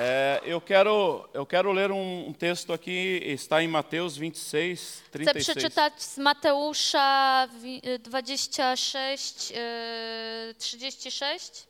É, 0.00 0.40
eu, 0.44 0.60
quero, 0.60 1.28
eu 1.34 1.44
quero 1.44 1.72
ler 1.72 1.90
um, 1.90 2.28
um 2.28 2.32
texto 2.32 2.72
aqui, 2.72 3.20
está 3.24 3.60
em 3.62 3.66
Mateus 3.68 4.16
26, 4.16 5.00
Chcę 5.00 5.10
36. 5.10 5.44
przeczytać 5.46 6.02
z 6.02 6.18
Mateusza 6.18 7.48
wi- 7.60 7.80
y, 7.84 7.98
26, 8.08 9.50
y, 9.50 10.54
36. 10.58 11.66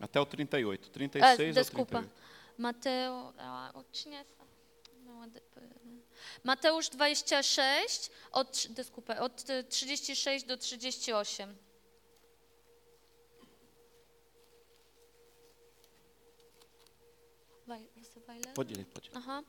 Até 0.00 0.18
o 0.20 0.24
38. 0.26 0.86
E, 0.86 0.90
36 0.90 1.56
ao 1.56 1.62
desculpa. 1.62 1.98
38. 1.98 2.28
Mateo, 2.58 3.34
a, 3.38 3.70
o, 3.74 3.84
tinha 3.92 4.20
essa- 4.20 4.44
não, 5.04 5.22
a 5.22 5.26
de- 5.26 5.42
Mateusz 6.44 6.88
26, 6.88 8.10
od, 8.32 8.66
desculpa, 8.70 9.14
od 9.20 9.44
y, 9.50 9.62
36 9.64 10.42
do 10.44 10.56
38. 10.56 11.54
Pode 18.54 18.74
ler, 18.74 18.86
pode 18.86 19.08
ler. 19.08 19.16
Aha. 19.16 19.42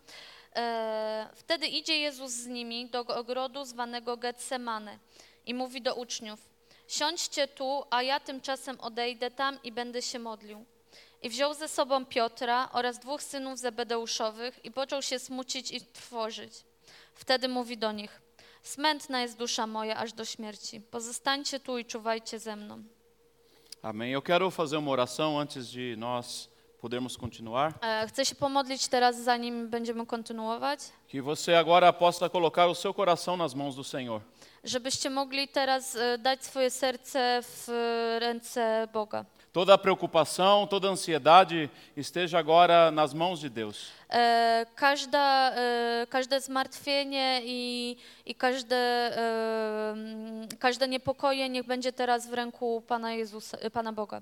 E, 0.55 1.29
wtedy 1.35 1.67
idzie 1.67 1.99
Jezus 1.99 2.31
z 2.31 2.48
nimi 2.48 2.90
do 2.90 2.99
ogrodu 2.99 3.65
zwanego 3.65 4.17
Getsemane 4.17 4.99
i 5.45 5.54
mówi 5.54 5.81
do 5.81 5.95
uczniów: 5.95 6.40
Siądźcie 6.87 7.48
tu, 7.48 7.84
a 7.89 8.04
ja 8.04 8.20
tymczasem 8.20 8.79
odejdę 8.79 9.31
tam 9.31 9.59
i 9.63 9.71
będę 9.71 10.01
się 10.01 10.20
modlił. 10.20 10.65
I 11.21 11.29
wziął 11.29 11.54
ze 11.54 11.67
sobą 11.67 12.05
Piotra 12.05 12.70
oraz 12.71 12.99
dwóch 12.99 13.23
synów 13.23 13.59
Zebedeuszowych 13.59 14.65
i 14.65 14.71
począł 14.71 15.01
się 15.01 15.20
smucić 15.20 15.71
i 15.71 15.82
trwożyć. 15.82 16.54
Wtedy 17.13 17.48
mówi 17.48 17.77
do 17.77 17.91
nich: 17.91 18.21
Smętna 18.63 19.21
jest 19.21 19.37
dusza 19.37 19.67
moja 19.67 19.95
aż 19.98 20.13
do 20.13 20.26
śmierci. 20.26 20.82
Pozostańcie 20.82 21.59
tu 21.59 21.77
i 21.77 21.85
czuwajcie 21.85 22.39
ze 22.39 22.55
mną. 22.55 22.84
Amém. 23.82 24.11
Eu 24.11 24.21
quero 24.21 24.51
fazer 24.51 24.77
uma 24.77 24.91
oração 24.91 25.39
antes 25.39 25.67
de 25.67 25.95
nós 25.95 26.48
podermos 26.82 27.18
continuar. 27.18 27.74
E, 27.82 28.08
chcę 28.08 28.26
się 28.26 28.35
pomodlić 28.35 28.88
teraz, 28.88 29.20
zanim 29.20 29.70
będziemy 29.70 30.05
kontynuować. 30.05 30.80
Que 31.12 31.22
você 31.22 31.58
agora 31.58 31.94
possa 31.94 32.30
colocar 32.30 32.68
o 32.70 32.76
seu 32.76 32.94
coração 32.94 33.38
nas 33.38 33.54
mãos 33.54 33.76
do 33.76 33.84
Senhor. 33.84 34.22
żebyście 34.63 35.10
mogli 35.10 35.48
teraz 35.48 35.96
e, 35.96 36.18
dać 36.18 36.46
swoje 36.46 36.70
serce 36.70 37.41
w 37.41 37.68
ręce 38.20 38.88
Boga. 38.94 39.26
Toda 39.54 39.77
preocupação, 39.77 40.68
toda 40.68 40.90
ansiedade 40.90 41.70
esteja 41.98 42.38
agora 42.40 42.91
nas 42.91 43.13
mãos 43.13 43.40
de 43.40 43.50
Deus. 43.50 43.91
E, 44.10 44.66
każda, 44.76 45.52
e, 45.55 46.07
każde 46.10 46.41
zmartwienie 46.41 47.41
i, 47.44 47.96
i 48.26 48.35
każde, 48.35 48.76
e, 48.76 49.91
mm, 49.91 50.48
każde 50.60 50.88
niepokoje 50.88 51.50
niech 51.50 51.66
będzie 51.66 51.91
teraz 51.94 52.27
w 52.27 52.34
ręku 52.34 52.84
Pana 52.88 53.13
Jezusa, 53.13 53.57
Pana 53.74 53.94
Boga. 53.94 54.22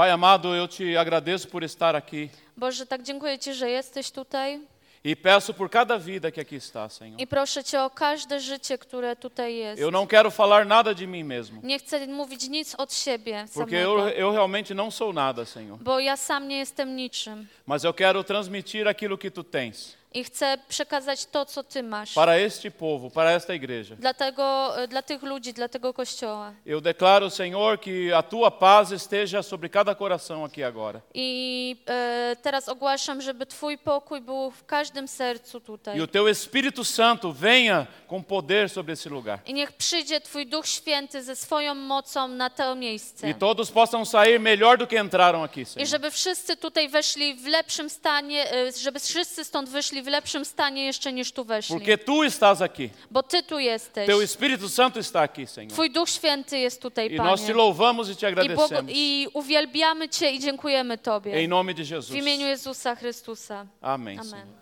Pai 0.00 0.10
amado, 0.10 0.54
eu 0.54 0.66
te 0.66 0.96
agradeço 0.96 1.46
por 1.46 1.62
estar 1.62 1.94
aqui 1.94 2.30
Boże, 2.56 2.86
tak 2.86 3.02
dziękuję 3.02 3.38
Ci, 3.38 3.54
że 3.54 3.70
jesteś 3.70 4.10
tutaj 4.10 4.60
e 5.04 5.16
peço 5.16 5.54
por 5.54 5.70
cada 5.70 5.98
vida 5.98 6.30
que 6.32 6.40
aqui 6.40 6.56
está, 6.56 6.88
Senhor. 6.88 7.20
i 7.20 7.26
proszę 7.26 7.64
Cię 7.64 7.82
o 7.82 7.90
każde 7.90 8.40
życie, 8.40 8.78
które 8.78 9.16
tutaj 9.16 9.56
jest. 9.56 9.82
Eu 9.82 9.90
não 9.90 10.06
quero 10.06 10.30
falar 10.30 10.66
nada 10.66 10.94
de 10.94 11.06
mim 11.06 11.26
mesmo, 11.26 11.60
Nie 11.62 11.78
chcę 11.78 12.06
mówić 12.06 12.48
nic 12.48 12.74
od 12.74 12.94
siebie 12.94 13.46
porque 13.54 13.76
eu, 13.76 13.98
samego, 13.98 14.16
eu 14.16 14.32
realmente 14.32 14.74
não 14.74 14.90
sou 14.90 15.12
nada, 15.12 15.44
Senhor. 15.44 15.78
bo 15.78 16.00
ja 16.00 16.16
sam 16.16 16.48
nie 16.48 16.58
jestem 16.58 16.96
niczym 16.96 17.46
Mas 17.66 17.84
eu 17.84 17.94
quero 17.94 18.24
transmitir 18.24 18.88
aquilo 18.88 19.18
que 19.18 19.30
tu 19.30 19.44
tens 19.44 19.99
i 20.14 20.24
chcę 20.24 20.58
przekazać 20.68 21.26
to, 21.26 21.44
co 21.46 21.62
Ty 21.62 21.82
masz. 21.82 22.14
para 22.14 22.36
este 22.36 22.70
povo, 22.70 23.10
para 23.10 23.30
esta 23.32 23.54
igreja. 23.54 23.96
Dlatego, 23.96 24.76
e, 24.82 24.88
dla 24.88 25.02
tych 25.02 25.22
ludzi, 25.22 25.52
dla 25.52 25.68
tego 25.68 25.94
kościoła. 25.94 26.52
Eu 26.66 26.80
declaro, 26.80 27.30
Senhor, 27.30 27.78
que 27.80 28.12
a 28.16 28.22
tua 28.22 28.50
paz 28.50 28.92
esteja 28.92 29.42
sobre 29.42 29.68
cada 29.68 29.94
coração 29.94 30.44
aqui 30.44 30.62
agora. 30.62 31.00
I 31.14 31.76
e, 31.86 32.36
teraz 32.42 32.68
ogłaszam, 32.68 33.20
żeby 33.22 33.46
Twój 33.46 33.78
pokój 33.78 34.20
był 34.20 34.50
w 34.50 34.64
każdym 34.66 35.08
sercu 35.08 35.60
tutaj. 35.60 35.98
E 35.98 36.02
o 36.02 36.06
teu 36.06 36.28
Espírito 36.28 36.84
Santo 36.84 37.32
venha 37.32 37.86
com 38.08 38.24
poder 38.24 38.70
sobre 38.70 38.92
esse 38.92 39.08
lugar. 39.10 39.38
I 39.46 39.54
niech 39.54 39.72
przyjdzie 39.72 40.20
Twój 40.20 40.46
Duch 40.46 40.66
Święty 40.66 41.22
ze 41.22 41.36
swoją 41.36 41.74
mocą 41.74 42.28
na 42.28 42.50
to 42.50 42.74
miejsce. 42.74 43.26
E 43.26 43.34
todos 43.34 43.70
possam 43.70 44.06
sair 44.06 44.40
melhor 44.40 44.78
do 44.78 44.86
que 44.86 44.96
entraram 45.00 45.42
aqui, 45.42 45.60
I 45.60 45.66
Senhor. 45.66 45.88
żeby 45.88 46.10
wszyscy 46.10 46.56
tutaj 46.56 46.88
weszli 46.88 47.34
w 47.34 47.46
lepszym 47.46 47.90
stanie, 47.90 48.52
e, 48.52 48.72
żeby 48.72 49.00
wszyscy 49.00 49.44
stąd 49.44 49.68
wyszli 49.68 49.99
w 50.02 50.06
lepszym 50.06 50.44
stanie 50.44 50.84
jeszcze 50.84 51.12
niż 51.12 51.32
tu 51.32 51.44
weszli. 51.44 51.74
Porque 51.74 51.98
tu 51.98 52.22
estás 52.22 52.60
aqui. 52.62 52.90
Bo 53.10 53.22
Ty 53.22 53.42
tu 53.42 53.58
jesteś. 53.58 54.06
Teu 54.06 54.20
Espírito 54.20 54.68
Santo 54.68 55.00
está 55.00 55.20
aqui, 55.22 55.46
Senhor. 55.46 55.72
Twój 55.72 55.90
Duch 55.90 56.08
Święty 56.08 56.58
jest 56.58 56.82
tutaj, 56.82 57.06
E 57.06 57.16
nós 57.16 57.40
te 57.40 57.46
Panie. 57.46 57.54
louvamos 57.54 58.08
e 58.10 58.14
te 58.14 58.26
I, 58.26 58.28
agradecemos. 58.28 58.84
I 58.88 59.28
uwielbiamy 59.34 60.08
Cię 60.08 60.30
i 60.30 60.38
dziękujemy 60.40 60.98
Tobie. 60.98 61.32
Em 61.34 61.50
nome 61.50 61.74
de 61.74 61.82
W 61.84 61.90
Jesus. 61.90 62.16
imieniu 62.16 62.46
Jezusa 62.46 62.94
Chrystusa. 62.96 63.66
Amém. 63.80 64.18
Amen. 64.18 64.30
Senhor. 64.30 64.60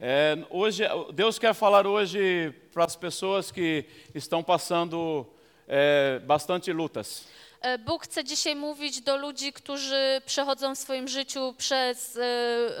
É, 0.00 0.36
hoje, 0.50 0.88
Deus 1.14 1.38
quer 1.38 1.54
falar 1.54 1.86
hoje 1.86 2.52
para 2.74 2.84
as 2.84 2.96
pessoas 2.96 3.50
que 3.50 3.84
estão 4.14 4.42
passando 4.42 5.26
é, 5.66 6.18
bastante 6.26 6.72
lutas. 6.72 7.24
E, 7.62 7.78
Bóg 7.78 8.02
chce 8.04 8.24
dzisiaj 8.24 8.54
mówić 8.56 9.00
do 9.00 9.16
ludzi, 9.16 9.52
którzy 9.52 10.20
przechodzą 10.26 10.74
w 10.74 10.78
swoim 10.78 11.08
życiu 11.08 11.54
przez 11.58 12.16
e, 12.16 12.20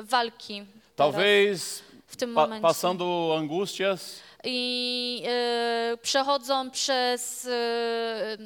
walki. 0.02 0.64
Talvez 0.96 1.82
w 2.06 2.16
tym 2.16 2.34
pa 2.34 2.40
momencie. 2.42 2.62
passando 2.62 3.34
angústias, 3.38 4.20
I 4.44 5.22
e, 5.26 5.96
przechodzą 6.02 6.70
przez 6.70 7.46
e, 7.46 8.36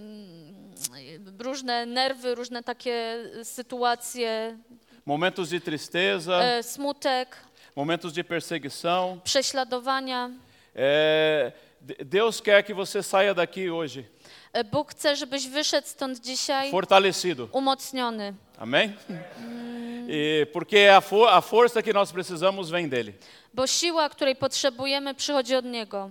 różne 1.39 1.87
nerwy, 1.87 2.35
różne 2.35 2.63
takie 2.63 3.17
sytuacje, 3.45 4.59
momentos 5.07 5.49
de 5.49 5.61
tristeza, 5.61 6.43
e, 6.45 6.63
smutek, 6.63 7.37
momentos 7.77 8.13
de 8.13 8.25
perseguição. 8.25 9.21
prześladowania. 9.25 10.31
Deus 12.05 12.41
quer 12.41 12.65
que 12.65 12.75
você 12.75 13.03
saia 13.03 13.35
daqui 13.35 13.71
hoje 13.71 14.05
E, 14.53 14.65
Bóg 14.65 14.91
chce, 14.91 15.17
żebyś 15.17 15.49
wyszedł 15.49 15.87
stąd 15.89 16.21
dzisiaj 16.21 16.71
fortalecido. 16.71 17.49
umocniony, 17.53 18.35
Amém? 18.59 18.93
E 20.09 20.47
porque 20.53 20.79
a, 20.97 21.01
for 21.03 21.29
a 21.29 21.43
força 21.43 21.83
que 21.83 21.93
nós 21.93 22.11
precisamos 22.11 22.71
vem 22.71 22.89
dele. 22.89 23.15
bo 23.55 23.67
siła, 23.67 24.09
której 24.09 24.37
potrzebujemy, 24.37 25.15
przychodzi 25.15 25.55
od 25.57 25.65
Niego. 25.65 26.11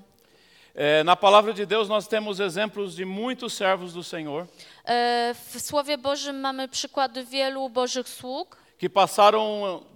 É, 0.75 1.03
na 1.03 1.15
palavra 1.15 1.53
de 1.53 1.65
Deus 1.65 1.89
nós 1.89 2.07
temos 2.07 2.39
exemplos 2.39 2.93
de 2.95 3.03
muitos 3.05 3.53
servos 3.53 3.93
do 3.93 4.03
Senhor 4.03 4.45
E, 4.85 5.33
W 5.33 5.59
Słowie 5.59 5.97
Bożym 5.97 6.39
mamy 6.39 6.67
przykłady 6.67 7.23
wielu 7.23 7.69
Bożych 7.69 8.07
sług, 8.09 8.57
que 8.79 8.89
passaram 8.89 9.41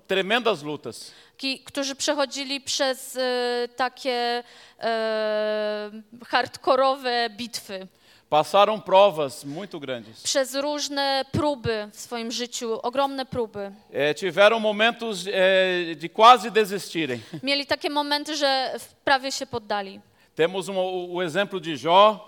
tremendas 0.08 0.64
lutas. 0.64 1.12
ki, 1.38 1.60
którzy 1.60 1.96
przechodzili 1.96 2.62
przez 2.62 3.16
e, 3.18 3.68
takie 3.76 4.44
e, 4.80 5.92
hardkorowe 6.28 7.30
bitwy, 7.30 7.88
Passaram 8.32 8.80
provas 8.80 9.44
muito 9.44 9.78
grandes. 9.80 10.24
przez 10.24 10.56
różne 10.56 11.26
próby 11.32 11.90
w 11.94 12.00
swoim 12.00 12.32
życiu, 12.32 12.80
ogromne 12.82 13.26
próby. 13.26 13.72
É, 13.94 14.14
tiveram 14.14 14.60
momentos 14.62 15.26
é, 15.28 15.96
de 15.96 16.08
quase 16.10 16.50
desistirem. 16.52 17.20
Mieli 17.44 17.66
takie 17.66 17.90
momenty, 17.90 18.36
że 18.36 18.76
prawie 19.04 19.32
się 19.32 19.46
poddali. 19.46 20.00
Temos 20.36 20.70
um, 20.70 20.78
o, 20.78 21.24
exemplo 21.24 21.60
de 21.60 21.72
Jó, 21.84 22.20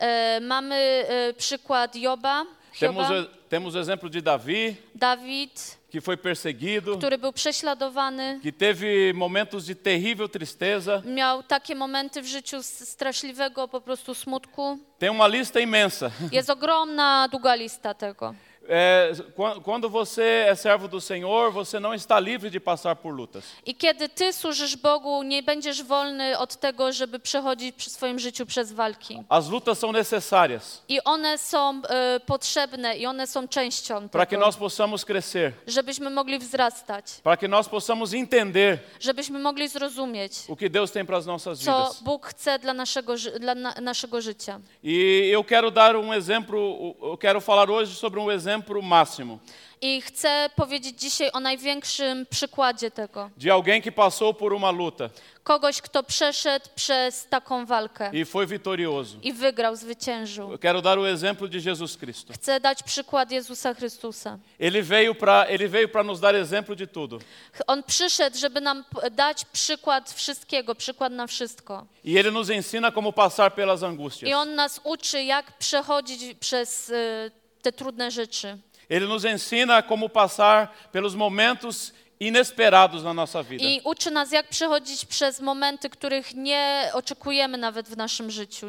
E, 0.00 0.40
mamy 0.40 0.74
e, 1.08 1.32
przykład 1.32 1.96
Joba, 1.96 2.44
temos, 2.80 3.06
Hioba, 3.06 3.20
o- 3.20 3.48
temos 3.48 3.74
o 3.74 3.80
exemplo 3.80 4.08
de 4.10 4.20
Davi, 4.22 4.76
Dawid, 4.94 5.76
que 5.92 6.00
foi 6.00 6.16
perseguido, 6.16 6.96
który 6.98 7.18
był 7.18 7.32
prześladowany. 7.32 8.40
que 8.42 8.52
teve 8.52 9.12
momentos 9.14 9.66
de 9.66 9.74
terrível 9.74 10.28
tristeza. 10.28 11.02
Miał 11.04 11.42
takie 11.42 11.74
momenty 11.74 12.22
w 12.22 12.26
życiu 12.26 12.62
straszliwego 12.62 13.68
po 13.68 13.80
prostu 13.80 14.14
smutku. 14.14 14.78
Tem 14.98 15.14
uma 15.14 15.28
lista 15.28 15.60
imensa. 15.60 16.10
Jest 16.32 16.50
ogromna, 16.50 17.28
długa 17.30 17.54
lista 17.54 17.94
tego. 17.94 18.34
É, 18.68 19.12
quan- 19.36 19.60
quando 19.60 19.90
você 19.90 20.46
é 20.48 20.54
servo 20.54 20.88
do 20.88 21.00
Senhor, 21.00 21.50
você 21.52 21.80
não 21.80 21.92
está 21.94 22.20
livre 22.20 22.48
de 22.50 22.60
passar 22.60 22.94
por 22.96 23.12
lutas. 23.12 23.44
I 23.66 23.74
kiedy 23.74 24.08
ty 24.08 24.32
służysz 24.32 24.76
Bogu, 24.76 25.22
nie 25.22 25.42
będziesz 25.42 25.82
wolny 25.82 26.38
od 26.38 26.56
tego, 26.56 26.92
żeby 26.92 27.18
przechodzić 27.18 27.76
przy 27.76 27.90
swoim 27.90 28.18
życiu 28.18 28.46
przez 28.46 28.72
walki. 28.72 29.22
As 29.28 29.48
lutas 29.48 29.78
são 29.78 29.92
necessárias 29.92 30.82
I 30.88 31.00
one 31.04 31.38
są 31.38 31.82
e, 31.88 32.20
potrzebne 32.20 32.96
i 32.96 33.06
one 33.06 33.26
są 33.26 33.48
częścią 33.48 34.08
para 34.08 34.26
que 34.26 34.30
tego, 34.36 34.46
nós 34.46 34.56
possamos 34.56 35.04
crescer, 35.04 35.52
żebyśmy 35.66 36.10
mogli 36.10 36.38
wzrastać, 36.38 37.04
para 37.22 37.36
que 37.36 37.48
nós 37.48 37.68
possamos 37.68 38.14
entender 38.14 38.78
żebyśmy 39.00 39.38
mogli 39.38 39.68
zrozumieć, 39.68 40.32
o 40.48 40.56
que 40.56 40.70
Deus 40.70 40.92
tem 40.92 41.06
para 41.06 41.18
as 41.18 41.26
nossas 41.26 41.58
co 41.58 41.64
vidas. 41.84 42.02
Bóg 42.02 42.26
chce 42.26 42.58
dla 42.58 42.74
naszego, 42.74 43.14
dla 43.40 43.54
na, 43.54 43.74
naszego 43.80 44.20
życia. 44.20 44.60
E 44.84 45.30
eu 45.34 45.44
quero 45.44 45.70
dar 45.70 45.96
um 45.96 46.12
exemplo, 46.12 46.94
eu 47.02 47.18
quero 47.18 47.40
falar 47.40 47.70
hoje 47.70 47.94
sobre 47.94 48.20
um 48.20 48.30
exemplo 48.30 48.51
máximo 48.82 49.38
I 49.84 50.00
chcę 50.02 50.50
powiedzieć 50.56 51.00
dzisiaj 51.00 51.30
o 51.32 51.40
największym 51.40 52.26
przykładzie 52.30 52.90
tego. 52.90 53.30
de 53.36 53.50
alguém 53.52 53.82
que 53.82 53.92
passou 53.92 54.34
por 54.34 54.52
uma 54.52 54.70
luta 54.70 55.10
Kogoś, 55.44 55.80
kto 55.82 56.02
przeszedł 56.02 56.66
przez 56.74 57.26
taką 57.26 57.66
walkę 57.66 58.10
e 58.14 58.24
foi 58.24 58.46
vitorioso. 58.46 59.16
i 59.22 59.32
wygrał, 59.32 59.76
zwyciężył. 59.76 60.52
Eu 60.52 60.58
quero 60.58 60.82
dar 60.82 60.98
o 60.98 61.10
exemplo 61.10 61.48
de 61.48 61.58
Jesus 61.58 61.96
Cristo. 61.96 62.32
Chcę 62.32 62.60
dać 62.60 62.82
przykład 62.82 63.30
Jezusa 63.30 63.74
Chrystusa. 63.74 64.38
Ele 64.60 64.82
veio 64.82 65.14
para 65.14 65.44
ele 65.44 65.68
veio 65.68 65.88
para 65.88 66.04
nos 66.04 66.20
dar 66.20 66.34
exemplo 66.36 66.76
de 66.76 66.86
tudo. 66.86 67.18
On 67.66 67.82
przyszedł, 67.82 68.38
żeby 68.38 68.60
nam 68.60 68.84
dać 69.10 69.44
przykład 69.44 70.12
wszystkiego, 70.12 70.74
przykład 70.74 71.12
na 71.12 71.26
wszystko. 71.26 71.86
E 72.06 72.20
ele 72.20 72.30
nos 72.30 72.50
ensina 72.50 72.92
como 72.92 73.12
passar 73.12 73.54
pelas 73.54 73.80
I 73.80 73.84
angústias. 73.84 74.32
on 74.34 74.54
nas 74.54 74.80
uczy, 74.84 75.22
jak 75.22 75.58
przechodzić 75.58 76.34
przez 76.40 76.88
y, 76.88 77.30
te 77.62 77.72
trudne 77.72 78.10
rzeczy. 78.10 78.58
Ele 78.88 79.06
nos 79.06 79.24
ensina 79.24 79.82
como 79.82 80.08
passar 80.08 80.68
pelos 80.92 81.14
momentos 81.14 81.92
inesperados 82.20 83.02
na 83.02 83.14
nossa 83.14 83.42
vida. 83.42 83.64
I 83.64 83.80
uczy 83.84 84.10
nas, 84.10 84.32
jak 84.32 84.48
przechodzić 84.48 85.04
przez 85.04 85.40
momenty, 85.40 85.90
których 85.90 86.34
nie 86.34 86.90
oczekujemy 86.92 87.58
nawet 87.58 87.88
w 87.88 87.96
naszym 87.96 88.30
życiu. 88.30 88.66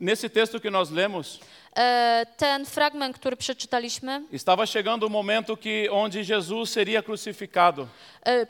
Nesse 0.00 0.28
texto 0.30 0.60
que 0.60 0.70
nós 0.70 0.90
lemos, 0.90 1.40
Ten 2.36 2.66
fragment, 2.66 3.16
który 3.18 3.36
przeczytaliśmy, 3.36 4.22
estava 4.32 4.66
chegando 4.66 5.06
o 5.06 5.08
momento 5.08 5.56
que 5.56 5.88
onde 5.90 6.22
Jesus 6.22 6.70
seria 6.70 7.02
crucificado. 7.02 7.86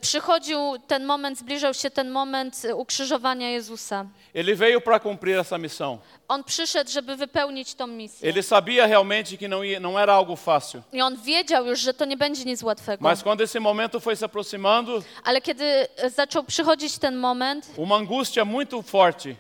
przychodził 0.01 0.59
ten 0.87 1.05
moment, 1.05 1.39
zbliżał 1.39 1.75
się 1.75 1.91
ten 1.91 2.11
moment 2.11 2.63
ukrzyżowania 2.77 3.51
Jezusa. 3.51 4.07
Ele 4.35 4.55
veio 4.55 4.81
para 4.81 4.99
cumprir 5.01 5.39
essa 5.39 5.59
missão. 5.59 5.99
On 6.29 6.45
przyszedł, 6.45 6.91
żeby 6.91 7.17
wypełnić 7.17 7.75
tą 7.75 7.87
misję. 7.87 8.29
Ele 8.31 8.43
sabia 8.43 8.87
realmente 8.87 9.37
que 9.37 9.49
não, 9.49 9.61
não 9.81 9.99
era 9.99 10.15
algo 10.15 10.37
fácil. 10.37 10.83
I 10.93 11.03
on 11.03 11.17
wiedział 11.17 11.67
już, 11.67 11.81
że 11.81 11.95
to 11.95 12.05
nie 12.05 12.17
będzie 12.17 12.45
nic 12.45 12.63
łatwego. 12.63 13.03
Mas 13.05 13.23
quando 13.23 13.45
esse 13.45 13.61
momento 13.61 14.01
foi 14.01 14.17
se 14.17 14.25
aproximando, 14.25 15.03
Ale 15.25 15.41
kiedy 15.41 15.87
zaczął 16.17 16.45
przychodzić 16.45 16.99
ten 16.99 17.17
moment, 17.17 17.67
uma 17.77 17.97
angústia 17.97 18.45
muito 18.45 18.83
forte, 18.83 19.35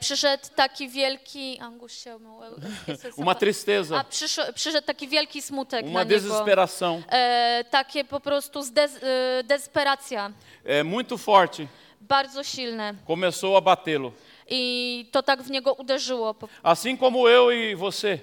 przyszedł 0.00 0.44
taki 0.56 0.88
wielki... 0.88 1.58
Angustia, 1.60 2.16
uma 3.16 3.32
A 3.32 3.34
tristeza, 3.34 4.04
przyszedł, 4.10 4.52
przyszedł 4.52 4.86
taki 4.86 5.08
wielki 5.08 5.42
smutek 5.42 5.84
na 5.84 5.90
uma 5.90 6.02
niego. 6.04 6.14
desesperação 6.14 7.02
E, 7.08 7.64
takie 7.70 8.04
po 8.04 8.20
prostu 8.20 8.62
zdez, 8.62 8.96
e, 9.02 9.42
desperacja, 9.44 10.32
é, 10.64 10.84
muito 10.84 11.18
forte 11.18 11.66
bardzo 12.00 12.44
silne. 12.44 12.94
começou 13.06 13.56
a 13.56 13.60
batê-lo. 13.60 14.12
I 14.50 15.06
to 15.12 15.22
tak 15.22 15.42
w 15.42 15.50
niego 15.50 15.72
uderzyło. 15.74 16.34
Assim 16.62 16.96
como 16.96 17.28
eu 17.28 17.50
e 17.50 17.74
você, 17.76 18.18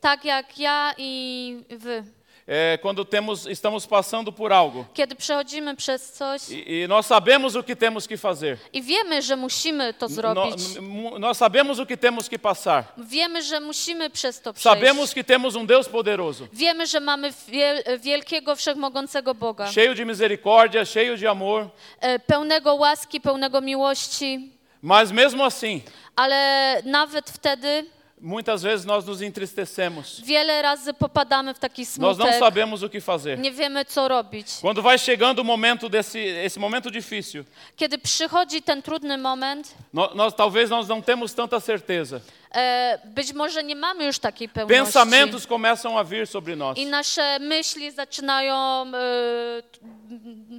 Tak 0.00 0.24
jak 0.24 0.58
ja 0.58 0.94
i 0.98 1.64
wy. 1.70 2.04
É, 2.46 2.78
quando 2.78 3.04
temos, 3.06 3.46
estamos 3.46 3.86
passando 3.86 4.30
por 4.32 4.52
algo 4.52 4.84
Kiedy 4.94 5.14
przechodzimy 5.16 5.76
przez 5.76 6.12
coś 6.12 6.42
e, 6.50 6.84
e 6.84 6.88
nós 6.88 7.06
sabemos 7.06 7.56
o 7.56 7.62
que 7.62 7.74
temos 7.76 8.06
que 8.06 8.16
fazer, 8.16 8.58
i 8.72 8.82
wiemy, 8.82 9.22
że 9.22 9.36
musimy 9.36 9.94
to 9.94 10.08
no, 10.08 10.14
zrobić. 10.14 10.76
m- 10.76 11.18
nós 11.20 11.36
sabemos 11.38 11.78
o 11.78 11.86
que 11.86 11.96
temos 11.96 12.28
que 12.28 12.38
passar, 12.38 12.84
Wiemy, 12.98 13.42
że 13.42 13.60
musimy 13.60 14.10
przez 14.10 14.40
to 14.40 14.52
przejść. 14.52 14.62
sabemos 14.62 15.14
que 15.14 15.24
temos 15.24 15.54
um 15.56 15.66
Deus 15.66 15.88
poderoso, 15.88 16.46
Wiemy, 16.52 16.86
że 16.86 17.00
mamy 17.00 17.32
wiel, 17.48 17.82
wielkiego, 17.98 18.56
wszechmogącego 18.56 19.34
Boga. 19.34 19.66
cheio 19.72 19.94
de 19.94 20.04
misericórdia, 20.04 20.84
cheio 20.84 21.16
de 21.16 21.30
amor, 21.30 21.68
E, 22.00 22.18
Pełnego 22.18 22.74
łaski, 22.74 23.20
pełnego 23.20 23.60
miłości. 23.60 24.50
mas 24.82 25.10
mesmo 25.12 25.44
assim, 25.44 25.80
Ale 26.16 26.82
nawet 26.84 27.30
wtedy 27.30 27.86
muitas 28.24 28.62
vezes 28.62 28.86
nós 28.86 29.04
nos 29.06 29.20
entristecemos. 29.22 30.20
wiele 30.24 30.62
razy 30.62 30.94
popadamy 30.94 31.54
w 31.54 31.58
taki 31.58 31.82
Nós 31.98 32.18
não 32.18 32.32
sabemos 32.38 32.82
o 32.82 32.88
que 32.88 33.00
fazer. 33.00 33.38
Nie 33.38 33.52
wiemy, 33.52 33.84
co 33.84 34.08
robić. 34.08 34.46
Quando 34.60 34.82
vai 34.82 34.98
chegando 34.98 35.38
o 35.40 35.44
momento 35.44 35.88
desse 35.88 36.18
esse 36.18 36.58
momento 36.58 36.90
difícil, 36.90 37.44
Kiedy 37.76 37.98
przychodzi 37.98 38.62
ten 38.62 38.82
trudny 38.82 39.18
moment, 39.18 39.74
nó- 39.92 40.10
nós, 40.14 40.34
talvez 40.34 40.70
nós 40.70 40.88
não 40.88 41.02
temos 41.02 41.34
tanta 41.34 41.60
certeza. 41.60 42.20
E, 42.54 42.98
być 43.04 43.32
może 43.32 43.64
nie 43.64 43.76
mamy 43.76 44.04
już 44.04 44.18
takiej 44.18 44.48
pełności. 44.48 44.84
Pensamentos 44.84 45.46
começam 45.46 45.96
a 45.96 46.04
vir 46.04 46.26
sobre 46.26 46.56
nós. 46.56 46.78
I 46.78 46.86
nasze 46.86 47.38
myśli 47.38 47.90
zaczynają 47.92 48.86
e, 48.86 49.62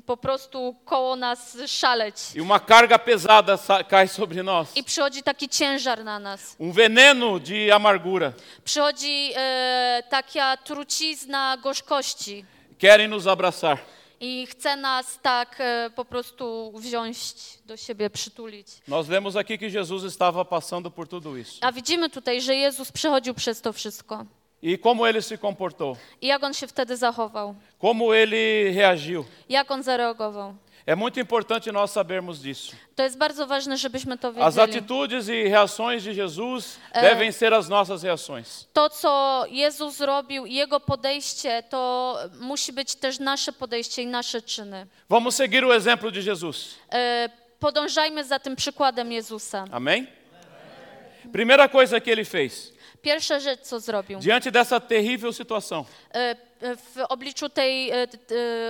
po 0.05 0.17
prostu 0.17 0.75
koło 0.85 1.15
nas 1.15 1.57
szaleć. 1.67 2.15
E 2.37 2.41
uma 2.41 2.59
carga 2.59 2.99
pesada 2.99 3.55
sa- 3.57 3.83
cai 3.83 4.07
sobre 4.07 4.43
nós. 4.43 4.67
I 4.75 4.83
przychodzi 4.83 5.23
taki 5.23 5.49
ciężar 5.49 6.03
na 6.03 6.19
nas. 6.19 6.55
Um 6.59 6.71
veneno 6.71 7.39
de 7.39 7.71
amargura. 7.75 8.33
Przychodzi 8.63 9.33
taka 10.09 10.57
trucizna 10.57 11.57
gorzkości 11.57 12.45
Querem 12.79 13.09
nos 13.09 13.25
abraçar. 13.27 13.77
I 14.19 14.47
chce 14.47 14.75
nas 14.75 15.19
tak 15.21 15.55
e, 15.59 15.89
po 15.95 16.05
prostu 16.05 16.73
wziąć 16.75 17.17
do 17.65 17.77
siebie, 17.77 18.09
przytulić. 18.09 18.67
Nós 18.87 19.07
vemos 19.07 19.35
aqui 19.35 19.57
que 19.57 19.69
Jesus 19.69 20.03
estava 20.03 20.45
passando 20.45 20.91
por 20.91 21.07
tudo 21.07 21.37
isso. 21.37 21.57
A 21.61 21.71
widzimy 21.71 22.09
tutaj, 22.09 22.41
że 22.41 22.55
Jezus 22.55 22.91
przechodził 22.91 23.33
przez 23.33 23.61
to 23.61 23.73
wszystko. 23.73 24.25
E 24.63 24.77
como 24.77 25.07
ele 25.07 25.21
se 25.21 25.37
comportou? 25.37 25.95
I 26.21 26.27
jak 26.27 26.43
on 26.43 26.53
się 26.53 26.67
wtedy 26.67 26.97
zachował? 26.97 27.55
Como 27.79 28.15
ele 28.15 28.71
reagiu? 28.73 29.25
Jak 29.49 29.71
on 29.71 29.83
zareagował? 29.83 30.55
É 30.87 30.95
muito 30.95 31.19
importante 31.19 31.71
nós 31.71 31.91
sabermos 31.91 32.39
disso. 32.39 32.75
To 32.95 33.03
jest 33.03 33.17
bardzo 33.17 33.47
ważne, 33.47 33.77
żebyśmy 33.77 34.17
to 34.17 34.27
As 34.27 34.55
wiedzieli. 34.55 34.61
atitudes 34.61 35.29
e 35.29 35.43
reações 35.49 36.03
de 36.03 36.13
Jesus 36.13 36.77
devem 36.93 37.31
ser 37.31 37.53
as 37.53 37.69
nossas 37.69 38.03
reações. 38.03 38.67
To, 38.73 38.89
co 38.89 39.45
Jezus 39.49 39.95
zrobił 39.95 40.45
i 40.45 40.53
Jego 40.53 40.79
podejście, 40.79 41.63
to 41.69 42.17
musi 42.39 42.73
być 42.73 42.95
też 42.95 43.19
nasze 43.19 43.51
podejście 43.51 44.01
i 44.01 44.07
nasze 44.07 44.41
czyny. 44.41 44.87
Vamos 45.09 45.35
seguir 45.35 45.65
o 45.65 45.75
exemplo 45.75 46.11
de 46.11 46.19
Jesus. 46.21 46.75
E, 46.93 47.29
podążajmy 47.59 48.23
za 48.23 48.39
tym 48.39 48.55
przykładem 48.55 49.11
Jezusa. 49.11 49.65
Amém? 49.71 50.07
Primeira 51.33 51.67
coisa 51.67 51.99
que 51.99 52.11
ele 52.11 52.23
fez, 52.25 52.73
Pierwsza 53.05 53.39
rzecz, 53.39 53.61
co 53.61 53.79
zrobił. 53.79 54.19
diante 54.19 54.51
dessa 54.51 54.79
terrível 54.79 55.33
situação, 55.33 55.85
E, 56.13 56.35
e, 56.61 56.75
w 56.75 56.97
obliczu 57.09 57.49
tej 57.49 57.91
e, 57.91 58.07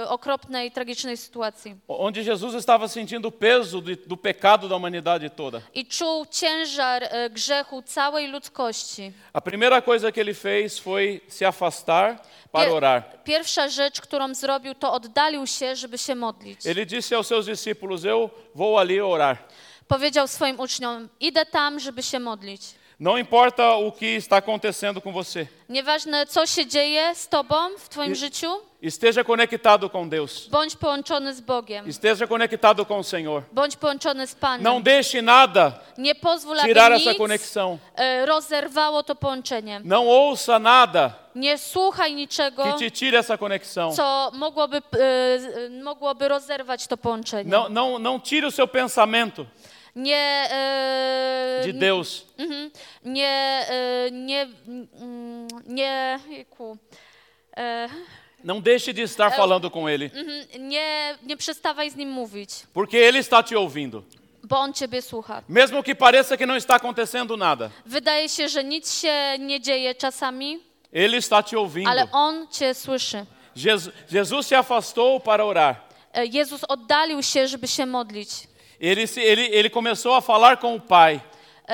okropnej, 0.07 0.71
tragicznej 0.71 1.17
sytuacji. 1.17 1.75
onde 1.87 2.21
Jesus 2.23 2.53
estava 2.55 2.87
sentindo 2.87 3.27
o 3.27 3.31
peso 3.31 3.81
do 4.07 4.17
pecado 4.17 4.67
da 4.67 4.75
humanidade 4.75 5.29
toda, 5.29 5.61
I 5.73 5.85
czuł 5.85 6.25
ciężar 6.25 7.09
grzechu 7.29 7.81
całej 7.81 8.27
ludzkości. 8.27 9.11
a 9.33 9.41
primeira 9.41 9.81
coisa 9.81 10.11
que 10.11 10.21
ele 10.21 10.33
fez 10.33 10.79
foi 10.79 11.21
se 11.27 11.45
afastar 11.47 12.19
para 12.51 12.71
orar. 12.71 13.03
Pierwsza 13.23 13.69
rzecz, 13.69 14.01
którą 14.01 14.33
zrobił, 14.33 14.75
to 14.75 14.93
oddalił 14.93 15.47
się, 15.47 15.75
żeby 15.75 15.97
się 15.97 16.15
modlić. 16.15 16.65
Ele 16.65 16.85
disse 16.85 17.15
aos 17.15 17.27
seus 17.27 17.45
discípulos: 17.45 18.03
Eu 18.05 18.29
vou 18.55 18.77
ali 18.77 19.01
orar. 19.01 19.37
Powiedział 19.87 20.27
swoim 20.27 20.59
uczniom, 20.59 21.09
idę 21.19 21.45
tam, 21.45 21.79
żeby 21.79 22.03
się 22.03 22.19
modlić. 22.19 22.61
Não 22.99 23.17
importa 23.19 23.75
o 23.75 23.91
que 23.91 24.05
está 24.15 24.37
acontecendo 24.37 25.01
com 25.01 25.11
você, 25.11 25.47
Nieważne, 25.69 26.25
co 26.25 26.45
się 26.45 26.65
dzieje 26.65 27.15
z 27.15 27.27
tobą 27.27 27.55
w 27.77 27.89
twoim 27.89 28.11
I- 28.11 28.15
życiu, 28.15 28.47
esteja 28.83 29.23
conectado 29.23 29.89
com 29.89 30.09
Deus, 30.09 30.47
bądź 30.47 30.75
połączony 30.75 31.33
z 31.33 31.41
Bogiem, 31.41 31.89
esteja 31.89 32.27
conectado 32.27 32.85
com 32.85 32.97
o 32.99 33.03
Senhor. 33.03 33.43
bądź 33.51 33.75
połączony 33.75 34.27
z 34.27 34.35
Panem. 34.35 34.63
Não 34.63 34.81
deixe 34.83 35.21
nada 35.21 35.71
Nie 35.97 36.15
pozwól, 36.15 36.57
tirar 36.61 36.91
essa 36.93 37.13
conexão. 37.13 37.77
e, 37.95 38.25
rozerwało 38.25 39.03
to 39.03 39.15
połączenie. 39.15 39.81
Não 39.83 40.07
ouça 40.07 40.59
nada 40.61 41.11
Nie 41.35 41.57
słuchaj 41.57 42.13
niczego, 42.15 42.63
que 42.63 42.73
te 42.79 42.91
tire 42.91 43.19
essa 43.19 43.35
conexão. 43.37 43.95
co 43.95 44.31
mogłoby, 44.33 44.77
e, 44.77 44.99
e, 44.99 45.83
mogłoby 45.83 46.27
rozerwać 46.27 46.87
to 46.87 46.97
połączenie. 46.97 47.51
Não, 47.51 47.69
não, 47.69 47.99
não 47.99 48.21
tire 48.21 48.47
o 48.47 48.51
seu 48.51 48.67
pensamento 48.67 49.45
Nie, 49.95 50.47
e, 50.51 51.61
de 51.65 51.73
Deus. 51.73 52.25
E, 52.37 54.11
nie, 54.11 54.47
mm, 54.67 55.47
nie, 55.67 56.19
jejku, 56.29 56.77
e, 57.57 57.89
Não 58.43 58.61
deixe 58.61 58.93
de 58.93 59.01
estar 59.01 59.35
falando 59.35 59.71
com 59.71 59.89
Ele, 59.89 60.11
mhm, 60.13 60.67
nie, 60.69 61.17
nie 61.23 61.37
przestawaj 61.37 61.89
z 61.91 61.95
nim 61.95 62.09
mówić, 62.09 62.49
porque 62.73 62.97
Ele 62.97 63.19
está 63.19 63.43
te 63.43 63.57
ouvindo. 63.57 64.03
bo 64.43 64.59
on 64.59 64.73
ciebie 64.73 65.01
słucha. 65.01 65.43
Mesmo 65.49 65.81
que 65.83 65.95
pareça 65.95 66.37
que 66.37 66.45
não 66.45 66.55
está 66.55 66.75
acontecendo 66.75 67.37
nada, 67.37 67.69
Wydaje 67.85 68.29
się, 68.29 68.49
że 68.49 68.63
nic 68.63 69.01
się 69.01 69.37
nie 69.39 69.61
dzieje 69.61 69.95
czasami, 69.95 70.59
Ele 70.93 71.17
está 71.17 71.41
te 71.43 71.57
ouvindo. 71.57 71.89
ale 71.89 72.07
On 72.11 72.47
cię 72.51 72.73
słyszy. 72.73 73.25
Jesus, 73.55 73.93
Jesus 74.11 74.47
se 74.47 74.57
afastou 74.57 75.19
para 75.19 75.43
orar. 75.45 75.75
Jezus 76.31 76.63
oddalił 76.63 77.23
się, 77.23 77.47
żeby 77.47 77.67
się 77.67 77.85
modlić. 77.85 78.29
Ele, 78.79 79.05
ele, 79.17 79.41
ele 79.51 79.69
começou 79.69 80.13
a 80.15 80.21
falar 80.21 80.57
com 80.57 80.75
o 80.75 80.81
Pai 80.81 81.21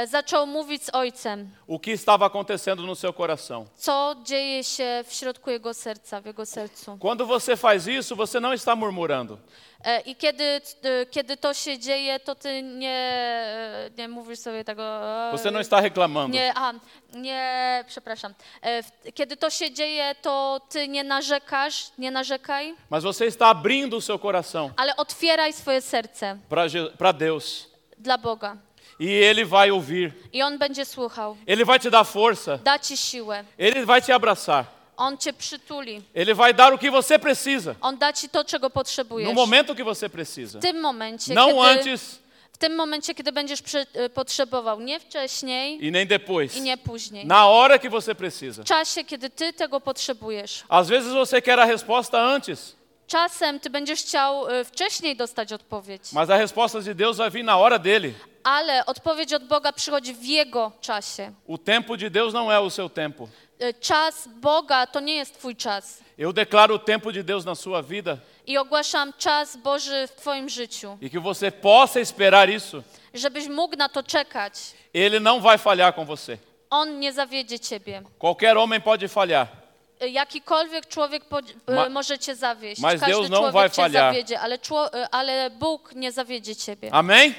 Zaczął 0.07 0.47
mówić 0.47 0.83
z 0.83 0.89
Ojcem, 0.95 1.49
o 1.67 1.79
que 1.79 1.91
estava 1.93 2.25
acontecendo 2.25 2.83
no 2.83 2.95
seu 2.95 3.13
coração. 3.13 3.65
co 3.77 4.15
dzieje 4.23 4.63
się 4.63 5.03
w 5.07 5.13
środku 5.13 5.49
Jego 5.51 5.73
serca, 5.73 6.21
w 6.21 6.25
Jego 6.25 6.45
sercu. 6.45 6.97
Quando 6.99 7.25
você 7.25 7.57
faz 7.57 7.87
isso, 7.87 8.15
você 8.15 8.39
não 8.39 8.53
está 8.53 8.75
murmurando. 8.75 9.37
E, 9.83 9.99
I 10.01 10.15
kiedy, 10.15 10.43
e, 10.83 11.05
kiedy 11.05 11.37
to 11.37 11.53
się 11.53 11.79
dzieje, 11.79 12.19
to 12.19 12.35
ty 12.35 12.61
nie, 12.63 12.89
e, 12.89 13.89
nie 13.97 14.07
mówisz 14.07 14.39
sobie 14.39 14.63
tego. 14.63 14.83
e, 14.83 15.31
Você 15.37 15.51
não 15.51 15.59
está 15.61 15.81
reclamando. 15.81 16.33
Nie, 16.37 16.53
a, 16.55 16.73
nie, 17.13 17.83
przepraszam. 17.87 18.33
E, 18.63 18.83
Kiedy 19.13 19.37
to 19.37 19.49
się 19.49 19.71
dzieje, 19.71 20.15
to 20.21 20.61
ty 20.69 20.87
nie 20.87 21.03
narzekasz, 21.03 21.91
nie 21.97 22.11
narzekaj, 22.11 22.75
Mas 22.89 23.03
você 23.03 23.25
está 23.27 23.47
abrindo 23.47 23.97
o 23.97 24.01
seu 24.01 24.19
coração 24.19 24.71
ale 24.77 24.95
otwieraj 24.97 25.53
swoje 25.53 25.81
serce 25.81 26.37
para 26.97 27.13
Deus. 27.13 27.67
dla 27.97 28.17
Boga. 28.17 28.57
E 29.01 29.09
Ele 29.23 29.45
vai 29.45 29.71
ouvir. 29.71 30.13
I 30.33 30.43
On 30.43 30.57
będzie 30.57 30.85
słuchał. 30.85 31.37
Ele 31.47 31.65
vai 31.65 31.79
te 31.79 31.89
dar 31.89 32.05
força. 32.05 32.57
Da 32.57 32.79
ci 32.79 32.97
siłę. 32.97 33.43
Ele 33.57 33.85
vai 33.85 34.01
te 34.01 34.13
abraçar. 34.13 34.65
On 34.97 35.17
cię 35.17 35.33
przytuli. 35.33 36.01
Ele 36.13 36.35
vai 36.35 36.53
dar 36.53 36.73
o 36.73 36.77
que 36.77 36.91
você 36.91 37.17
precisa. 37.19 37.75
On 37.81 37.97
da 37.97 38.13
ci 38.13 38.29
to, 38.29 38.43
czego 38.45 38.67
No 38.67 38.69
potrzebujesz. 38.69 39.33
momento 39.35 39.75
que 39.75 39.83
você 39.83 40.09
precisa. 40.09 40.59
W 40.59 40.61
tym 40.61 40.81
momencie, 40.81 41.33
Não 41.33 41.47
kiedy, 41.47 41.59
antes 41.61 42.19
w 42.53 42.57
tym 42.57 42.75
momencie, 42.75 43.15
kiedy 43.15 43.31
będziesz 43.31 43.61
przy, 43.61 43.85
e, 43.93 44.09
potrzebował, 44.09 44.79
nie 44.79 44.99
wcześniej 44.99 45.87
e 45.87 45.91
nem 45.91 46.07
depois. 46.07 46.55
i 46.57 46.61
nie 46.61 46.77
później. 46.77 47.25
Na 47.25 47.45
hora 47.45 47.79
que 47.79 47.89
você 47.89 48.13
precisa. 48.15 48.61
W 48.63 48.65
czasie, 48.65 49.03
kiedy 49.03 49.29
ty 49.29 49.53
tego 49.53 49.79
potrzebujesz. 49.79 50.63
Às 50.69 50.87
vezes 50.89 51.13
você 51.13 51.41
quer 51.41 51.59
a 51.59 51.65
resposta 51.65 52.19
antes, 52.35 52.75
Czasem 53.15 53.59
ty 53.59 53.69
będziesz 53.69 53.99
chciał 53.99 54.47
e, 54.49 54.65
wcześniej 54.65 55.15
dostać 55.15 55.53
odpowiedź, 55.53 56.01
mas 56.13 56.29
a 56.29 56.37
resposta 56.37 56.79
de 56.81 56.95
Deus 56.95 57.17
vai 57.17 57.31
vir 57.31 57.43
na 57.43 57.53
hora 57.55 57.79
dele. 57.79 58.09
ale 58.43 58.85
odpowiedź 58.85 59.33
od 59.33 59.43
Boga 59.47 59.71
przychodzi 59.73 60.13
w 60.13 60.23
Jego 60.23 60.71
czasie. 60.81 61.31
O 61.47 61.57
tempo 61.57 61.97
de 61.97 62.09
Deus 62.09 62.33
não 62.33 62.49
é 62.51 62.59
o 62.59 62.69
seu 62.69 62.89
tempo. 62.89 63.27
E, 63.59 63.73
Czas 63.73 64.27
Boga 64.27 64.87
to 64.87 64.99
nie 64.99 65.15
jest 65.15 65.37
twój 65.37 65.55
czas. 65.55 65.99
Eu 66.17 66.33
declaro 66.33 66.75
o 66.75 66.79
tempo 66.79 67.11
de 67.11 67.23
Deus 67.23 67.45
na 67.45 67.55
sua 67.55 67.83
vida 67.83 68.17
I 68.47 68.57
ogłaszam 68.57 69.13
czas 69.17 69.57
Boży 69.57 70.07
w 70.07 70.11
twoim 70.15 70.49
życiu. 70.49 70.97
e 71.01 71.09
que 71.09 71.19
você 71.19 71.51
possa 71.51 71.99
esperar 71.99 72.49
isso. 72.49 72.83
Żebyś 73.13 73.47
mógł 73.47 73.75
na 73.75 73.89
to 73.89 74.03
czekać. 74.03 74.53
Ele 74.93 75.19
não 75.19 75.41
vai 75.41 75.57
falhar 75.57 75.93
com 75.95 76.05
você. 76.05 76.37
On 76.69 76.99
nie 76.99 77.13
zawiedzie 77.13 77.59
ciebie. 77.59 78.01
Qualquer 78.19 78.55
homem 78.57 78.81
pode 78.81 79.07
falhar, 79.07 79.47
Jakikolwiek 80.09 80.87
człowiek 80.87 81.25
po, 81.25 81.39
e, 81.39 81.75
Ma- 81.75 81.89
może 81.89 82.19
cię 82.19 82.35
zawieść. 82.35 82.81
mas 82.81 82.99
Każdy 82.99 83.07
Deus 83.07 83.29
não 83.29 83.51
vai 83.51 83.69
cię 83.69 83.75
falhar. 83.75 84.13
zawiedzie, 84.13 84.39
ale, 84.39 84.57
czło, 84.59 84.93
e, 84.93 85.09
ale 85.09 85.49
Bóg 85.49 85.95
nie 85.95 86.11
zawiedzie 86.11 86.55
ciebie. 86.55 86.89
amém? 86.93 87.33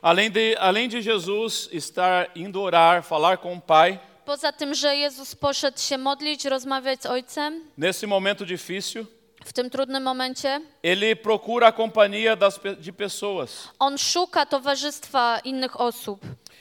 Além 0.00 0.30
de, 0.30 0.56
além 0.58 0.88
de 0.88 1.00
Jesus 1.02 1.68
estar 1.72 2.30
indo 2.34 2.60
orar, 2.62 3.02
falar 3.02 3.36
com 3.38 3.56
o 3.56 3.60
Pai, 3.60 3.98
Poza 4.24 4.52
tym, 4.52 4.74
że 4.74 4.96
Jezus 4.96 5.34
poszedł 5.34 5.78
się 5.80 5.98
modlić, 5.98 6.44
rozmawiać 6.44 7.02
z 7.02 7.06
Ojcem 7.06 7.60
nesse 7.78 8.06
momento 8.06 8.44
difícil, 8.44 9.06
w 9.48 9.52
tym 9.52 9.70
trudnym 9.70 10.02
momencie, 10.02 10.60
ele 10.82 11.16
procura 11.16 11.66
a 11.66 11.72
companhia 11.72 12.36
das, 12.36 12.60
de 12.78 12.92
pessoas. 12.92 13.68
On 13.78 13.98
szuka 13.98 14.46
towarzystwa 14.46 15.38
innych 15.44 15.80
osób. 15.80 16.20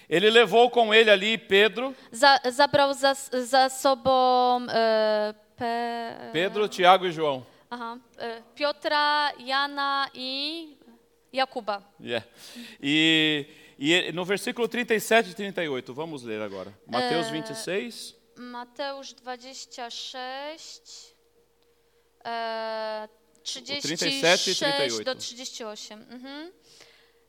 Ele 0.10 0.30
levou 0.30 0.70
com 0.70 0.94
ele 0.94 1.12
ali 1.12 1.38
Pedro, 1.38 1.94
Za, 2.12 2.40
zabrał 2.52 2.94
za, 2.94 3.14
za 3.44 3.70
sobą 3.70 4.62
e, 4.70 5.34
Pe, 5.58 6.30
Pedro, 6.34 6.70
Tiago 6.70 7.08
e 7.08 7.12
João. 7.12 7.44
aha, 7.70 7.98
e, 8.18 8.42
Piotra, 8.56 9.34
Jana 9.40 10.08
i 10.14 10.78
Jakuba. 11.34 11.82
Yeah. 12.00 12.26
E, 12.82 13.46
e 13.80 14.12
no 14.14 14.24
versículo 14.24 14.68
37 14.68 15.32
e 15.32 15.34
38, 15.34 15.94
vamos 15.94 16.24
ler 16.24 16.42
agora. 16.42 16.72
Mateus 16.88 17.30
26, 17.30 18.16
Mateusz 18.38 19.14
26, 19.14 21.17
e, 22.28 23.08
37 23.44 24.10
i 24.10 24.22
36 24.22 25.04
do 25.04 25.16
38. 25.16 25.16
38. 25.16 26.06
Mhm. 26.10 26.52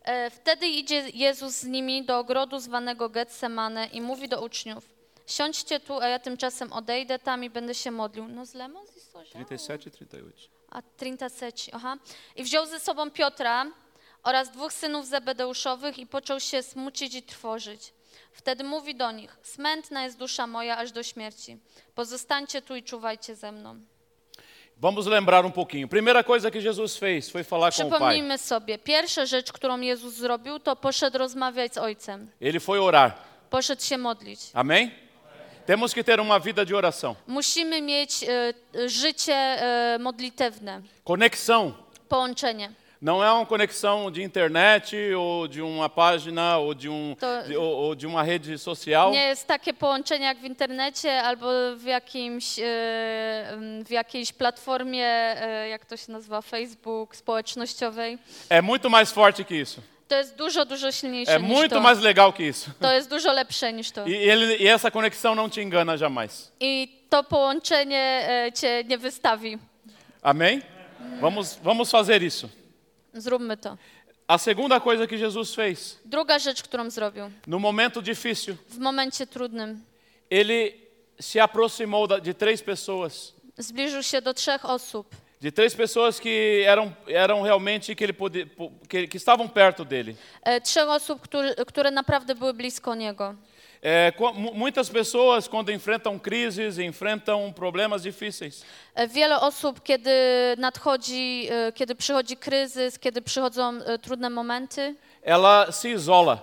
E, 0.02 0.31
Wtedy 0.31 0.67
idzie 0.67 1.05
Jezus 1.14 1.55
z 1.55 1.64
nimi 1.64 2.05
do 2.05 2.19
ogrodu 2.19 2.61
zwanego 2.61 3.09
Getsemane 3.09 3.87
i 3.87 4.00
mówi 4.00 4.28
do 4.28 4.45
uczniów, 4.45 4.85
siądźcie 5.26 5.81
tu, 5.81 6.00
a 6.00 6.09
ja 6.09 6.19
tymczasem 6.19 6.73
odejdę 6.73 7.19
tam 7.19 7.45
i 7.45 7.50
będę 7.50 7.75
się 7.75 7.90
modlił. 7.90 8.28
No 8.28 8.43
lemos 8.55 8.97
isso 8.97 9.23
já? 9.23 9.45
37 9.45 9.87
e 9.87 9.90
38. 9.90 10.50
A 10.71 10.83
37, 10.83 11.76
aha. 11.76 11.97
I 12.37 12.45
wziął 12.45 12.67
ze 12.67 12.81
sobą 12.81 13.11
Piotra 13.11 13.67
oraz 14.23 14.50
dwóch 14.50 14.73
synów 14.73 15.07
Zebedeuszowych 15.07 15.99
i 15.99 16.07
począł 16.07 16.40
się 16.40 16.62
smucić 16.62 17.14
i 17.14 17.23
trwożyć. 17.23 17.93
Wtedy 18.33 18.64
mówi 18.64 18.95
do 18.95 19.12
nich, 19.12 19.37
smętna 19.43 20.05
jest 20.05 20.19
dusza 20.19 20.47
moja 20.47 20.76
aż 20.76 20.93
do 20.93 21.02
śmierci. 21.02 21.59
Pozostańcie 21.95 22.62
tu 22.62 22.76
i 22.76 22.83
czuwajcie 22.83 23.37
ze 23.37 23.52
mną. 23.52 23.81
Vamos 24.81 25.07
lembrar 25.07 25.45
um 25.45 25.51
pouquinho. 25.51 25.89
Primeira 25.89 26.23
coisa 26.23 26.51
que 26.51 26.61
Jesus 26.61 26.97
fez 26.97 27.29
foi 27.29 27.43
falar 27.43 27.73
com 27.73 27.83
o 27.83 27.91
Pai. 27.91 27.99
Przypomnijmy 27.99 28.39
sobie, 28.39 28.79
pierwsza 28.79 29.27
rzecz, 29.27 29.53
którą 29.53 29.81
Jezus 29.81 30.15
zrobił, 30.15 30.59
to 30.61 30.77
poszedł 30.77 31.19
rozmawiać 31.19 31.75
z 31.75 31.79
Ojcem. 31.79 32.29
Ele 32.41 32.61
foi 32.61 32.79
orar. 32.79 33.13
Poszedł 33.51 33.83
się 33.83 33.99
modlić. 33.99 34.41
Amém? 34.55 34.91
Temos 35.67 35.95
que 35.95 36.05
ter 36.05 36.21
uma 36.21 36.41
vida 36.41 36.65
de 36.65 36.77
oração. 36.77 37.15
Musimy 37.27 37.83
mieć 37.83 38.23
e, 38.23 38.55
e, 38.75 38.89
życie 38.89 39.35
e, 39.35 39.99
modlitewne, 39.99 40.83
Conexão. 41.05 41.73
połączenie. 42.09 42.73
Não 43.00 43.23
é 43.23 43.33
uma 43.33 43.47
conexão 43.47 44.11
de 44.11 44.23
internet 44.25 44.97
ou 45.14 45.47
de 45.47 45.62
uma 45.62 45.88
página 45.88 46.59
ou 46.59 46.75
de, 46.75 46.88
um, 46.88 47.14
de, 47.47 47.57
ou, 47.57 47.76
ou 47.76 47.95
de 47.95 48.07
uma 48.07 48.25
rede 48.25 48.59
social. 48.59 49.12
Nie 49.12 49.28
jest 49.28 49.47
takie 49.47 49.75
połączenie 49.75 50.25
jak 50.25 50.38
w 50.38 50.45
internecie 50.45 51.23
albo 51.23 51.47
w, 51.76 51.85
jakimś, 51.85 52.55
w 53.85 53.90
jakiejś 53.90 54.33
platformie, 54.33 55.37
jak 55.71 55.85
to 55.87 55.97
się 55.97 56.12
nazywa, 56.12 56.43
Facebook, 56.43 57.17
społecznościowej. 57.17 58.19
É 58.50 58.62
muito 58.62 58.90
mais 58.90 59.12
forte 59.12 59.45
que 59.45 59.55
isso. 59.55 59.81
To 60.09 60.17
jest 60.17 60.37
dużo, 60.37 60.64
dużo 60.64 60.93
silniejsze 60.93 61.33
É 61.33 61.40
niż 61.43 61.50
muito 61.50 61.75
to. 61.76 61.81
mais 61.81 62.00
legal 62.00 62.33
que 62.33 62.43
isso. 62.49 62.71
To 62.81 62.93
jest 62.93 63.11
dużo 63.11 63.33
lepsze 63.33 63.73
niż 63.73 63.90
to. 63.90 64.00
E, 64.07 64.33
ele, 64.33 64.57
e 64.61 64.75
essa 64.75 64.90
conexão 64.90 65.35
não 65.35 65.50
te 65.50 65.61
engana 65.61 65.97
jamais. 65.97 66.52
I 66.61 66.88
to 67.11 67.25
połączenie 67.25 68.28
cię 68.55 68.85
nie 68.85 68.99
wystawi. 68.99 69.59
Amém? 70.23 70.62
Vamos, 71.21 71.59
vamos 71.62 71.90
fazer 71.90 72.23
isso. 72.23 72.49
Zróbmy 73.15 73.57
to. 73.57 73.77
A 74.29 74.38
segunda 74.38 74.81
coisa 74.81 75.07
que 75.07 75.17
Jesus 75.19 75.55
fez, 75.55 75.99
Druga 76.05 76.38
rzecz, 76.38 76.62
którą 76.62 76.91
zrobił 76.91 77.31
no 77.47 77.59
momento 77.59 78.03
difícil, 78.03 78.55
w 78.69 78.79
momencie 78.79 79.27
trudnym, 79.27 79.85
ele 80.31 80.73
se 81.21 81.43
aproximou 81.43 82.07
de 82.07 82.35
três 82.35 82.62
pessoas. 82.62 83.33
zbliżył 83.59 84.03
się 84.03 84.23
do 84.23 84.35
trzech 84.35 84.65
osób. 84.65 85.07
De 85.41 85.53
três 85.53 85.75
pessoas 85.77 86.21
que 86.21 86.65
eram, 86.67 86.93
eram 87.09 87.43
realmente 87.45 87.95
que, 87.95 88.05
ele 88.05 88.12
pode, 88.12 88.47
po- 88.47 88.71
que, 88.88 89.07
que 89.09 89.17
estavam 89.19 89.49
perto 89.49 89.85
dele. 89.85 90.15
Trzech 90.65 90.88
osób, 90.88 91.21
który, 91.21 91.55
które 91.67 91.91
naprawdę 91.91 92.35
były 92.35 92.55
blisko 92.55 92.95
niego. 92.95 93.35
É, 93.83 94.13
muitas 94.55 94.89
pessoas, 94.91 95.47
quando 95.47 95.71
enfrentam 95.71 96.19
crises, 96.19 96.79
enfrentam 96.79 97.53
problemas 97.53 98.03
difíceis, 98.03 98.65
E, 98.95 99.07
Wiele 99.07 99.41
osób, 99.41 99.83
kiedy 99.83 100.11
nadchodzi, 100.59 101.49
e, 101.51 101.73
kiedy 101.73 101.95
przychodzi 101.95 102.37
kryzys, 102.37 102.99
kiedy 102.99 103.23
przychodzą 103.23 103.79
e, 103.87 103.99
trudne 103.99 104.31
momenty, 104.31 104.95
ela 105.23 105.73
se 105.73 105.91
isola, 105.91 106.39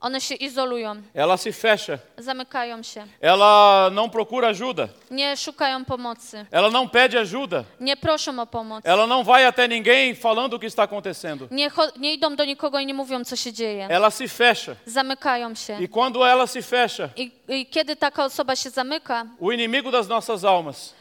one 0.00 0.20
się 0.20 0.34
izolują, 0.34 1.02
ela 1.14 1.36
se 1.36 1.52
fecha, 1.52 1.98
zamykają 2.18 2.82
się, 2.82 3.06
ela 3.20 3.90
não 3.92 4.10
procura 4.10 4.48
ajuda, 4.48 4.88
nie 5.10 5.36
szukają 5.36 5.84
pomocy, 5.84 6.46
ela 6.50 6.70
não 6.70 6.88
pede 6.88 7.20
ajuda, 7.20 7.64
nie 7.80 7.96
proszą 7.96 8.42
o 8.42 8.46
pomoc, 8.46 8.80
ela 8.86 9.06
não 9.06 9.24
vai 9.24 9.44
até 9.44 9.68
ninguém 9.68 10.14
falando 10.14 10.54
o 10.54 10.58
que 10.58 10.66
está 10.66 10.82
acontecendo. 10.82 11.48
nie, 11.50 11.70
nie 11.96 12.14
idą 12.14 12.36
do 12.36 12.44
nikogo 12.44 12.78
i 12.78 12.86
nie 12.86 12.94
mówią, 12.94 13.24
co 13.24 13.36
się 13.36 13.52
dzieje. 13.52 13.86
Ela 13.90 14.10
se 14.10 14.28
fecha. 14.28 14.72
Zamykają 14.86 15.54
się. 15.54 15.74
E 15.74 15.88
quando 15.88 16.28
ela 16.28 16.46
se 16.46 16.62
fecha, 16.62 17.08
I, 17.16 17.30
I 17.48 17.66
kiedy 17.66 17.96
taka 17.96 18.24
osoba 18.24 18.56
się 18.56 18.70
zamyka, 18.70 19.26
o 19.40 19.52
inimigo 19.52 19.90
das 19.90 20.08
nossas 20.08 20.44
almas, 20.44 20.94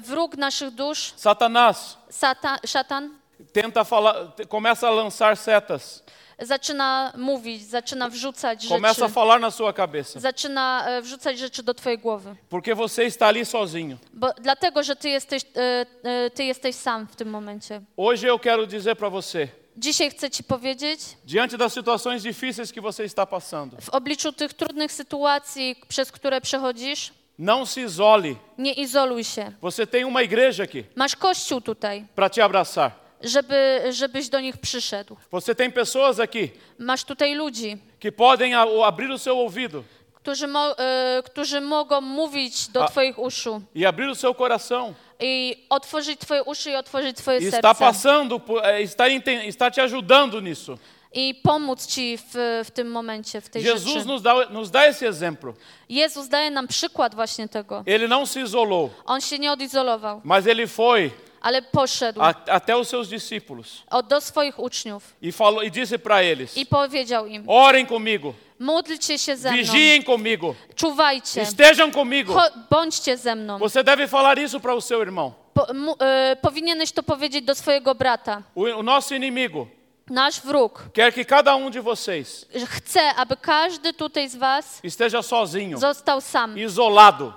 wróg 0.00 0.36
naszych 0.36 0.70
dusz, 0.70 1.12
Satanás, 1.16 1.98
sata, 2.10 2.58
szatan, 2.66 3.10
tenta 3.52 3.84
falar, 3.84 4.14
começa 4.48 4.88
a 4.88 4.90
lançar 4.90 5.36
setas, 5.36 6.02
zaczyna 6.38 7.12
mówić, 7.16 7.62
zaczyna 7.62 8.08
wrzucać 8.08 8.66
começa 8.66 8.90
a 8.90 8.94
rzeczy, 8.94 9.14
falar 9.14 9.40
na 9.40 9.50
sua 9.50 9.72
cabeça, 9.72 10.20
zaczyna 10.20 10.84
e, 10.88 11.02
wrzucać 11.02 11.38
rzeczy 11.38 11.62
do 11.62 11.74
twojej 11.74 11.98
głowy. 11.98 12.36
porque 12.50 12.74
você 12.74 13.06
está 13.06 13.26
ali 13.26 13.44
sozinho. 13.44 13.96
Bo, 14.12 14.32
dlatego, 14.42 14.82
że 14.82 14.96
ty 14.96 15.08
jesteś, 15.08 15.42
e, 15.56 15.86
e, 16.04 16.30
ty 16.30 16.44
jesteś 16.44 16.76
sam 16.76 17.06
w 17.06 17.16
tym 17.16 17.30
momencie. 17.30 17.80
Hoje 17.96 18.28
eu 18.28 18.38
quero 18.38 18.66
dizer 18.66 18.96
para 18.96 19.10
você, 19.10 19.48
Dzisiaj 19.76 20.10
chcę 20.10 20.30
Ci 20.30 20.44
powiedzieć, 20.44 21.00
diante 21.24 21.58
das 21.58 21.72
situações 21.72 22.22
difíceis 22.22 22.72
que 22.72 22.80
você 22.80 23.04
está 23.04 23.26
passando, 23.26 23.76
w 23.80 23.88
obliczu 23.90 24.32
tych 24.32 24.54
trudnych 24.54 24.92
sytuacji, 24.92 25.76
przez 25.88 26.12
które 26.12 26.40
przechodzisz, 26.40 27.12
não 27.38 27.66
se 27.66 27.80
isole. 27.80 28.34
nie 28.58 28.72
izoluj 28.72 29.24
się. 29.24 29.52
Você 29.60 29.86
tem 29.86 30.08
uma 30.08 30.22
igreja 30.22 30.64
aqui 30.64 30.84
Masz 30.96 31.16
kościół 31.16 31.60
tutaj, 31.60 32.04
para 32.16 32.28
te 32.30 32.44
abraçar. 32.44 32.90
Żeby, 33.22 33.82
żebyś 33.90 34.28
do 34.28 34.40
nich 34.40 34.56
przyszedł. 34.56 35.16
Você 35.32 35.54
tem 35.54 35.72
pessoas 35.72 36.20
aqui 36.20 36.50
Masz 36.78 37.04
tutaj 37.04 37.34
ludzi, 37.34 37.76
que 38.00 38.12
podem 38.12 38.52
abrir 38.84 39.10
o 39.10 39.18
seu 39.18 39.38
ouvido 39.40 39.82
którzy, 40.22 40.46
mo, 40.46 40.78
e, 40.78 41.22
którzy 41.24 41.60
mogą 41.60 42.00
mówić 42.00 42.68
do 42.68 42.84
A- 42.84 42.88
Twoich 42.88 43.18
uszu 43.18 43.60
e 43.76 43.88
abrir 43.88 44.08
o 44.08 44.14
seu 44.14 44.34
coração 44.34 44.94
i 45.20 45.56
otworzyć 45.70 46.20
Twoje 46.20 46.42
uszy 46.44 46.70
i 46.70 46.74
otworzyć 46.76 47.16
Twoje 47.16 47.38
e 47.38 47.40
está 47.42 47.50
serce 47.50 47.78
passando, 47.80 48.40
é, 48.62 48.82
está, 48.82 49.08
está 49.46 49.70
te 49.70 49.82
ajudando 49.82 50.40
nisso. 50.40 50.78
i 51.12 51.34
pomóc 51.34 51.86
Ci 51.86 52.18
w, 52.18 52.62
w 52.64 52.70
tym 52.70 52.90
momencie, 52.90 53.40
w 53.40 53.48
tej 53.48 53.62
Jesus 53.62 53.92
rzeczy. 53.94 54.06
nos 54.06 54.22
dá, 54.22 54.34
nos 54.50 54.70
dá 54.70 54.84
esse 54.86 55.06
exemplo. 55.08 55.54
Jezus 55.88 56.28
daje 56.28 56.50
nam 56.50 56.68
przykład 56.68 57.14
właśnie 57.14 57.48
tego. 57.48 57.82
Ele 57.86 58.08
não 58.08 58.26
se 58.26 58.40
isolou, 58.40 58.90
On 59.06 59.20
się 59.20 59.38
nie 59.38 59.52
odizolował, 59.52 60.20
mas 60.24 60.46
ele 60.46 60.66
foi 60.66 61.10
ale 61.40 61.62
poszedł 61.62 62.20
a- 62.22 62.34
até 62.50 62.76
os 62.76 62.88
seus 62.88 63.08
discípulos 63.08 63.82
o, 63.90 64.02
do 64.02 64.20
swoich 64.20 64.58
uczniów 64.58 65.02
e 65.22 65.32
falou 65.32 65.62
e 65.62 65.70
disse 65.70 65.98
para 65.98 66.22
eles: 66.22 66.56
i 66.56 66.66
powiedział 66.66 67.26
im, 67.26 67.44
Orem 67.46 67.86
comigo, 67.86 68.34
módlcie 68.58 69.18
się 69.18 69.36
ze 69.36 69.48
mną, 69.52 69.58
vigiem 69.62 70.02
comigo, 70.02 70.54
czuwajcie, 70.76 71.42
estejam 71.42 71.92
comigo. 71.92 72.34
cho- 72.34 72.50
bądźcie 72.70 73.16
ze 73.16 73.34
mną. 73.34 73.58
Você 73.58 73.84
deve 73.84 74.08
falar 74.08 74.38
isso 74.38 74.60
para 74.60 74.74
o 74.74 74.80
seu 74.80 75.00
irmão. 75.02 75.32
Po, 75.54 75.74
mu, 75.74 75.96
e, 76.00 76.36
powinieneś 76.42 76.92
to 76.92 77.02
powiedzieć 77.02 77.44
do 77.44 77.54
swojego 77.54 77.94
brata. 77.94 78.42
O, 78.54 78.62
o 78.78 78.82
nosso 78.82 79.14
inimigo 79.14 79.66
Nasz 80.10 80.40
wróg 80.40 80.90
quer 80.92 81.12
que 81.12 81.24
cada 81.24 81.56
um 81.56 81.70
de 81.70 81.80
vocês 81.80 82.46
chce, 82.66 83.00
aby 83.16 83.36
każdy 83.36 83.92
tutaj 83.92 84.28
z 84.28 84.36
was 84.36 84.80
esteja 84.84 85.22
sozinho, 85.22 85.78
został 85.78 86.20
sam, 86.20 86.58
isolado, 86.58 87.34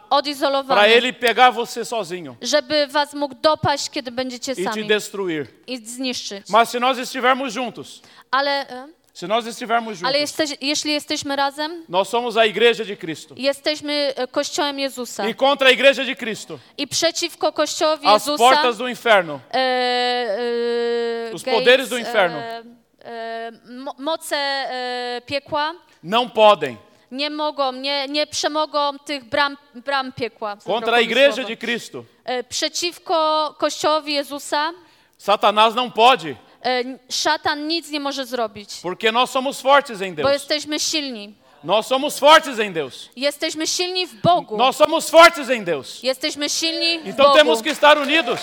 para 0.68 0.88
ele 0.88 1.13
pegar 1.13 1.51
você 1.54 1.86
sozinho 1.86 2.36
żeby 2.42 2.88
was 2.88 3.13
mógł 3.13 3.36
dopaść, 3.42 3.90
kiedy 3.90 4.12
będziecie 4.12 4.51
e 4.51 4.56
te 4.56 4.63
sami. 4.63 4.88
destruir. 4.88 5.48
i 5.68 5.78
zniszczyć. 5.78 6.50
Mas 6.50 6.70
se 6.70 6.80
nós 6.80 6.98
estivermos 6.98 7.54
juntos, 7.56 8.01
Ale, 8.32 8.66
se 9.22 9.28
nós 9.28 9.46
estivermos 9.48 10.04
ale 10.04 10.20
juntos, 10.20 10.22
jesteś, 10.22 10.58
jeśli 10.62 10.94
jesteśmy 10.94 11.36
razem, 11.36 11.86
nós 11.90 12.10
somos 12.10 12.38
a 12.38 12.46
igreja 12.46 12.86
de 12.86 12.98
Cristo. 12.98 13.36
jesteśmy 13.38 14.13
e, 14.16 14.28
Kościołem 14.28 14.80
Jezusa. 14.80 15.25
E 15.25 15.34
contra 15.34 15.68
a 15.68 15.72
igreja 15.72 16.06
de 16.06 16.16
Cristo, 16.16 16.60
I 16.78 16.88
przeciwko 16.88 17.54
Kościołowi 17.54 18.08
as 18.08 18.13
Jezusa 18.13 18.44
portas 18.44 18.78
do 18.78 18.88
inferno 18.88 19.40
e, 19.54 19.58
e, 21.30 21.34
Os 21.34 21.44
gates, 21.44 21.60
poderes 21.60 21.90
do 21.90 21.98
inferno. 21.98 22.38
E, 22.38 22.63
e, 23.06 23.51
mo, 23.70 23.96
moce 24.00 24.36
e, 24.36 25.22
piekła 25.25 25.75
não 26.04 26.30
podem. 26.30 26.78
nie 27.12 27.30
mogą, 27.30 27.72
nie, 27.72 28.08
nie 28.08 28.28
przemogą 28.28 29.00
tych 29.06 29.24
bram, 29.24 29.58
bram 29.75 30.12
piekła. 30.13 30.58
Contra 30.66 30.96
a 30.96 31.00
igreja 31.01 31.44
de 31.44 31.58
Cristo, 31.58 32.04
E, 32.25 32.44
przeciwko 32.44 33.56
Kościołowi 33.58 34.13
Jezusa 34.13 34.72
Satanás 35.18 35.75
não 35.75 35.92
pode, 35.92 36.36
szatan 37.10 37.68
nic 37.68 37.89
nie 37.89 38.00
może 38.00 38.25
zrobić, 38.25 38.70
porque 38.82 39.12
nós 39.12 39.32
somos 39.32 39.62
fortes 39.62 40.01
em 40.01 40.15
bo 40.15 40.22
Deus. 40.22 40.34
jesteśmy 40.34 40.80
silni. 40.80 41.34
Nós 41.63 41.88
somos 41.88 42.20
fortes 42.20 42.60
em 42.60 42.74
Deus. 42.74 43.10
Jesteśmy 43.15 43.68
silni 43.68 44.08
w 44.08 44.22
Bogu. 44.22 44.58
Nós 44.58 44.75
somos 44.77 45.10
fortes 45.10 45.50
em 45.50 45.63
Deus. 45.63 46.03
Jesteśmy 46.03 46.50
silni 46.50 47.00
w 47.00 47.08
Então 47.08 47.25
Bogu. 47.25 47.38
temos 47.38 47.62
que 47.62 47.70
estar 47.72 47.98
unidos. 47.98 48.39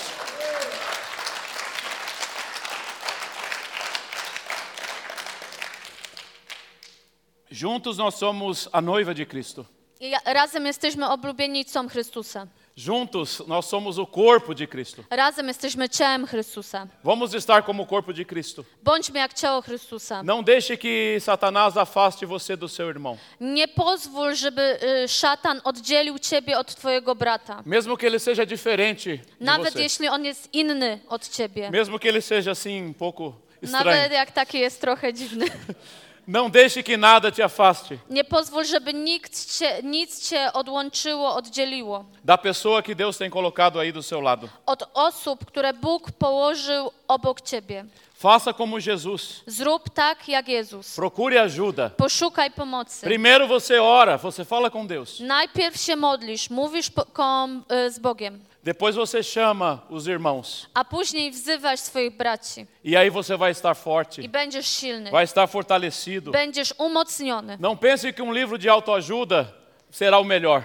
Juntos 7.51 7.97
nós 7.99 8.15
somos 8.15 8.69
a 8.73 8.81
noiva 8.81 9.15
de 9.15 9.25
Cristo. 9.25 9.67
I 10.01 10.13
razem 10.25 10.67
jesteśmy 10.67 11.09
oblubienicą 11.09 11.89
Chrystusa. 11.89 12.47
Juntos 12.79 13.43
nós 13.49 13.67
somos 13.67 13.99
o 13.99 14.07
corpo 14.07 14.55
de 14.55 14.65
Cristo. 14.67 15.05
Razem 15.11 15.49
jesteśmy 15.49 15.89
ciałem 15.89 16.27
Chrystusa. 16.27 16.87
Vamos 17.05 17.35
estar 17.35 17.65
como 17.65 17.83
o 17.83 17.87
corpo 17.87 18.13
de 18.13 18.25
Cristo. 18.25 18.65
Bądźmy 18.83 19.19
jak 19.19 19.35
ciało 19.35 19.63
Chrystusa. 19.63 20.23
Não 20.23 20.43
deixe 20.45 20.77
que 20.77 21.19
Satanás 21.21 21.77
afaste 21.77 22.25
você 22.27 22.57
do 22.57 22.69
seu 22.69 22.89
irmão. 22.89 23.19
Nie 23.41 23.69
pozwól, 23.69 24.35
żeby 24.35 24.79
y, 25.05 25.09
szatan 25.09 25.61
oddzielił 25.65 26.19
ciebie 26.19 26.59
od 26.59 26.75
twojego 26.75 27.15
brata. 27.15 27.63
Mesmo 27.67 27.97
que 27.97 28.07
ele 28.07 28.19
seja 28.21 28.47
diferente 28.47 29.17
de 29.17 29.25
Nawet 29.41 29.75
você. 29.75 29.83
jeśli 29.83 30.09
on 30.09 30.25
jest 30.25 30.49
inny 30.55 31.01
od 31.09 31.29
ciebie. 31.29 31.71
Mesmo 31.71 31.99
que 31.99 32.09
ele 32.09 32.23
seja 32.23 32.53
assim 32.53 32.87
um 32.87 32.95
pouco 32.95 33.35
Nawet 33.63 33.87
estranho. 33.87 34.15
jak 34.15 34.31
taki 34.31 34.59
jest 34.59 34.81
trochę 34.81 35.13
dziwny. 35.13 35.47
Não 36.29 36.51
deixe 36.51 36.83
que 36.83 36.97
nada 36.97 37.33
te 37.33 37.43
afaste 37.43 37.99
Nie 38.11 38.25
pozwól, 38.25 38.65
żeby 38.65 38.95
nikt 38.95 39.59
cię, 39.59 39.81
nic 39.83 40.29
cię 40.29 40.53
odłączyło, 40.53 41.35
oddzieliło. 41.35 42.05
da 42.25 42.37
pessoa 42.39 42.83
que 42.83 42.95
Deus 42.95 43.17
tem 43.19 43.31
colocado 43.31 43.81
aí 43.81 43.93
do 43.93 44.03
seu 44.03 44.21
lado. 44.21 44.49
Od 44.67 44.91
osób, 44.95 45.45
które 45.45 45.73
Bóg 45.73 46.11
położył 46.13 46.91
obok 47.09 47.41
ciebie. 47.41 47.85
Faça 48.21 48.53
como 48.53 48.81
Jesus. 48.81 49.43
Zrób 49.47 49.89
tak 49.91 50.29
jak 50.29 50.49
Jezus. 50.49 50.97
Procure 50.97 51.39
ajuda. 51.39 51.91
Poszukaj 51.91 52.51
pomocy. 52.51 53.07
Primeiro 53.07 53.47
você 53.47 53.79
ora, 53.81 54.17
você 54.19 54.45
fala 54.45 54.69
com 54.71 54.85
Deus. 54.87 55.21
Najpierw 55.21 55.77
się 55.77 55.97
modlisz, 55.97 56.51
mówisz 56.51 56.91
po, 56.91 57.05
kom, 57.05 57.65
y, 57.87 57.91
z 57.91 57.99
Bogiem, 57.99 58.41
Depois 58.65 58.97
você 58.97 59.23
chama 59.23 59.79
os 59.89 60.07
irmãos. 60.09 60.67
a 60.75 60.85
później 60.85 61.31
wzywasz 61.31 61.81
swoich 61.81 62.17
braci 62.17 62.67
E 62.85 62.97
aí 62.97 63.09
você 63.11 63.37
vai 63.37 63.53
estar 63.53 63.75
forte, 63.77 64.21
i 64.23 64.29
będziesz 64.29 64.67
silny. 64.67 65.11
vai 65.11 65.25
estar 65.25 65.47
fortalecido. 65.47 66.33
Będziesz 66.33 66.75
umocniony. 66.79 67.57
Não 67.61 67.77
pense 67.77 68.13
que 68.13 68.21
um 68.23 68.33
livro 68.33 68.59
de 68.59 68.69
autoajuda 68.69 69.55
será 69.93 70.19
o 70.19 70.25
melhor. 70.25 70.65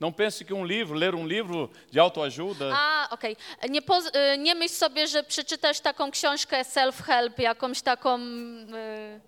Não 0.00 0.12
pense 0.12 0.44
que 0.44 0.52
um 0.54 0.64
livro, 0.64 0.94
ler 0.98 1.14
um 1.14 1.26
livro 1.26 1.70
de 1.92 2.00
autoajuda, 2.00 2.72
A, 2.76 3.08
okej. 3.10 3.36
Nie, 3.70 3.82
poz- 3.82 4.10
nie 4.38 4.54
myśl 4.54 4.74
sobie, 4.74 5.06
że 5.08 5.22
przeczytasz 5.22 5.80
taką 5.80 6.10
książkę 6.10 6.62
self-help, 6.62 7.38
jakąś 7.38 7.82
taką 7.82 8.18
y, 8.18 9.20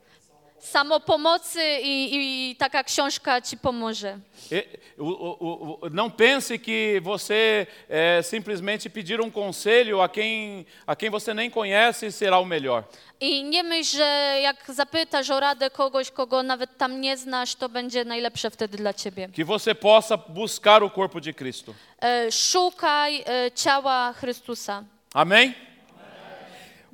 samopomocy 0.66 1.60
i, 1.82 2.08
i 2.50 2.56
taka 2.56 2.84
książka 2.84 3.40
ci 3.40 3.56
pomoże. 3.56 4.18
E- 4.52 4.64
o- 4.98 5.78
o- 5.82 5.90
não 5.90 6.10
pense 6.10 6.58
que 6.58 7.00
você 7.02 7.66
é, 7.88 8.22
simplesmente 8.22 8.90
pedir 8.90 9.20
um 9.20 9.30
conselho 9.30 10.00
a 10.02 10.08
quem, 10.08 10.66
a 10.86 10.96
quem 10.96 11.10
você 11.10 11.34
nem 11.34 11.50
conhece 11.50 12.12
será 12.12 12.38
o 12.38 12.44
melhor. 12.44 12.84
I 13.20 13.44
nie 13.44 13.62
myśl, 13.62 13.96
że 13.96 14.38
jak 14.42 14.56
zapytasz 14.68 15.30
o 15.30 15.40
radę 15.40 15.70
kogoś, 15.70 16.10
kogo 16.10 16.42
nawet 16.42 16.76
tam 16.78 17.00
nie 17.00 17.16
znasz, 17.16 17.54
to 17.54 17.68
będzie 17.68 18.04
najlepsze 18.04 18.50
wtedy 18.50 18.76
dla 18.78 18.94
ciebie. 18.94 19.28
Que 19.28 19.44
você 19.44 19.74
possa 19.74 20.16
buscar 20.16 20.82
o 20.82 20.90
corpo 20.90 21.20
de 21.20 21.32
Cristo. 21.32 21.74
E, 22.02 22.32
Szukaj 22.32 23.22
e, 23.26 23.50
ciała 23.54 24.12
Chrystusa. 24.12 24.84
Amém? 25.14 25.54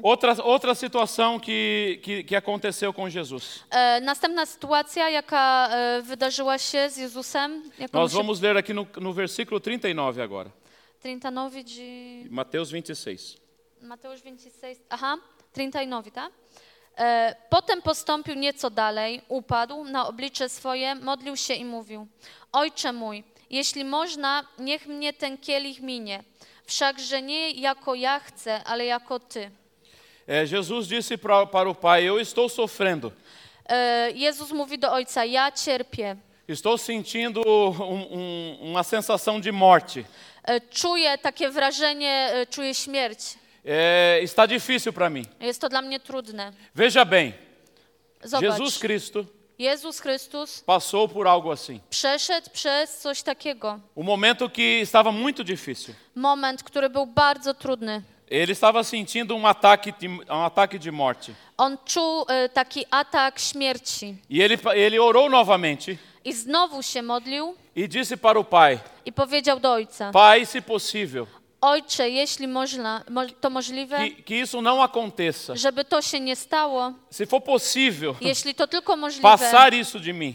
Outra, 0.03 0.35
outra 0.43 0.75
situação 0.75 1.39
que, 1.39 2.01
que, 2.03 2.25
que 2.25 2.35
aconteceu 2.37 2.93
com 2.93 3.09
Jesus. 3.09 3.65
E, 3.71 4.01
Następna 4.01 4.47
sytuacja, 4.47 5.11
jaka 5.11 5.69
e, 5.71 6.03
wydarzyła 6.03 6.59
się 6.59 6.91
z 6.91 6.97
Jezusem, 6.97 7.71
jaką 7.79 7.99
Nós 7.99 8.13
się 8.13 8.19
vamos 8.19 8.41
ler 8.41 8.57
aqui 8.57 8.75
no, 8.75 8.87
no 9.01 9.13
versículo 9.13 9.61
39 9.61 10.19
agora. 10.19 10.51
39 11.01 11.65
de 11.65 12.31
Mateus 12.31 12.69
26. 12.71 13.39
Mateusz 13.83 14.21
26, 14.21 14.81
aha, 14.91 15.17
39, 15.53 16.07
tak? 16.15 16.33
E, 16.99 17.35
potem 17.51 17.83
postąpił 17.83 18.35
nieco 18.35 18.71
dalej, 18.71 19.23
upadł 19.29 19.85
na 19.85 20.07
oblicze 20.07 20.49
swoje, 20.49 20.95
modlił 20.95 21.37
się 21.37 21.55
i 21.55 21.65
mówił: 21.65 22.07
Ojcze 22.53 22.93
mój, 22.93 23.25
jeśli 23.51 23.85
można, 23.85 24.45
niech 24.59 24.87
mnie 24.87 25.13
ten 25.13 25.39
kielich 25.39 25.81
minie. 25.81 26.25
Wszakże 26.67 27.23
nie 27.23 27.51
jako 27.51 27.95
ja 27.95 28.21
chcę, 28.21 28.65
ale 28.65 28.85
jako 28.85 29.19
ty. 29.21 29.51
É, 30.27 30.47
Jesus 30.47 30.87
disse 30.87 31.17
pra, 31.17 31.47
para 31.47 31.69
o 31.69 31.75
Pai: 31.75 32.05
Eu 32.09 32.21
estou 32.21 32.49
sofrendo, 32.49 33.13
E, 33.69 34.13
Jezus 34.15 34.53
mówi 34.53 34.77
do 34.79 34.91
ojca: 34.91 35.25
Ja 35.25 35.51
cierpię. 35.51 36.17
estou 36.49 36.77
sentindo 36.79 37.41
um- 37.47 38.07
um- 38.13 38.59
uma 38.71 38.83
sensação 38.83 39.41
de 39.41 39.53
morte. 39.53 40.05
E, 40.45 40.61
czuję 40.61 41.19
takie 41.19 41.49
wrażenie, 41.51 42.31
e, 42.33 42.47
czuję 42.47 42.75
śmierć. 42.75 43.19
É, 43.65 44.21
está 44.23 44.47
difícil 44.47 44.93
para 44.93 45.09
mim. 45.11 45.25
Jest 45.41 45.61
to 45.61 45.69
dla 45.69 45.83
mnie 45.83 46.01
trudne. 46.01 46.53
Veja 46.75 47.05
bem, 47.05 47.33
Zobacz, 48.25 48.43
Jesus 48.59 48.79
Cristo 48.79 49.25
Jezus 49.59 50.01
Chrystus 50.01 50.61
passou 50.67 51.09
por 51.09 51.29
algo 51.29 51.53
assim. 51.53 51.81
przeszedł 51.91 52.51
przez 52.51 52.99
coś 52.99 53.23
takiego. 53.23 53.81
Um 53.95 54.05
momento 54.07 54.49
que 54.49 54.81
estava 54.83 55.13
muito 55.13 55.45
difícil. 55.45 55.95
Moment, 56.15 56.63
który 56.63 56.91
był 56.91 57.07
bardzo 57.07 57.55
trudny. 57.55 58.03
Ele 58.33 58.53
estava 58.53 58.83
sentindo 58.83 59.37
um 59.37 59.47
ataque 59.47 59.93
de, 59.93 60.09
um 60.09 60.45
ataque 60.45 60.79
de 60.79 60.91
morte. 60.91 61.35
On 61.59 61.77
czuł 61.85 62.27
e, 62.29 62.49
taki 62.49 62.85
atak 62.91 63.39
śmierci 63.39 64.17
E 64.31 64.41
ele, 64.43 64.59
ele 64.75 64.99
orou 65.01 65.29
novamente 65.29 65.97
i 66.25 66.33
znowu 66.33 66.83
się 66.83 67.03
modlił 67.03 67.55
e 67.77 67.89
disse 67.89 68.17
para 68.17 68.39
o 68.41 68.45
Pai: 68.45 68.79
i 69.05 69.13
powiedział 69.13 69.61
do 69.61 69.73
ojca: 69.73 70.11
Pai, 70.13 70.47
se 70.47 70.63
possível, 70.63 71.27
Ojcze, 71.61 72.11
jeśli 72.11 72.49
można, 72.49 73.03
mo- 73.11 73.27
to 73.41 73.51
możliwe, 73.51 73.97
que, 73.99 74.23
que 74.23 74.35
isso 74.35 74.61
não 74.63 74.83
aconteça. 74.83 75.57
żeby 75.57 75.85
to 75.85 76.03
się 76.03 76.21
nie 76.21 76.37
stało, 76.37 76.93
Se 77.11 77.27
for 77.27 77.43
possível, 77.43 78.15
jeśli 78.31 78.55
to 78.55 78.67
tylko 78.67 78.97
możliwe, 78.97 79.23
passar 79.29 79.75
isso 79.75 79.99
de 80.01 80.13
mim. 80.13 80.35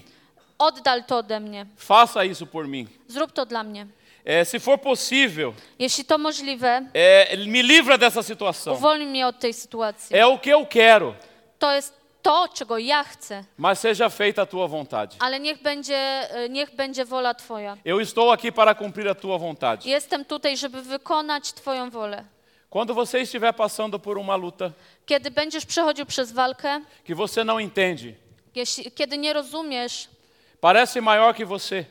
oddal 0.59 1.03
to 1.03 1.17
ode 1.17 1.39
mnie. 1.39 1.65
Faça 1.77 2.23
isso 2.25 2.45
por 2.45 2.67
mim. 2.67 2.87
Zrób 3.07 3.31
to 3.31 3.45
dla 3.45 3.63
mnie. 3.63 3.87
É, 4.29 4.43
se 4.45 4.59
for 4.59 4.77
possível, 4.77 5.53
Jeśli 5.79 6.03
to 6.05 6.17
możliwe, 6.17 6.81
é, 6.93 7.37
me 7.47 7.61
livra 7.63 7.97
dessa 7.97 8.23
situação. 8.23 8.73
uwolnij 8.73 9.07
mnie 9.07 9.27
od 9.27 9.39
tej 9.39 9.53
sytuacji. 9.53 10.15
É 10.15 10.25
o 10.27 10.37
que 10.37 10.49
eu 10.53 10.65
quero, 10.65 11.13
To 11.59 11.71
jest 11.71 11.93
to, 12.21 12.47
czego 12.53 12.77
ja 12.77 13.03
chcę, 13.03 13.43
mas 13.57 13.79
seja 13.79 14.09
feita 14.09 14.41
a 14.41 14.45
tua 14.45 14.67
vontade. 14.67 15.15
ale 15.19 15.39
niech 15.39 15.61
będzie, 15.61 15.95
e, 16.31 16.49
niech 16.49 16.75
będzie 16.75 17.05
wola 17.05 17.33
Twoja. 17.33 17.77
Eu 17.85 17.99
estou 18.01 18.31
aqui 18.31 18.51
para 18.51 18.75
cumprir 18.75 19.07
a 19.09 19.15
tua 19.15 19.37
vontade. 19.37 19.89
Jestem 19.89 20.25
tutaj, 20.25 20.57
żeby 20.57 20.81
wykonać 20.81 21.53
Twoją 21.53 21.89
wolę. 21.89 22.23
Quando 22.69 22.93
você 22.93 23.21
estiver 23.21 23.53
passando 23.53 23.97
por 23.99 24.17
uma 24.17 24.35
luta 24.35 24.71
Kiedy 25.05 25.31
będziesz 25.31 25.65
przechodził 25.65 26.05
przez 26.05 26.31
walkę, 26.31 26.81
que 27.05 27.15
você 27.15 27.43
não 27.45 27.59
entende, 27.59 28.13
jeśli, 28.55 28.91
kiedy 28.91 29.17
nie 29.17 29.33
rozumiesz, 29.33 30.07
parece 30.61 31.01
maior 31.01 31.33
que 31.35 31.45
você, 31.45 31.85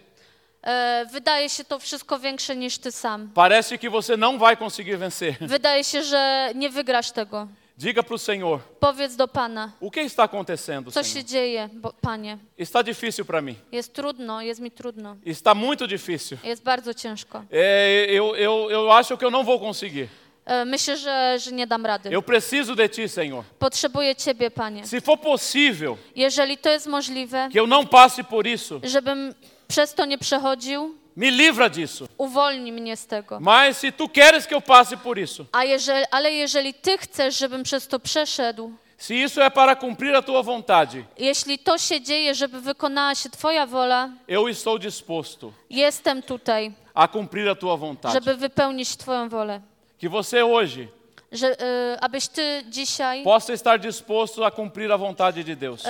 wydaje 1.13 1.49
się 1.51 1.65
to 1.65 1.79
wszystko 1.79 2.19
większe 2.19 2.57
niż 2.57 2.79
Ty 2.79 2.93
sam. 2.93 3.31
parece 3.35 3.79
que 3.79 3.91
você 3.91 4.17
não 4.17 4.39
vai 4.39 4.57
conseguir 4.57 4.99
vencer. 4.99 5.35
Wydaje 5.59 5.85
się, 5.85 6.03
że 6.03 6.51
nie 6.55 6.71
wygrasz 6.71 7.11
tego. 7.11 7.49
Diga 7.79 8.03
para 8.03 8.15
o 8.15 8.19
Senhor: 8.19 8.61
Powiedz 8.81 9.17
do 9.17 9.29
Pana, 9.29 9.73
o 9.81 9.91
que 9.91 10.01
está 10.01 10.23
acontecendo, 10.23 10.91
co 10.91 11.05
Senhor? 11.05 11.19
się 11.19 11.25
dzieje, 11.25 11.69
bo, 11.73 11.93
Panie. 12.01 12.39
Está 12.59 12.83
difícil 12.83 13.25
para 13.25 13.41
mim. 13.41 13.55
Jest 13.73 13.93
trudno, 13.95 14.43
jest 14.43 14.61
mi 14.61 14.71
trudno. 14.71 15.17
Está 15.27 15.55
muito 15.55 15.87
difícil. 15.87 16.39
Jest 16.45 16.63
bardzo 16.63 16.95
ciężko. 16.95 17.43
É, 17.53 18.07
eu, 18.17 18.35
eu, 18.35 18.71
eu 18.71 18.93
acho 18.93 19.17
que 19.19 19.25
eu 19.27 19.31
não 19.31 19.45
vou 19.45 19.61
conseguir. 19.61 20.09
E, 20.47 20.65
Myślę, 20.65 20.97
że, 20.97 21.39
że 21.39 21.53
nie 21.53 21.67
dam 21.67 21.87
rady. 21.87 22.11
Eu 22.11 22.23
preciso 22.23 22.75
de 22.75 22.89
Ti, 22.89 23.09
Senhor. 23.09 23.45
Potrzebuję 23.59 24.17
Ciebie, 24.17 24.51
Panie. 24.51 24.87
Se 24.87 25.01
for 25.01 25.21
possível 25.21 25.97
Jeżeli 26.15 26.59
to 26.59 26.71
jest 26.71 26.87
możliwe, 26.87 27.49
que 27.53 27.61
eu 27.61 27.67
não 27.67 27.87
passe 27.87 28.25
por 28.25 28.47
isso, 28.47 28.81
żebym 28.83 29.35
przez 29.69 29.95
to 29.95 30.05
nie 30.05 30.19
przechodził, 30.19 30.95
me 31.17 31.31
livra 31.31 31.69
disso. 31.69 32.07
uwolnij 32.19 32.73
mnie 32.73 32.97
z 32.97 33.07
tego. 33.07 33.41
Mas 33.41 33.79
se 33.79 33.93
Tu 33.93 34.09
queres 34.09 34.47
que 34.47 34.55
eu 34.55 34.61
passe 34.61 34.97
por 34.97 35.19
isso, 35.19 35.45
A 35.53 35.65
jeżeli, 35.65 36.05
ale 36.11 36.33
jeżeli 36.33 36.75
Ty 36.75 36.99
chcesz, 36.99 37.39
żebym 37.39 37.63
przez 37.63 37.87
to 37.89 37.99
przeszedł, 37.99 38.73
se 38.99 39.15
isso 39.15 39.41
é 39.43 39.51
para 39.51 39.77
cumprir 39.77 40.15
a 40.17 40.23
Tua 40.23 40.43
vontade, 40.43 41.03
jeśli 41.19 41.59
to 41.59 41.79
się 41.79 42.01
dzieje, 42.01 42.35
żeby 42.35 42.61
wykonała 42.61 43.15
się 43.15 43.31
Twoja 43.31 43.67
wola, 43.67 44.09
eu 44.29 44.49
estou 44.49 44.79
disposto 44.79 45.53
jestem 45.71 46.23
tutaj, 46.23 46.73
a 46.95 47.09
cumprir 47.09 47.49
a 47.49 47.55
Tua 47.55 47.77
vontade. 47.77 48.15
żeby 48.15 48.37
wypełnić 48.37 48.97
Twoją 48.97 49.29
wolę. 49.29 49.61
Que 50.03 50.09
você 50.11 50.43
hoje 50.45 50.89
Że, 51.33 51.57
abyś 52.01 52.29
Ty 52.29 52.63
dzisiaj 52.69 53.23
possa 53.25 53.53
estar 53.53 53.81
disposto 53.81 54.47
a 54.47 54.51
cumprir 54.51 54.93
a 54.93 54.99
vontade 54.99 55.45
de 55.45 55.57
Deus. 55.57 55.83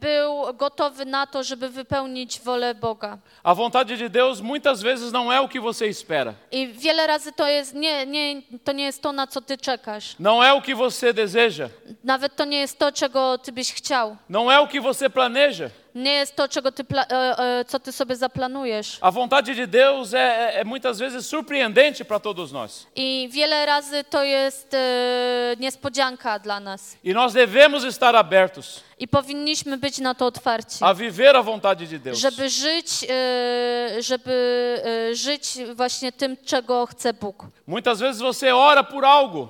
był 0.00 0.54
gotowy 0.54 1.04
na 1.04 1.26
to, 1.26 1.42
żeby 1.42 1.68
wypełnić 1.68 2.40
wolę 2.40 2.74
Boga. 2.74 3.18
A 3.42 3.54
vontade 3.54 3.96
de 3.96 4.08
Deus 4.08 4.40
muitas 4.40 4.82
vezes 4.82 5.12
não 5.12 5.32
é 5.32 5.40
o 5.40 5.48
que 5.48 5.60
você 5.60 5.86
espera, 5.88 6.34
I 6.52 6.66
wiele 6.68 7.06
razy 7.06 7.32
to 7.32 7.46
jest 7.48 7.74
nie, 7.74 8.06
nie, 8.06 8.42
to 8.64 8.72
nie 8.72 8.84
jest 8.84 9.02
to, 9.02 9.12
na 9.12 9.26
co 9.26 9.40
Ty 9.40 9.58
czekasz. 9.58 10.16
não 10.20 10.42
é 10.42 10.52
o 10.52 10.60
que 10.62 10.74
você 10.74 11.12
deseja, 11.12 11.68
Nawet 12.04 12.36
to 12.36 12.44
nie 12.44 12.58
jest 12.60 12.78
to, 12.78 12.92
czego 12.92 13.38
Ty 13.38 13.52
byś 13.52 13.72
chciał. 13.72 14.16
não 14.30 14.50
é 14.50 14.58
o 14.60 14.66
que 14.66 14.80
você 14.80 15.10
planeja. 15.10 15.70
Nie 15.94 16.12
jest 16.12 16.36
to, 16.36 16.48
czego 16.48 16.72
ty 16.72 16.84
e, 16.96 17.38
e, 17.60 17.64
co 17.64 17.80
Ty 17.80 17.92
sobie 17.92 18.16
zaplanujesz. 18.16 18.98
A 19.00 19.10
vontade 19.10 19.54
de 19.54 19.66
Deus 19.66 20.14
é, 20.14 20.16
é- 20.18 20.60
é 20.60 20.64
muitas 20.64 20.98
vezes 20.98 21.26
surpreendente 21.26 22.04
para 22.04 22.20
todos 22.20 22.52
nós. 22.52 22.86
I 22.96 23.28
wiele 23.32 23.66
razy 23.66 24.04
to 24.04 24.22
jest 24.24 24.74
e, 24.74 25.56
niespodzianka 25.60 26.38
dla 26.38 26.60
nas. 26.60 26.96
E 27.04 27.12
nós 27.14 27.32
devemos 27.32 27.84
estar 27.84 28.16
abertos 28.16 28.80
I 28.98 29.08
powinniśmy 29.08 29.76
być 29.76 29.98
na 29.98 30.14
to 30.14 30.26
otwarci. 30.26 30.84
a 30.84 30.94
viver 30.94 31.36
a 31.36 31.42
vontade 31.42 31.86
de 31.86 31.98
Deus. 31.98 32.18
Żeby 32.18 32.48
żyć, 32.48 32.86
e, 33.10 34.02
żeby 34.02 34.32
e, 35.10 35.14
żyć 35.14 35.54
właśnie 35.74 36.12
tym, 36.12 36.36
czego 36.44 36.86
chce 36.86 37.12
Bóg. 37.12 37.46
Muitas 37.66 37.98
vezes 38.00 38.22
você 38.22 38.54
ora 38.56 38.82
por 38.84 39.04
algo 39.04 39.48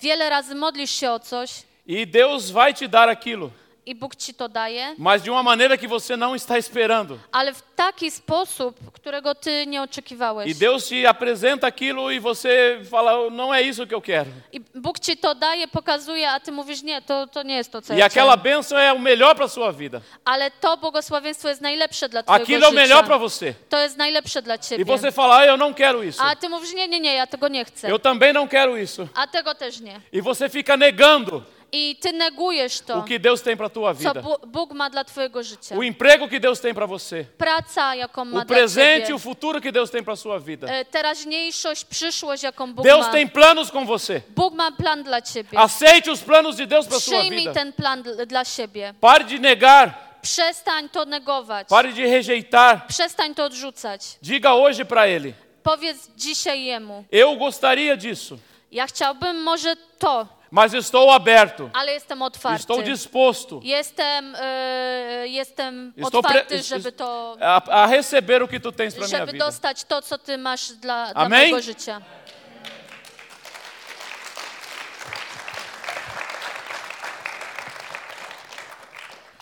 Wiele 0.00 0.28
razy 0.30 0.54
modlisz 0.54 0.90
się 0.90 1.10
o 1.10 1.18
coś 1.20 1.50
e 1.88 2.06
Deus 2.06 2.50
vai 2.50 2.74
te 2.74 2.88
dar 2.88 3.08
aquilo, 3.08 3.50
i 3.88 3.94
Bóg 3.94 4.14
ci 4.16 4.34
to 4.34 4.48
daje, 4.48 4.94
mas 4.98 5.22
de 5.22 5.30
uma 5.30 5.42
maneira 5.42 5.76
que 5.78 5.86
você 5.88 6.16
não 6.16 6.34
está 6.36 6.58
esperando. 6.58 7.18
ale 7.32 7.52
w 7.54 7.62
taki 7.76 8.10
sposób, 8.10 8.76
którego 8.92 9.34
ty 9.34 9.66
nie 9.66 9.82
oczekiwałeś. 9.82 10.50
E 10.50 10.54
Deus 10.54 10.88
te 10.88 11.08
apresenta 11.08 11.66
aquilo 11.66 12.12
e 12.12 12.20
você 12.20 12.80
fala, 12.90 13.30
não 13.30 13.54
é 13.54 13.62
isso 13.62 13.86
que 13.86 13.94
eu 13.94 14.00
quero. 14.02 14.30
I 14.52 14.60
Bóg 14.74 14.98
ci 15.00 15.16
to 15.16 15.34
daje, 15.34 15.68
pokazuje, 15.68 16.28
a 16.30 16.40
ty 16.40 16.52
mówisz, 16.52 16.82
nie, 16.82 17.02
to, 17.02 17.26
to 17.26 17.42
nie 17.42 17.56
jest 17.56 17.72
to, 17.72 17.82
co 17.82 17.94
E 17.94 17.98
ja 17.98 18.06
aquela 18.06 18.36
chciałem. 18.36 18.42
bênção 18.42 18.78
é 18.78 18.92
o 18.92 18.98
melhor 18.98 19.34
para 19.34 19.48
sua 19.48 19.72
vida. 19.72 20.00
Ale 20.24 20.50
to 20.50 20.76
błogosławieństwo 20.76 21.48
jest 21.48 21.60
najlepsze 21.60 22.08
dla 22.08 22.22
twojego 22.22 22.42
Aquilo 22.44 22.66
é 22.66 22.68
o 22.68 22.72
melhor 22.72 23.04
para 23.04 23.18
você. 23.18 23.54
To 23.68 23.78
jest 23.78 23.96
najlepsze 23.96 24.42
dla 24.42 24.54
E 24.54 24.58
ciebie. 24.58 24.84
você 24.84 25.12
fala, 25.12 25.36
ah, 25.38 25.46
eu 25.46 25.56
não 25.56 25.72
quero 25.74 26.02
isso. 26.02 26.22
A 26.22 26.36
ty 26.36 26.48
mówisz, 26.48 26.74
nie, 26.74 26.88
nie, 26.88 27.00
nie, 27.00 27.14
ja 27.14 27.26
tego 27.26 27.48
nie 27.48 27.64
chcę. 27.64 27.88
Eu 27.88 27.98
também 27.98 28.32
não 28.34 28.48
quero 28.48 28.76
isso. 28.76 29.08
A 29.14 29.26
tego 29.26 29.54
też 29.54 29.80
nie. 29.80 30.00
E 30.12 30.20
você 30.22 30.48
fica 30.50 30.76
negando 30.76 31.42
I 31.72 31.96
ty 32.00 32.12
negujesz 32.12 32.80
to, 32.80 32.98
o 32.98 33.02
que 33.04 33.18
Deus 33.18 33.42
tem 33.42 33.56
para 33.56 33.68
tua 33.68 33.92
vida. 33.92 34.22
Bóg 34.46 34.72
ma 34.74 34.88
dla 34.90 35.04
twojego 35.04 35.42
życia. 35.42 35.76
O 35.76 35.82
emprego 35.84 36.28
que 36.28 36.40
Deus 36.40 36.60
tem 36.60 36.74
para 36.74 36.86
você. 36.86 37.24
Praca, 37.38 37.94
jaką 37.94 38.24
ma 38.24 38.42
O 38.42 38.46
presente 38.46 39.10
e 39.10 39.12
o 39.14 39.18
futuro 39.18 39.60
que 39.60 39.70
Deus 39.70 39.90
tem 39.90 40.02
para 40.02 40.16
sua 40.16 40.38
vida. 40.38 40.66
Teraźniejszość, 40.90 41.84
przyszłość, 41.84 42.42
jaką 42.42 42.72
Bóg 42.74 42.84
Deus 42.84 43.06
ma. 43.06 43.12
tem 43.12 43.28
planos 43.28 43.70
com 43.70 43.84
você. 43.86 44.22
Bóg 44.34 44.54
ma 44.54 44.70
plan 44.72 45.02
dla 45.02 45.20
ciebie. 45.20 45.58
Aceite 45.58 46.10
os 46.10 46.20
planos 46.20 46.56
de 46.56 46.66
Deus 46.66 46.86
para 46.86 47.00
sua 47.00 47.18
Przyjmij 47.18 47.38
vida. 47.40 47.52
ten 47.54 47.72
plan 47.72 48.02
dl- 48.02 48.26
dla 48.26 48.44
siebie. 48.44 48.94
Pare 49.00 49.24
de 49.24 49.38
negar. 49.38 49.94
Przestań 50.22 50.88
to 50.88 51.04
negować. 51.04 51.68
Pare 51.68 51.92
de 51.92 52.02
rejeitar. 52.02 52.86
Przestań 52.86 53.34
to 53.34 53.44
odrzucać. 53.44 54.18
Diga 54.22 54.54
hoje 54.54 54.84
para 54.84 55.06
Ele: 55.06 55.32
Powiedz 55.62 56.08
dzisiaj 56.16 56.64
Jemu. 56.64 57.04
Eu 57.12 57.36
gostaria 57.36 57.96
disso, 57.96 58.36
Ja 58.72 58.86
chciałbym 58.86 59.42
może 59.42 59.76
to, 59.98 60.26
mas 60.50 60.72
estou 60.74 61.10
aberto. 61.10 61.70
ale 61.74 61.92
jestem 61.92 62.22
otwarty. 62.22 62.60
Estou 62.60 62.82
disposto 62.82 63.60
Jestem, 63.62 64.34
e, 64.36 65.26
jestem 65.28 65.92
Estou 65.96 66.20
otwarty, 66.20 66.62
żeby 66.62 66.92
to, 66.92 67.36
a, 67.40 67.82
a 67.82 67.86
receber 67.86 68.42
o 68.42 68.48
que 68.48 68.60
tu 68.60 68.72
tens 68.72 68.94
para 68.94 69.06
minha 69.06 69.18
żeby 69.18 69.32
vida. 69.32 69.44
dostać 69.44 69.84
to, 69.84 70.02
co 70.02 70.18
Ty 70.18 70.38
masz 70.38 70.72
dla, 70.72 71.12
dla 71.12 71.24
Amen? 71.24 71.40
mojego 71.50 71.60
życia. 71.62 72.00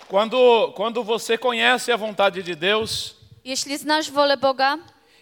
Quando, 0.07 0.71
quando 0.75 1.03
você 1.03 1.37
conhece 1.37 1.91
a 1.91 1.97
vontade 1.97 2.41
de 2.41 2.55
Deus, 2.55 3.15
Jeśli 3.43 3.77
znasz 3.77 4.11
wolę 4.11 4.37
Boga, 4.37 4.77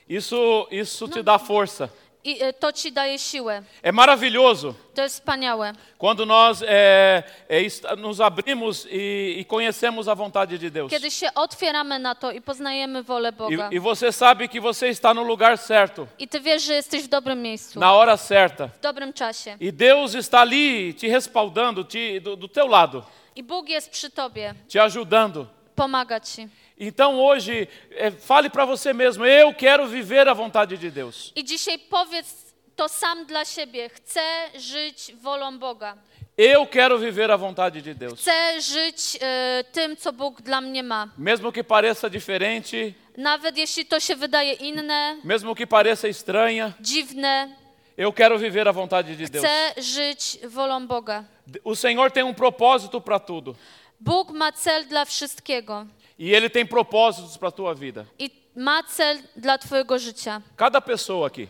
isso, 0.10 0.67
isso 0.71 1.08
te 1.08 1.24
dá 1.24 1.38
força. 1.39 1.89
I, 2.26 2.54
to 2.60 2.74
Ci 2.74 2.92
daje 2.92 3.20
siłę. 3.20 3.64
É 3.84 3.92
maravilhoso 3.92 4.74
To 4.96 5.02
jest 5.02 5.16
wspaniałe. 5.16 5.74
quando 5.98 6.26
nós 6.26 6.62
é, 6.62 7.24
é, 7.50 7.96
nos 7.98 8.20
abrimos 8.20 8.86
e, 8.86 9.40
e 9.40 9.46
conhecemos 9.46 10.08
a 10.08 10.16
vontade 10.16 10.58
de 10.58 10.70
Deus. 10.70 10.92
Kiedy 10.92 11.12
się 11.12 11.34
otwieramy 11.36 12.00
na 12.00 12.16
to 12.16 12.32
i 12.32 12.42
poznajemy 12.42 13.04
wolę 13.04 13.32
Boga. 13.32 13.70
E, 13.72 13.76
e 13.76 13.80
você 13.80 14.12
sabe 14.12 14.48
que 14.48 14.60
você 14.62 14.90
está 14.90 15.14
no 15.14 15.24
lugar 15.24 15.58
certo, 15.60 16.08
I 16.20 16.28
Ty 16.28 16.40
wiesz, 16.40 16.64
że 16.64 16.74
jesteś 16.74 17.04
w 17.04 17.08
dobrym 17.08 17.42
miejscu, 17.42 17.80
na 17.80 17.94
hora 17.94 18.18
certa. 18.18 18.68
w 18.68 18.80
dobrym 18.80 19.14
czasie. 19.14 19.58
E 19.62 19.72
Deus 19.72 20.16
está 20.16 20.40
ali 20.40 20.94
te 20.94 21.08
respaldando, 21.08 21.84
te, 21.84 22.20
do, 22.20 22.36
do 22.36 22.48
teu 22.48 22.68
lado, 22.68 23.04
I 23.36 23.44
Bóg 23.44 23.70
jest 23.70 23.90
przy 23.92 24.10
Tobie, 24.10 24.54
te 24.74 24.82
ajudando. 24.82 25.46
pomaga 25.76 26.20
Ci. 26.20 26.48
Então 26.78 27.20
hoje, 27.20 27.68
é, 27.92 28.12
fale 28.12 28.50
para 28.50 28.66
você 28.66 28.94
mesmo: 28.94 29.26
eu 29.26 29.54
quero 29.54 29.88
viver 29.88 30.28
a 30.28 30.34
vontade 30.34 30.78
de 30.78 30.92
Deus. 30.92 31.32
I 31.36 31.44
dzisiaj 31.44 31.80
powiedz 31.80 32.54
to 32.76 32.90
sam 32.90 33.26
dla 33.26 33.46
siebie. 33.46 33.90
Chcę 33.90 34.22
żyć 34.56 35.16
wolą 35.22 35.58
Boga. 35.60 35.98
Eu 36.38 36.68
quero 36.68 37.00
viver 37.00 37.32
a 37.32 37.38
vontade 37.38 37.82
de 37.82 37.94
Deus. 37.94 38.20
Chcę 38.20 38.62
żyć 38.62 39.18
e, 39.22 39.64
tym, 39.72 39.98
co 39.98 40.14
Bóg 40.14 40.42
dla 40.42 40.62
mnie 40.62 40.84
ma. 40.84 41.08
Mesmo 41.18 41.52
que 41.52 41.64
pareça 41.64 42.10
diferente, 42.10 42.78
Nawet 43.18 43.58
jeśli 43.58 43.86
to 43.86 44.00
się 44.00 44.16
wydaje 44.16 44.54
inne, 44.54 45.18
mesmo 45.24 45.56
que 45.56 45.68
pareça 45.68 46.08
estranha, 46.08 46.74
dziwne, 46.82 47.56
eu 47.98 48.12
quero 48.14 48.38
viver 48.40 48.68
a 48.68 48.74
vontade 48.74 49.16
de 49.16 49.28
Deus. 49.30 49.46
chcę 49.46 49.82
żyć 49.82 50.38
wolą 50.48 50.88
Boga. 50.88 51.24
O 51.64 51.76
Senhor 51.76 52.12
tem 52.12 52.26
um 52.26 52.34
propósito 52.34 53.02
para 53.02 53.20
tudo. 53.20 53.56
Bóg 54.00 54.32
ma 54.32 54.52
cel 54.52 54.86
dla 54.86 55.06
wszystkiego 55.06 55.86
E 56.19 56.32
Ele 56.34 56.49
tem 56.49 56.65
propósitos 56.65 57.38
para 57.38 57.49
a 57.49 57.51
tua 57.51 57.73
vida. 57.73 58.06
i 58.19 58.30
ma 58.56 58.84
cel 58.84 59.19
dla 59.36 59.58
Twojego 59.58 59.99
życia. 59.99 60.41
Cada 60.56 60.82
pessoa 60.82 61.28
aqui, 61.28 61.47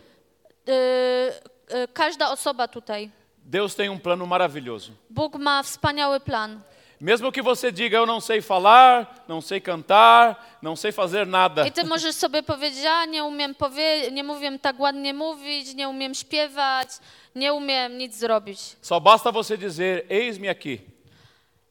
E, 0.68 1.32
e, 1.70 1.86
każda 1.88 2.30
osoba 2.32 2.66
tutaj, 2.68 3.10
Deus 3.38 3.74
tem 3.74 3.88
um 3.90 3.98
plano 3.98 4.26
maravilhoso. 4.26 4.92
Bóg 5.10 5.36
ma 5.38 5.62
wspaniały 5.62 6.20
plan. 6.20 6.60
Mesmo 7.00 7.30
que 7.30 7.42
você 7.42 7.70
diga, 7.70 7.98
eu 7.98 8.06
não 8.06 8.20
sei 8.20 8.40
falar, 8.40 9.24
não 9.28 9.40
sei 9.42 9.60
cantar, 9.60 10.34
não 10.62 10.74
sei 10.74 10.90
fazer 10.92 11.26
nada. 11.26 11.66
I 11.66 11.70
ty 11.70 11.84
możesz 11.84 12.16
sobie 12.16 12.42
powiedzieć, 12.42 12.84
a 12.86 13.04
nie 13.04 13.22
umiem 13.24 13.54
powie- 13.54 14.10
nie 14.10 14.24
umiem 14.24 14.58
tak 14.58 14.80
ładnie 14.80 15.14
mówić, 15.14 15.74
nie 15.74 15.88
umiem 15.88 16.14
śpiewać, 16.14 16.88
nie 17.34 17.52
umiem 17.52 17.98
nic 17.98 18.14
zrobić. 18.16 18.58
Só 18.82 19.00
basta 19.00 19.30
você 19.30 19.56
dizer, 19.58 20.04
eis-me 20.10 20.48
aqui. 20.48 20.80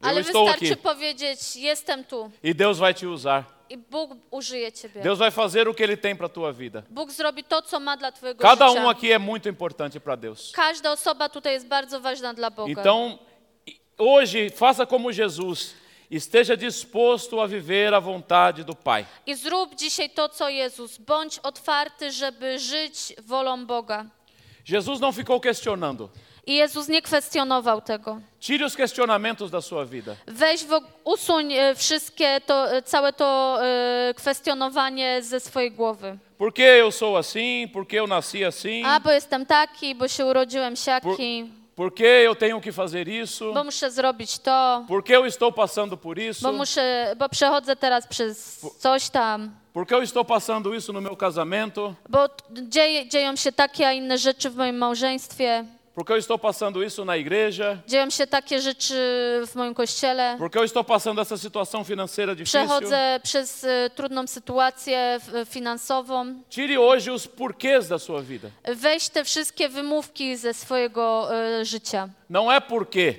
Eu 0.01 0.19
estou 0.19 0.45
wystarczy 0.45 0.73
aqui. 0.73 0.81
powiedzieć, 0.83 1.55
jestem 1.55 2.03
tu 2.03 2.31
E 2.43 2.53
Deus 2.53 2.77
vai 2.77 2.93
te 2.93 3.07
usar. 3.07 3.43
i 3.69 3.77
Bóg 3.77 4.15
użyje 4.31 4.71
ciebie. 4.71 5.01
Deus 5.01 5.17
vai 5.19 5.31
fazer 5.31 5.67
o 5.67 5.73
que 5.73 5.83
Ele 5.83 5.97
tem 5.97 6.15
para 6.15 6.25
a 6.27 6.29
tua 6.29 6.51
vida. 6.53 6.83
Bóg 6.89 7.11
zrobi 7.11 7.43
to, 7.43 7.61
co 7.61 7.79
ma 7.79 7.95
dla 7.97 8.11
twojego 8.11 8.39
Cada 8.41 8.67
życia. 8.67 8.81
um 8.83 8.89
aqui 8.89 9.11
é 9.11 9.17
muito 9.19 9.49
importante 9.49 9.99
para 9.99 10.15
Deus. 10.15 10.51
Każda 10.51 10.91
osoba 10.91 11.29
tutaj 11.29 11.53
jest 11.53 11.67
bardzo 11.67 11.99
ważna 12.01 12.33
dla 12.33 12.49
Boga. 12.51 12.71
Então, 12.71 13.19
hoje, 13.97 14.49
faça 14.49 14.85
como 14.85 15.11
Jesus. 15.11 15.73
Esteja 16.11 16.55
disposto 16.55 17.41
a 17.41 17.47
viver 17.47 17.91
a 17.93 17.99
vontade 17.99 18.63
do 18.63 18.75
Pai. 18.75 19.05
I 19.25 19.35
zrób 19.35 19.75
dzisiaj 19.75 20.09
to, 20.09 20.29
co 20.29 20.49
Jezus. 20.49 20.97
Bądź 20.97 21.39
otwarty, 21.39 22.11
żeby 22.11 22.59
żyć 22.59 23.13
wolą 23.25 23.65
Boga. 23.65 24.05
Jesus 24.69 24.99
não 24.99 25.11
ficou 25.11 25.39
questionando. 25.39 26.09
I 26.47 26.55
Jezus 26.55 26.87
nie 26.87 27.01
kwestionował 27.01 27.81
tego. 27.81 28.19
Tire 28.39 28.65
os 28.65 28.75
questionamentos 28.75 29.51
da 29.51 29.61
sua 29.61 29.85
vida. 29.85 30.15
Weź, 30.27 30.63
w, 30.65 30.79
usuń 31.03 31.53
e, 31.53 31.75
wszystkie 31.75 32.41
to, 32.45 32.71
e, 32.73 32.81
całe 32.81 33.13
to 33.13 33.57
e, 33.61 34.13
kwestionowanie 34.13 35.21
ze 35.23 35.39
swojej 35.39 35.71
głowy. 35.71 36.17
Por 36.37 36.53
que 36.53 36.63
eu 36.63 36.91
sou 36.91 37.17
assim? 37.17 37.69
Por 37.69 37.87
que 37.87 37.95
eu 37.99 38.07
nasci 38.07 38.45
assim? 38.45 38.85
A, 38.85 38.99
bo 38.99 39.11
jestem 39.11 39.45
taki, 39.45 39.95
bo 39.95 40.07
się 40.07 40.25
urodziłem 40.25 40.75
siaki, 40.75 41.49
Por 41.75 41.93
que 41.93 42.03
eu 42.03 42.35
tenho 42.35 42.61
que 42.61 42.71
fazer 42.71 43.07
isso? 43.07 43.53
bo 43.53 43.63
muszę 43.63 43.91
zrobić 43.91 44.39
to, 44.39 44.85
Por 44.87 45.03
que 45.03 45.13
eu 45.15 45.25
estou 45.25 45.51
passando 45.51 45.97
por 45.97 46.19
isso? 46.19 46.41
bo 46.51 46.53
muszę, 46.57 47.15
bo 47.17 47.29
przechodzę 47.29 47.75
teraz 47.75 48.07
przez 48.07 48.65
coś 48.79 49.09
tam, 49.09 49.51
Por 49.73 49.87
que 49.87 49.95
eu 49.95 50.01
estou 50.01 50.25
passando 50.25 50.73
isso 50.73 50.93
no 50.93 51.01
meu 51.01 51.15
casamento? 51.17 51.93
bo 52.09 52.29
dzieje, 52.51 53.09
dzieją 53.09 53.35
się 53.35 53.51
takie, 53.51 53.87
a 53.87 53.93
inne 53.93 54.17
rzeczy 54.17 54.49
w 54.49 54.55
moim 54.55 54.77
małżeństwie, 54.77 55.65
Por 55.95 56.05
que 56.05 56.11
eu 56.13 56.17
estou 56.17 56.37
passando 56.37 56.83
isso 56.83 57.05
na 57.05 57.17
igreja? 57.17 57.77
dzieją 57.87 58.09
się 58.09 58.27
takie 58.27 58.61
rzeczy 58.61 58.93
w 59.47 59.55
moim 59.55 59.73
kościele. 59.73 60.35
Por 60.37 60.51
que 60.51 60.59
eu 60.59 60.63
estou 60.63 60.83
passando 60.83 61.21
essa 61.21 61.37
situação 61.37 61.83
financeira 61.83 62.35
difícil? 62.35 62.59
Przechodzę 62.61 63.19
przez 63.23 63.63
e, 63.63 63.89
trudną 63.95 64.27
sytuację 64.27 64.97
f- 64.97 65.49
finansową. 65.49 66.25
Tire 66.49 66.77
hoje 66.79 67.13
os 67.13 67.27
porquês 67.27 67.87
da 67.87 67.99
sua 67.99 68.21
vida. 68.21 68.49
Weź 68.63 69.09
te 69.09 69.23
wszystkie 69.23 69.69
wymówki 69.69 70.37
ze 70.37 70.53
swojego 70.53 71.29
e, 71.35 71.65
życia. 71.65 72.09
Não 72.29 72.51
é 72.51 72.61
porquê, 72.61 73.13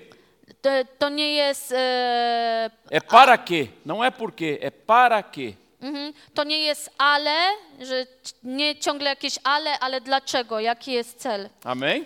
To, 0.63 0.71
to 0.99 1.09
nie 1.09 1.35
jest. 1.35 1.73
E, 1.73 2.71
é 2.91 3.01
para 3.01 3.39
quê. 3.39 3.69
Não 3.87 4.05
é 4.05 4.11
porquê, 4.11 4.59
é 4.61 4.71
para 4.71 5.23
quê. 5.23 5.55
mhm, 5.81 6.13
to 6.35 6.45
nie 6.45 6.59
jest 6.59 6.91
ale, 6.99 7.37
że 7.81 8.07
c- 8.23 8.33
nie 8.45 8.77
ciągle 8.77 9.11
jakieś 9.11 9.39
ale, 9.45 9.79
ale 9.79 10.01
dlaczego? 10.01 10.61
Jaki 10.61 10.93
jest 10.93 11.19
cel? 11.19 11.49
Amém? 11.65 12.05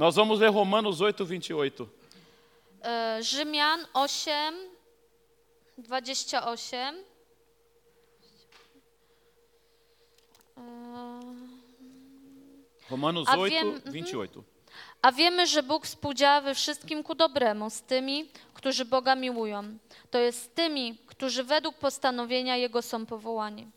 Nós 0.00 0.16
vamos 0.16 0.40
ler 0.40 0.50
Romanos 0.50 1.02
8, 1.02 1.26
28. 1.26 1.86
E, 2.82 3.22
Rzymian 3.22 3.86
8, 3.92 4.30
28. 5.76 7.04
E, 10.56 10.60
Romanos 12.90 13.28
A 13.28 13.36
8, 13.36 13.50
wiem- 13.50 13.68
mhm. 13.68 13.92
28. 13.92 14.42
A 15.02 15.12
wiemy, 15.12 15.46
że 15.46 15.62
Bóg 15.62 15.86
współdziała 15.86 16.40
we 16.40 16.54
wszystkim 16.54 17.02
ku 17.02 17.14
dobremu 17.14 17.70
z 17.70 17.82
tymi, 17.82 18.28
którzy 18.54 18.84
Boga 18.84 19.14
miłują. 19.14 19.78
To 20.10 20.18
jest 20.18 20.42
z 20.42 20.48
tymi, 20.48 20.98
którzy 21.06 21.44
według 21.44 21.78
postanowienia 21.78 22.56
Jego 22.56 22.82
są 22.82 23.06
powołani. 23.06 23.70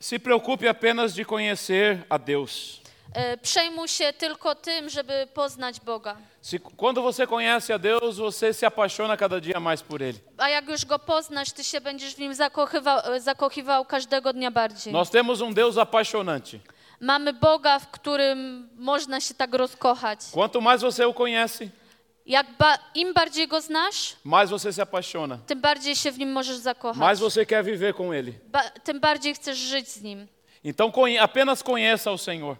Se 0.00 0.18
preocupe 0.18 0.70
apenas 0.70 1.14
de 1.14 1.24
conhecer 1.24 2.04
a 2.08 2.18
Deus. 2.18 2.81
E, 3.14 3.36
Przejmuj 3.36 3.88
się 3.88 4.12
tylko 4.12 4.54
tym, 4.54 4.88
żeby 4.90 5.26
poznać 5.34 5.80
Boga. 5.80 6.16
Se, 6.42 6.58
quando 6.58 7.02
você 7.02 7.26
conhece 7.26 7.74
a 7.74 7.78
Deus, 7.78 8.16
você 8.16 8.52
se 8.54 8.66
apaixona 8.66 9.16
cada 9.16 9.40
dia 9.40 9.60
mais 9.60 9.82
por 9.82 10.02
Ele. 10.02 10.18
A 10.38 10.48
jak 10.48 10.68
już 10.68 10.84
Go 10.84 10.98
poznasz, 10.98 11.52
Ty 11.52 11.64
się 11.64 11.80
będziesz 11.80 12.14
w 12.14 12.18
Nim 12.18 12.34
zakochywał, 12.34 12.98
e, 13.14 13.20
zakochiwał 13.20 13.84
każdego 13.84 14.32
dnia 14.32 14.50
bardziej. 14.50 14.92
Nós 14.92 15.10
temos 15.10 15.40
um 15.40 15.54
Deus 15.54 15.78
apaixonante. 15.78 16.58
Mamy 17.00 17.32
Boga, 17.32 17.78
w 17.78 17.90
którym 17.90 18.68
można 18.76 19.20
się 19.20 19.34
tak 19.34 19.54
rozkochać. 19.54 20.18
Quanto 20.32 20.60
mais 20.60 20.82
você 20.82 21.06
o 21.06 21.14
conhece, 21.14 21.68
Jak 22.26 22.46
ba- 22.58 22.78
Im 22.94 23.14
bardziej 23.14 23.48
Go 23.48 23.60
znasz, 23.60 24.16
mais 24.24 24.50
você 24.50 24.72
se 24.72 24.82
apaixona. 24.82 25.38
tym 25.46 25.60
bardziej 25.60 25.96
się 25.96 26.10
w 26.12 26.18
Nim 26.18 26.32
możesz 26.32 26.56
zakochać. 26.56 26.98
Mais 27.00 27.20
você 27.20 27.46
quer 27.46 27.64
viver 27.64 27.94
com 27.96 28.12
Ele. 28.12 28.32
Ba- 28.48 28.70
tym 28.84 29.00
bardziej 29.00 29.34
chcesz 29.34 29.58
żyć 29.58 29.88
z 29.88 30.02
Nim. 30.02 30.26
Então 30.64 30.92
apenas 31.20 31.62
conheça 31.62 32.10
o 32.12 32.18
Senhor. 32.18 32.56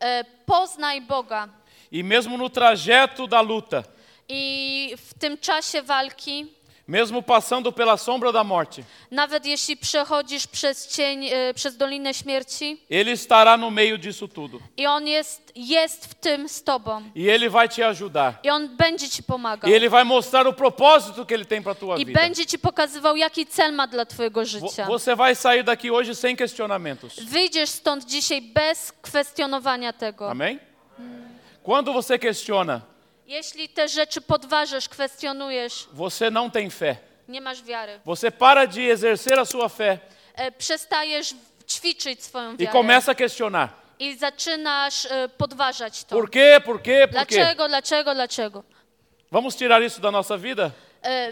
E, 0.00 0.24
Poznaj 0.46 1.00
Boga. 1.00 1.48
E 1.92 2.02
mesmo 2.02 2.38
no 2.38 2.48
trajeto 2.48 3.26
da 3.26 3.40
luta, 3.40 3.84
I 4.28 4.94
w 4.96 5.14
tym 5.14 5.38
czasie 5.38 5.82
walki, 5.82 6.46
mesmo 6.90 7.22
passando 7.22 7.72
pela 7.72 7.96
sombra 7.96 8.32
da 8.32 8.42
morte, 8.44 8.82
nawet 9.10 9.46
jeśli 9.46 9.76
przechodzisz 9.76 10.46
przez 10.46 10.88
cień, 10.88 11.26
e, 11.26 11.54
przez 11.54 11.76
Dolinę 11.76 12.14
Śmierci, 12.14 12.78
Ele 12.90 13.12
estará 13.12 13.56
no 13.56 13.70
meio 13.70 13.96
disso 13.98 14.28
tudo. 14.28 14.58
i 14.76 14.86
On 14.86 15.06
jest, 15.06 15.52
jest 15.54 16.06
w 16.06 16.14
tym 16.14 16.48
z 16.48 16.62
Tobą. 16.62 17.02
E 17.16 17.30
Ele 17.30 17.48
vai 17.50 17.68
te 17.68 17.86
ajudar. 17.86 18.34
I 18.42 18.50
On 18.50 18.68
będzie 18.76 19.08
Ci 19.08 19.22
pomagał. 19.22 19.70
E 19.70 19.74
Ele 19.76 19.88
vai 19.88 20.04
mostrar 20.04 20.46
o 20.46 20.52
propósito 20.52 21.24
que 21.26 21.34
Ele 21.34 21.44
tem 21.44 21.62
para 21.62 21.74
tua 21.74 21.96
I 21.96 22.04
vida. 22.04 22.20
będzie 22.20 22.46
Ci 22.46 22.58
pokazywał, 22.58 23.16
jaki 23.16 23.46
cel 23.46 23.72
ma 23.72 23.86
dla 23.86 24.04
Twojego 24.04 24.44
życia. 24.44 24.86
Você 24.86 25.16
vai 25.16 25.36
sair 25.36 25.64
daqui 25.64 25.90
hoje 25.90 26.14
sem 26.14 26.36
questionamentos. 26.36 27.14
Wyjdziesz 27.20 27.70
stąd 27.70 28.04
dzisiaj 28.04 28.42
bez 28.42 28.92
kwestionowania 29.02 29.92
tego. 29.92 30.30
Amém? 30.30 30.58
Quando 31.62 31.92
você 31.92 32.18
questiona, 32.18 32.80
Jeśli 33.30 33.68
te 33.68 33.88
rzeczy 33.88 34.20
podważasz, 34.20 34.88
kwestionujesz, 34.88 35.86
você 35.94 36.30
não 36.30 36.50
tem 36.50 36.68
fé. 36.70 36.96
nie 37.28 37.40
masz 37.40 37.62
wiary. 37.62 38.00
Você 38.04 38.30
para 38.30 38.66
de 38.66 38.90
exercer 38.90 39.38
a 39.38 39.44
sua 39.44 39.68
fé 39.68 39.98
E, 40.34 40.50
przestajesz 40.52 41.34
ćwiczyć 41.68 42.24
swoją 42.24 42.50
e 42.50 42.56
wiarę. 42.56 42.72
começa 42.72 43.12
a 43.12 43.14
questionar. 43.14 43.68
I 43.98 44.16
zaczynasz 44.18 45.06
e, 45.06 45.28
podważać 45.28 46.04
to. 46.04 46.16
Por 46.16 46.30
quê? 46.30 46.60
Por 46.60 46.82
quê? 46.82 47.06
Por 47.08 47.08
quê? 47.08 47.12
Dlaczego, 47.12 47.68
dlaczego, 47.68 48.14
dlaczego? 48.14 48.64
Vamos 49.30 49.56
tirar 49.56 49.82
isso 49.82 50.00
da 50.00 50.10
nossa 50.10 50.36
vida 50.38 50.70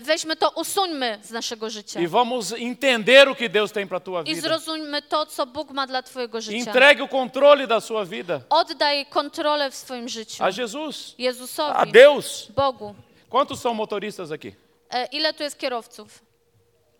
Weźmy 0.00 0.36
to, 0.36 0.50
usuńmy 0.50 1.18
z 1.22 1.30
naszego 1.30 1.70
życia. 1.70 2.00
e 2.00 2.08
vamos 2.08 2.52
entender 2.52 3.28
o 3.28 3.34
que 3.34 3.48
Deus 3.48 3.72
tem 3.72 3.88
para 3.88 3.96
a 3.96 4.00
tua 4.00 4.20
I 4.22 4.24
vida. 4.24 4.40
zrozummy 4.40 5.02
to, 5.02 5.26
co 5.26 5.46
Bóg 5.46 5.70
ma 5.70 5.86
dla 5.86 6.02
Twojego 6.02 6.40
życia. 6.40 6.58
Entregue 6.70 7.04
o 7.04 7.08
controle 7.08 7.66
da 7.66 7.80
sua 7.80 8.04
vida 8.04 8.40
Oddaj 8.50 9.06
kontrolę 9.06 9.70
w 9.70 9.74
swoim 9.74 10.08
życiu. 10.08 10.44
a 10.44 10.50
Jesus, 10.50 11.14
a 11.18 11.22
Jezusowi, 11.22 11.92
Deus. 11.92 12.48
Bogu. 12.56 12.94
Quantos 13.30 13.60
são 13.60 13.74
motoristas 13.74 14.32
aqui? 14.32 14.54
E, 14.90 15.06
Ile 15.12 15.32
tu 15.32 15.42
jest 15.42 15.58
kierowców? 15.58 16.20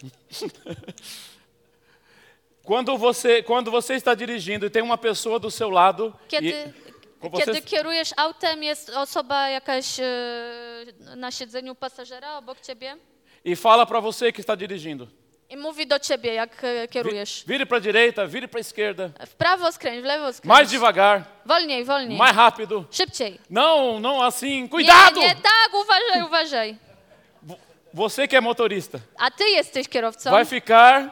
Quando 2.65 2.99
você, 2.99 3.43
quando 3.43 3.71
você 3.71 3.95
está 3.95 4.15
dirigindo 4.15 4.67
e 4.67 4.71
tem 4.71 4.83
uma 4.83 4.99
pessoa 4.99 5.39
do 5.39 5.51
seu 5.51 5.71
lado 5.71 6.13
Kiedy, 6.29 6.53
e 6.53 6.73
você- 7.31 7.45
kiedy 7.45 7.63
kierujesz 7.63 8.13
autem, 8.17 8.63
jest 8.63 8.91
osoba 8.91 9.49
jakaś 9.49 10.01
e, 10.01 10.05
na 11.17 11.31
siedzeniu 11.31 11.75
pasażera 11.75 12.39
obok 12.39 12.61
Ciebie 12.61 12.97
e 13.45 13.57
fala 13.57 13.87
para 13.87 14.01
você 14.01 14.33
que 14.33 14.41
está 14.41 14.55
dirigindo. 14.57 15.09
i 15.51 15.57
mówi 15.57 15.87
do 15.87 15.99
Ciebie, 15.99 16.35
jak 16.35 16.63
kierujesz. 16.91 17.45
Vire 17.47 17.67
para 17.67 17.79
a 17.79 17.81
direita, 17.81 18.27
vire 18.27 18.49
para 18.49 18.59
a 18.59 18.61
esquerda. 18.61 19.11
W 19.27 19.35
prawo 19.35 19.73
skręć, 19.73 20.03
w 20.03 20.05
lewo 20.05 20.33
skręć. 20.33 20.45
Mais 20.49 20.71
devagar, 20.71 21.25
Wolniej, 21.47 21.85
wolniej. 21.85 22.19
mais 22.19 22.37
rápido. 22.37 22.85
Szybciej. 22.91 23.39
Não, 23.51 23.99
não 24.01 24.23
assim. 24.23 24.63
Nie, 24.63 24.69
Cuidado! 24.69 25.21
nie, 25.21 25.35
tak, 25.35 25.75
uważaj, 25.75 26.23
uważaj. 26.23 26.77
Você 27.95 28.29
que 28.29 28.37
é 28.37 28.41
motorista 28.41 28.99
A 29.19 29.31
Ty 29.31 29.45
jesteś 29.45 29.89
kierowcą. 29.89 30.31
vai 30.31 30.45
ficar 30.45 31.11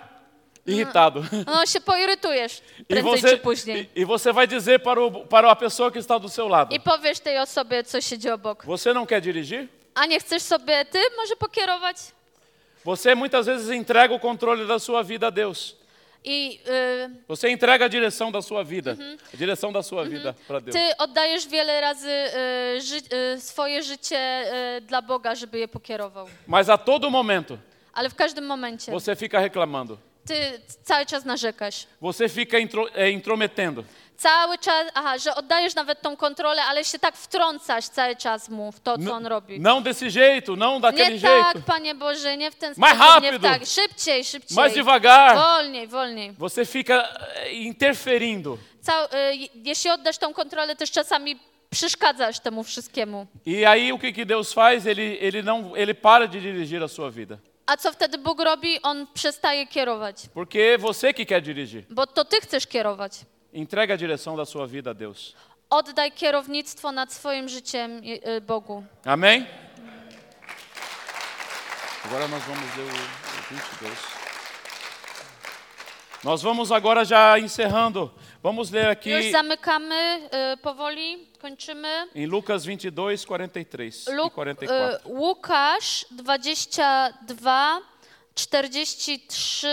irritado. 0.67 1.23
No 1.47 1.67
się 1.67 1.81
poirytujesz 1.81 2.61
prędzej 2.89 3.13
você, 3.13 3.31
czy 3.31 3.39
później. 3.39 3.89
e, 3.97 4.03
e 4.03 4.07
você 4.07 4.33
vai 4.33 4.47
dizer 4.49 4.83
para, 4.83 5.01
o, 5.01 5.11
para 5.11 5.51
a 5.51 5.57
pessoa 5.57 5.91
que 5.91 5.99
está 5.99 6.19
do 6.19 6.29
seu 6.29 6.49
lado: 6.49 6.75
I 6.75 6.81
powiesz 6.81 7.21
tej 7.21 7.39
osobie, 7.39 7.85
co 7.85 8.01
siedzi 8.01 8.31
obok. 8.31 8.65
Você 8.67 8.93
não 8.93 9.07
quer 9.07 9.21
dirigir? 9.23 9.69
A 9.97 10.07
nie 10.07 10.21
chcesz 10.21 10.43
sobie 10.43 10.85
ty 10.85 10.99
może 11.17 11.37
pokierować? 11.37 11.97
Você 12.85 13.15
muitas 13.15 13.47
vezes 13.47 13.71
entrega 13.71 14.15
o 14.15 14.21
controle 14.21 14.67
da 14.67 14.79
sua 14.79 15.03
vida 15.03 15.27
a 15.27 15.31
Deus. 15.31 15.75
I 16.25 16.61
y, 16.67 17.11
Você 17.29 17.49
entrega 17.51 17.85
a 17.85 17.89
direção 17.89 18.31
da 18.33 18.43
sua 18.43 18.63
vida, 18.65 18.97
a 19.33 19.37
direção 19.37 19.73
da 19.73 19.83
sua 19.83 20.05
vida 20.05 20.35
para 20.49 20.61
Deus. 20.61 20.75
ty 20.77 20.97
oddajesz 20.99 21.47
wiele 21.49 21.81
razy 21.81 22.11
y, 22.77 22.81
ży, 22.81 22.97
y, 23.37 23.41
swoje 23.41 23.83
życie 23.83 24.45
dla 24.83 25.03
Boga, 25.03 25.35
żeby 25.35 25.59
je 25.59 25.69
pokierował. 25.69 26.29
Mas 26.47 26.69
a 26.69 26.77
todo 26.79 27.11
momento 27.11 27.59
Ale 27.95 28.11
w 28.11 28.15
każdym 28.15 28.47
momencie 28.47 28.93
você 28.93 29.17
fica 29.17 29.41
reclamando. 29.41 29.99
ty 30.27 30.61
cały 30.85 31.07
czas 31.07 31.25
narzekasz. 31.25 31.87
Você 32.01 32.29
fica 32.29 32.59
intro, 32.59 32.87
intrometendo. 33.13 33.85
Cały 34.18 34.59
czas, 34.59 34.87
aha, 34.94 35.18
że 35.18 35.35
oddajesz 35.35 35.74
nawet 35.74 36.02
tą 36.02 36.16
kontrolę, 36.16 36.62
ale 36.64 36.85
się 36.85 36.98
tak 36.98 37.16
wtrącasz 37.16 37.85
cały 37.88 38.16
czas 38.16 38.48
mu 38.48 38.72
w 38.72 38.81
to, 38.81 38.98
co 38.98 39.12
on 39.12 39.26
robi. 39.26 39.61
Não 39.61 39.83
desse 39.83 40.07
jeito, 40.07 40.57
não 40.57 40.81
daquele 40.81 41.09
Nie 41.09 41.14
jeito. 41.14 41.29
tak, 41.52 41.57
Panie 41.66 41.94
Boże, 41.94 42.37
nie 42.37 42.50
w 42.50 42.55
ten 42.55 42.74
Mais 42.76 42.94
sposób, 42.96 43.22
nie 43.22 43.31
w 43.38 43.42
rápido. 43.44 43.48
tak. 43.48 43.66
Szybciej, 43.68 44.24
szybciej. 44.24 44.57
Mais 44.57 44.74
devagar. 44.74 45.37
Wolniej, 45.37 45.88
wolniej. 45.88 46.33
Você 46.33 46.64
fica 46.66 46.94
é, 47.44 47.50
interferindo. 47.52 48.59
Cał, 48.83 49.05
y, 49.05 49.09
jeśli 49.64 49.90
oddasz 49.90 50.18
tą 50.18 50.33
kontrolę, 50.35 50.76
też 50.76 50.90
czasami 50.90 51.38
przeszkadzasz 51.70 52.40
temu 52.40 52.64
wszystkiemu. 52.64 53.26
E 53.46 53.68
aí 53.68 53.92
o 53.92 53.98
que, 53.98 54.12
que 54.12 54.26
Deus 54.26 54.52
faz? 54.52 54.87
Ele, 54.87 55.02
ele, 55.20 55.42
não, 55.42 55.76
ele 55.76 55.94
para 55.94 56.26
de 56.29 56.40
dirigir 56.40 56.83
a 56.83 56.88
sua 56.88 57.11
vida. 57.11 57.38
A 57.66 57.76
co 57.76 57.92
wtedy 57.92 58.18
Bóg 58.18 58.40
robi? 58.40 58.83
On 58.83 59.07
przestaje 59.14 59.66
kierować, 59.66 60.16
Porque 60.35 60.59
é 60.59 60.79
você 60.79 61.12
que 61.14 61.26
quer 61.26 61.42
dirigir. 61.42 61.85
bo 61.90 62.07
to 62.07 62.24
Ty 62.24 62.37
chcesz 62.40 62.66
kierować. 62.66 63.12
Entrega 63.57 63.95
a 63.95 63.97
direção 63.97 64.37
da 64.37 64.45
sua 64.45 64.66
vida 64.66 64.90
a 64.90 64.92
Deus. 64.92 65.35
Oddaj 65.71 66.11
kierownictwo 66.11 66.92
nad 66.92 67.12
swoim 67.12 67.49
życiem 67.49 68.03
Bogu. 68.47 68.85
Amém? 69.05 69.47
Agora 72.05 72.29
nós 72.29 72.42
vamos 72.45 72.77
ler 72.77 72.85
o, 72.85 72.88
o 72.88 73.42
22. 73.51 73.99
Nós 76.23 76.42
vamos 76.42 76.71
agora 76.71 77.03
já 77.05 77.38
encerrando. 77.38 78.12
Vamos 78.42 78.71
ler 78.71 78.88
aqui 78.88 79.11
Już 79.11 79.33
zamykamy 79.33 79.95
y, 80.55 80.57
powoli, 80.62 81.27
kończymy. 81.40 82.09
em 82.14 82.27
Lucas 82.27 82.64
22, 82.64 83.25
43 83.25 84.09
e 84.09 84.12
Luk, 84.14 84.35
44. 84.35 84.99
y, 84.99 85.12
Łukasz 85.12 86.07
22, 86.11 87.83
43 88.35 89.64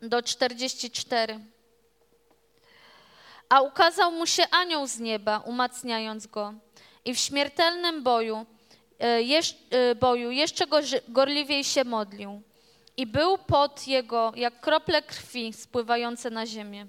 do 0.00 0.22
44. 0.22 1.57
A 3.48 3.60
ukazał 3.60 4.12
mu 4.12 4.26
się 4.26 4.42
anioł 4.50 4.86
z 4.86 4.98
nieba, 4.98 5.38
umacniając 5.38 6.26
go. 6.26 6.54
I 7.04 7.14
w 7.14 7.18
śmiertelnym 7.18 8.02
boju, 8.02 8.46
y, 9.18 9.22
jesz, 9.22 9.54
y, 9.90 9.94
boju 9.94 10.30
jeszcze 10.30 10.64
gorliwiej 11.08 11.64
się 11.64 11.84
modlił. 11.84 12.42
I 12.96 13.06
był 13.06 13.38
pot 13.38 13.86
jego 13.88 14.32
jak 14.36 14.60
krople 14.60 15.02
krwi 15.02 15.52
spływające 15.52 16.30
na 16.30 16.46
ziemię. 16.46 16.86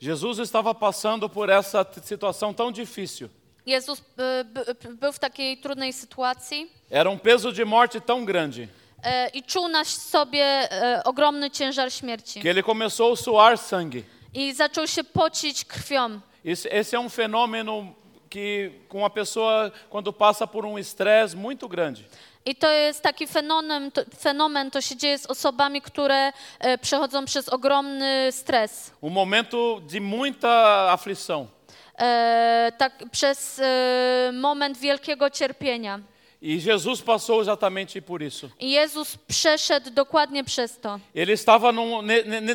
Jesus 0.00 0.38
estava 0.38 0.74
passando 0.74 1.28
por 1.28 1.50
essa 1.50 1.84
situação 2.04 2.54
tão 2.54 2.72
difícil. 2.72 3.28
Jezus 3.66 4.00
by- 4.16 4.44
by- 4.44 4.94
był 4.94 5.12
w 5.12 5.18
takiej 5.18 5.58
trudnej 5.58 5.92
sytuacji. 5.92 6.70
Era 6.90 7.10
um 7.10 7.18
peso 7.18 7.52
de 7.52 7.64
morte 7.64 8.00
tão 8.00 8.24
grande 8.24 8.68
e, 9.04 9.28
i 9.28 9.42
czuł 9.42 9.68
na 9.68 9.84
sobie 9.84 10.44
e, 10.72 11.04
ogromny 11.04 11.50
ciężar 11.50 11.92
śmierci. 11.92 12.40
que 12.42 12.48
ele 12.50 12.62
começou 12.62 13.12
a 13.12 13.16
suar 13.16 13.58
sangue. 13.58 14.02
I 14.36 14.54
zaczął 14.54 14.86
się 14.86 15.04
pocić 15.04 15.64
krwią. 15.64 16.20
Esse, 16.44 16.72
esse 16.72 16.96
é 16.96 17.00
um 17.00 17.08
fenômeno 17.08 17.94
que 18.30 18.70
com 18.88 19.04
a 19.04 19.10
pessoa 19.10 19.72
quando 19.90 20.12
passa 20.12 20.46
por 20.46 20.64
um 20.66 20.78
estresse 20.78 21.36
muito 21.36 21.68
grande. 21.68 22.04
I 22.44 22.54
to 22.54 22.70
jest 22.70 23.02
taki 23.02 23.26
fenomen 23.26 23.90
to, 23.90 24.02
fenomen, 24.18 24.70
to 24.70 24.80
się 24.80 24.96
dzieje 24.96 25.18
z 25.18 25.26
osobami, 25.26 25.82
które 25.82 26.32
e, 26.60 26.78
przechodzą 26.78 27.24
przez 27.24 27.48
ogromny 27.48 28.32
stres. 28.32 28.92
Um 29.00 29.12
momento 29.12 29.80
de 29.80 30.00
muita 30.00 30.90
aflição. 30.90 31.46
E, 31.98 32.72
tak, 32.78 32.92
przez 33.10 33.58
e, 33.58 34.30
moment 34.32 34.78
wielkiego 34.78 35.30
cierpienia. 35.30 36.00
E 36.48 36.60
Jesus 36.60 37.00
passou 37.00 37.40
exatamente 37.40 38.00
por 38.00 38.22
isso. 38.22 38.48
Jezus 38.60 39.16
przeszedł 39.16 39.90
dokładnie 39.90 40.44
przez 40.44 40.78
to. 40.78 41.00
Ele 41.14 41.32
estava 41.32 41.72
no, 41.72 42.02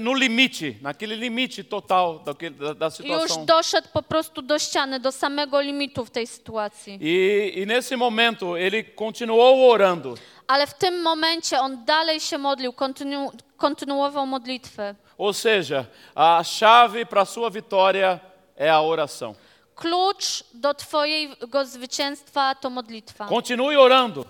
no 0.02 0.14
limite, 0.14 0.76
naquele 0.82 1.16
limite 1.16 1.64
total 1.64 2.20
daquele, 2.26 2.56
da, 2.56 2.74
da 2.74 2.86
Już 2.86 2.96
situação. 2.96 3.46
doszedł 3.46 3.88
po 3.94 4.02
prostu 4.02 4.42
do 4.42 4.60
ściany, 4.60 5.00
do 5.00 5.12
samego 5.12 5.62
limitu 5.62 6.06
w 6.06 6.10
tej 6.10 6.28
sytuacji. 6.28 7.00
E, 7.02 7.62
e 7.62 7.66
nesse 7.66 7.98
momento 7.98 8.58
ele 8.58 8.84
continuou 8.84 9.70
orando. 9.72 10.16
Ale 10.48 10.68
w 10.68 10.74
tym 10.74 11.02
momencie 11.02 11.60
on 11.60 11.86
dalej 11.86 12.20
się 12.20 12.38
modlił, 12.38 12.74
kontynu, 12.74 13.32
kontynuował 13.58 14.26
modlitwę. 14.26 14.96
Ou 15.18 15.34
seja, 15.34 15.86
a 16.16 16.44
chave 16.60 17.06
para 17.06 17.22
a 17.22 17.26
sua 17.26 17.50
vitória 17.50 18.20
é 18.56 18.70
a 18.70 18.82
oração. 18.82 19.36
Klucz 19.76 20.44
do 20.54 20.74
Twojego 20.74 21.66
zwycięstwa 21.66 22.56
to 22.56 22.70
modlitwa. 22.70 23.28
Continue 23.28 23.80
orando, 23.82 24.26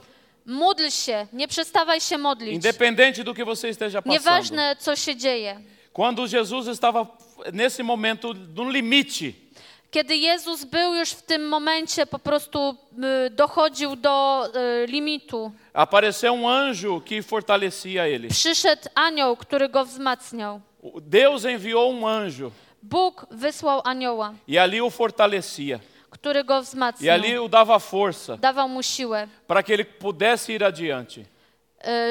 Módl 0.45 0.89
się, 0.89 1.27
nie 1.33 1.47
przestawaj 1.47 2.01
się 2.01 2.17
modlić. 2.17 2.53
independente 2.53 3.23
do 3.23 3.33
que 3.33 3.45
você 3.45 3.67
esteja 3.69 4.01
passando. 4.01 4.11
Nieważne, 4.13 4.75
co 4.79 4.95
się 4.95 5.15
dzieje. 5.15 5.61
Quando 5.93 6.25
Jesus 6.25 6.67
estava 6.67 7.05
nesse 7.53 7.83
momento 7.83 8.33
no 8.55 8.69
limite, 8.69 9.33
Kiedy 9.91 10.15
Jezus 10.15 10.63
był 10.65 10.95
już 10.95 11.09
w 11.09 11.21
tym 11.21 11.47
momencie, 11.49 12.05
po 12.05 12.19
prostu 12.19 12.75
y, 13.27 13.29
dochodził 13.29 13.95
do 13.95 14.47
y, 14.83 14.87
limitu, 14.87 15.51
apareceu 15.73 16.33
um 16.33 16.45
anjo 16.45 17.01
que 17.01 17.23
fortalecia 17.23 18.05
ele. 18.07 18.27
przyszedł 18.29 18.89
anioł, 18.95 19.35
który 19.37 19.69
go 19.69 19.85
wzmacniał. 19.85 20.61
Deus 21.01 21.45
enviou 21.45 21.89
um 21.89 22.05
anjo 22.05 22.51
Bóg 22.83 23.25
wysłał 23.31 23.81
anioła, 23.83 24.33
e 24.53 24.61
ali 24.61 24.81
o 24.81 24.89
fortalecia. 24.89 25.79
który 26.09 26.43
go 26.43 26.57
E 26.57 26.61
wzmacniał. 26.61 27.13
ali 27.15 27.37
o 27.37 27.47
dava 27.47 27.79
força 27.79 28.37
Dawał 28.37 28.69
mu 28.69 28.83
siłę, 28.83 29.27
para 29.47 29.63
que 29.63 29.73
ele 29.73 29.85
pudesse 29.85 30.53
ir 30.53 30.63
adiante, 30.63 31.25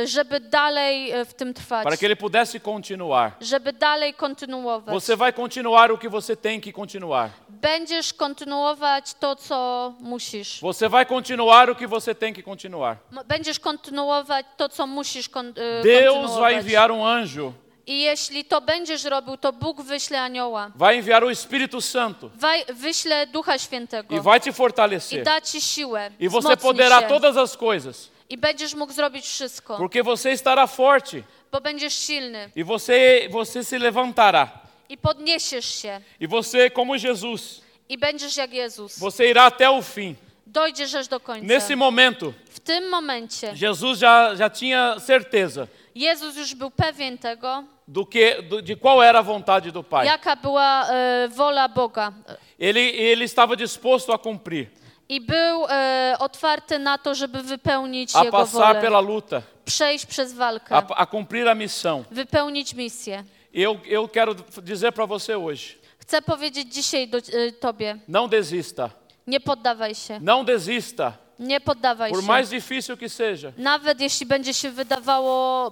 żeby 0.05 0.41
dalej 0.41 1.13
w 1.25 1.35
tym 1.35 1.55
trwać, 1.55 1.85
para 1.85 1.97
que 1.97 2.07
ele 2.07 2.17
pudesse 2.17 2.61
continuar. 2.61 3.33
żeby 3.41 3.73
dalej 3.73 4.15
kontynuować. 4.15 4.95
Você 4.95 5.17
vai 5.17 5.33
continuar 5.33 5.91
o 5.93 5.99
que 5.99 6.09
você 6.09 6.37
tem 6.37 6.61
que 6.61 6.73
continuar. 6.73 7.31
Będziesz 7.49 8.13
kontynuować 8.13 9.15
to, 9.15 9.37
co 9.37 9.93
musisz. 10.01 10.61
Você 10.61 10.89
vai 10.89 11.07
continuar 11.07 11.71
o 11.71 11.75
que 11.75 11.87
você 11.87 12.15
tem 12.15 12.35
que 12.35 12.43
continuar. 12.43 12.97
Będziesz 13.27 13.61
kontynuować 13.61 14.47
to, 14.57 14.69
co 14.69 14.87
musisz 14.87 15.29
kon, 15.29 15.47
y, 15.49 15.53
Deus 15.83 16.15
vai 16.15 16.55
kontynuować. 16.55 16.55
enviar 16.57 16.91
um 16.91 17.03
anjo, 17.05 17.53
I 17.87 18.01
jeśli 18.03 18.45
to 18.45 18.61
będziesz 18.61 19.05
robił, 19.05 19.37
to 19.37 19.53
Bóg 19.53 19.83
wyśle 19.83 20.21
anioła. 20.21 20.71
vai 20.75 20.99
enviar 20.99 21.25
o 21.25 21.31
Espírito 21.31 21.81
Santo 21.81 22.31
Waj, 22.35 22.65
wyśle 22.75 23.27
Ducha 23.27 23.59
Świętego 23.59 24.17
e 24.17 24.21
vai 24.21 24.41
te 24.41 24.51
i 24.51 24.53
fortalecer. 24.53 25.25
da 25.25 25.41
ci 25.41 25.61
siłę. 25.61 26.11
E 26.21 26.29
você 26.29 26.57
poderá 26.57 27.01
się. 27.01 27.09
todas 27.09 27.37
as 27.37 27.57
coisas, 27.57 28.09
I 28.31 28.37
będziesz 28.39 28.75
mógł 28.75 28.93
zrobić 28.93 29.27
wszystko, 29.27 29.77
porque 29.77 30.03
você 30.03 30.31
estará 30.33 30.67
forte 30.67 31.23
bo 31.53 31.61
będziesz 31.61 31.95
silny 31.95 32.51
e 32.57 32.65
você 32.65 33.29
você 33.31 33.65
se 33.65 33.79
levantará. 33.79 34.49
i 34.89 34.97
podniesiesz 34.97 35.83
się 35.83 36.01
E 36.21 36.27
você, 36.29 36.71
como 36.71 36.97
Jesus, 36.99 37.61
i 37.89 37.99
będziesz 37.99 38.37
jak 38.37 38.53
Jezus. 38.53 38.99
você 38.99 39.27
irá 39.31 39.47
até 39.47 39.71
o 39.71 39.83
fim. 39.83 40.15
Dojdziesz 40.47 40.95
aż 40.95 41.09
do 41.09 41.21
końca. 41.21 41.47
Nesse 41.47 41.77
momento, 41.77 42.33
W 42.55 42.61
tym 42.61 42.91
momencie 42.91 43.53
Jesus 43.57 44.01
já, 44.01 44.35
já 44.39 44.51
tinha 44.51 44.97
certeza 45.01 45.67
Jezus 45.95 46.37
już 46.37 46.55
był 46.55 46.71
pewien 46.71 47.19
tego, 47.19 47.65
do 47.89 48.07
que, 48.07 48.43
do- 48.43 48.63
de 48.63 48.77
qual 48.77 49.03
era 49.03 49.19
a 49.19 49.23
vontade 49.23 49.73
do 49.73 49.83
Pai. 49.83 50.07
jaka 50.07 50.37
była 50.37 50.89
e, 50.91 51.29
wola 51.29 51.69
Boga. 51.69 52.13
Ele, 52.59 52.81
ele 52.81 53.25
estava 53.25 53.57
disposto 53.57 54.13
a 54.15 54.19
cumprir, 54.19 54.67
I 55.09 55.21
był 55.21 55.67
e, 55.71 56.17
otwarty 56.19 56.79
na 56.79 56.99
to, 56.99 57.15
żeby 57.15 57.43
wypełnić 57.43 58.17
a 58.17 58.25
Jego 58.25 58.37
passar 58.39 58.67
wolę. 58.77 58.81
pela 58.81 59.01
luta, 59.01 59.43
Przejść 59.65 60.07
przez 60.07 60.33
walkę. 60.33 60.75
a, 60.77 60.83
a 60.97 61.07
cumprir 61.07 61.49
a 61.49 61.55
missão. 61.55 62.03
wypełnić 62.11 62.75
misję. 62.75 63.25
Eu, 63.55 63.77
eu 63.91 64.09
quero 64.09 64.35
dizer 64.63 64.93
para 64.93 65.07
você 65.07 65.37
hoje: 65.39 65.59
Chcę 65.99 66.23
powiedzieć 66.23 66.75
dzisiaj 66.75 67.09
do 67.09 67.19
y, 67.19 67.53
Tobie, 67.61 67.99
não 68.09 68.29
desista, 68.29 68.91
nie 69.27 69.41
poddawaj 69.41 69.95
się, 69.95 70.21
não 70.21 70.45
desista, 70.45 71.13
nie 71.41 71.61
poddawaj 71.61 72.11
por 72.11 72.21
się. 72.21 72.27
mais 72.27 72.49
difícil 72.51 72.97
que 72.97 73.09
seja. 73.09 73.53
Nawet 73.59 74.01
jeśli 74.01 74.27
będzie 74.27 74.55
się 74.55 74.71
wydawało 74.71 75.71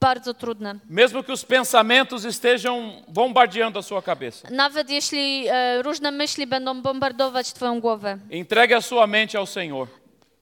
bardzo 0.00 0.34
trudne. 0.34 0.74
Mesmo 0.90 1.22
que 1.22 1.32
os 1.32 1.44
pensamentos 1.44 2.24
estejam 2.24 2.92
bombardeando 3.08 3.78
a 3.78 3.82
sua 3.82 4.02
cabeça. 4.02 4.48
Nawet 4.50 4.90
jeśli 4.90 5.46
e, 5.48 5.82
różne 5.82 6.10
myśli 6.10 6.46
będą 6.46 6.82
bombardować 6.82 7.52
Twoją 7.52 7.80
głowę. 7.80 8.18
Entregue 8.30 8.76
a 8.76 8.80
sua 8.80 9.06
mente 9.06 9.38
ao 9.38 9.46
Senhor. 9.46 9.88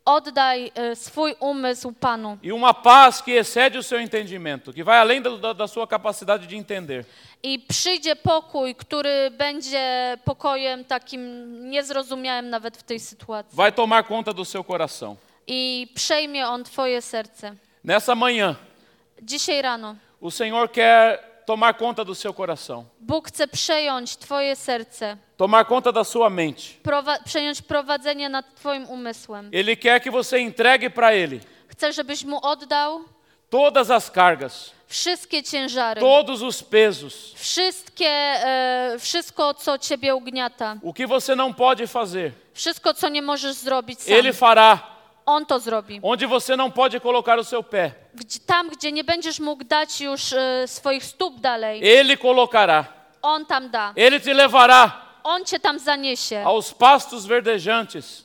Oddaj 0.04 0.72
e, 0.74 0.96
swój 0.96 1.34
umysł 1.40 1.92
Panu. 1.92 2.38
E 2.44 2.52
uma 2.54 2.74
paz 2.74 3.22
que 3.22 3.38
excede 3.38 3.78
o 3.78 3.82
seu 3.82 3.98
entendimento, 4.00 4.72
que 4.72 4.82
vai 4.84 4.98
além 4.98 5.22
da, 5.22 5.30
da- 5.36 5.52
da 5.54 5.68
sua 5.68 5.86
capacidade 5.86 6.46
de 6.46 6.56
entender. 6.56 7.04
I 7.42 7.58
przyjdzie 7.58 8.16
pokój, 8.16 8.74
który 8.74 9.30
będzie 9.30 10.16
pokojem 10.24 10.84
takim 10.84 11.20
niezrozumiałym 11.70 12.50
nawet 12.50 12.76
w 12.76 12.82
tej 12.82 13.00
sytuacji. 13.00 13.56
Vai 13.56 13.72
tomar 13.72 14.06
conta 14.06 14.32
do 14.32 14.44
seu 14.44 14.64
coração. 14.64 15.16
I 15.46 15.88
przejmie 15.94 16.48
On 16.48 16.64
Twoje 16.64 17.02
serce. 17.02 17.54
Nessa 17.84 18.14
manhã, 18.14 18.54
Dzisiaj 19.22 19.62
rano 19.62 19.96
o 20.20 20.30
Senhor 20.30 20.68
quer 20.72 21.18
tomar 21.46 21.76
conta 21.76 22.04
do 22.04 22.14
seu 22.14 22.32
coração, 22.34 22.84
Bóg 23.00 23.28
chce 23.28 23.48
przejąć 23.48 24.16
Twoje 24.16 24.56
serce. 24.56 25.16
tomar 25.36 25.66
conta 25.66 25.92
da 25.92 26.04
sua 26.04 26.30
mente. 26.30 26.62
prowa- 26.84 27.18
przejąć 27.24 27.62
prowadzenie 27.62 28.28
nad 28.28 28.54
Twoim 28.54 28.86
umysłem. 28.86 29.50
Ele 29.52 29.76
quer 29.76 30.00
que 30.02 30.10
você 30.10 30.38
entregue 30.38 30.90
para 30.90 31.12
Ele 31.12 31.40
Chcę, 31.68 31.92
żebyś 31.92 32.24
mu 32.24 32.38
oddał 32.42 33.00
todas 33.50 33.90
as 33.90 34.10
cargas, 34.10 34.70
wszystkie 34.92 35.42
ciężary, 35.42 36.00
todos 36.00 36.42
os 36.42 36.62
pesos, 36.62 37.32
wszystkie, 37.34 38.08
e, 38.08 38.96
wszystko, 38.98 39.54
co 39.54 39.78
ciebie 39.78 40.14
ugniata, 40.14 40.76
o 40.82 40.92
que 40.92 41.06
você 41.06 41.34
não 41.36 41.54
pode 41.54 41.86
fazer, 41.86 42.32
wszystko, 42.54 42.94
co 42.94 43.08
nie 43.08 43.22
możesz 43.22 43.54
zrobić 43.54 44.02
sam. 44.02 44.14
Ele 44.14 44.32
fará. 44.32 44.78
On 45.26 45.46
to 45.46 45.60
zrobi. 45.60 46.00
Onde 46.02 46.26
você 46.26 46.56
não 46.56 46.70
pode 46.70 47.00
colocar 47.00 47.38
o 47.38 47.44
seu 47.44 47.62
pé, 47.62 47.90
Gdzie, 48.14 48.40
tam, 48.46 48.68
gdzie 48.70 48.92
nie 48.92 49.04
będziesz 49.04 49.40
mógł 49.40 49.64
dać 49.64 50.00
już 50.00 50.32
e, 50.32 50.68
swoich 50.68 51.04
stóp 51.04 51.40
dalej, 51.40 51.80
Ele 52.00 52.16
colocará. 52.16 52.84
On 53.22 53.46
tam 53.46 53.70
da. 53.70 53.92
Ele 53.96 54.20
te 54.20 54.34
levará 54.34 54.92
On 55.24 55.44
cię 55.44 55.60
tam 55.60 55.78
zaniesie. 55.78 56.44
aos 56.44 56.74
pastos 56.74 57.26
verdejantes 57.26 58.24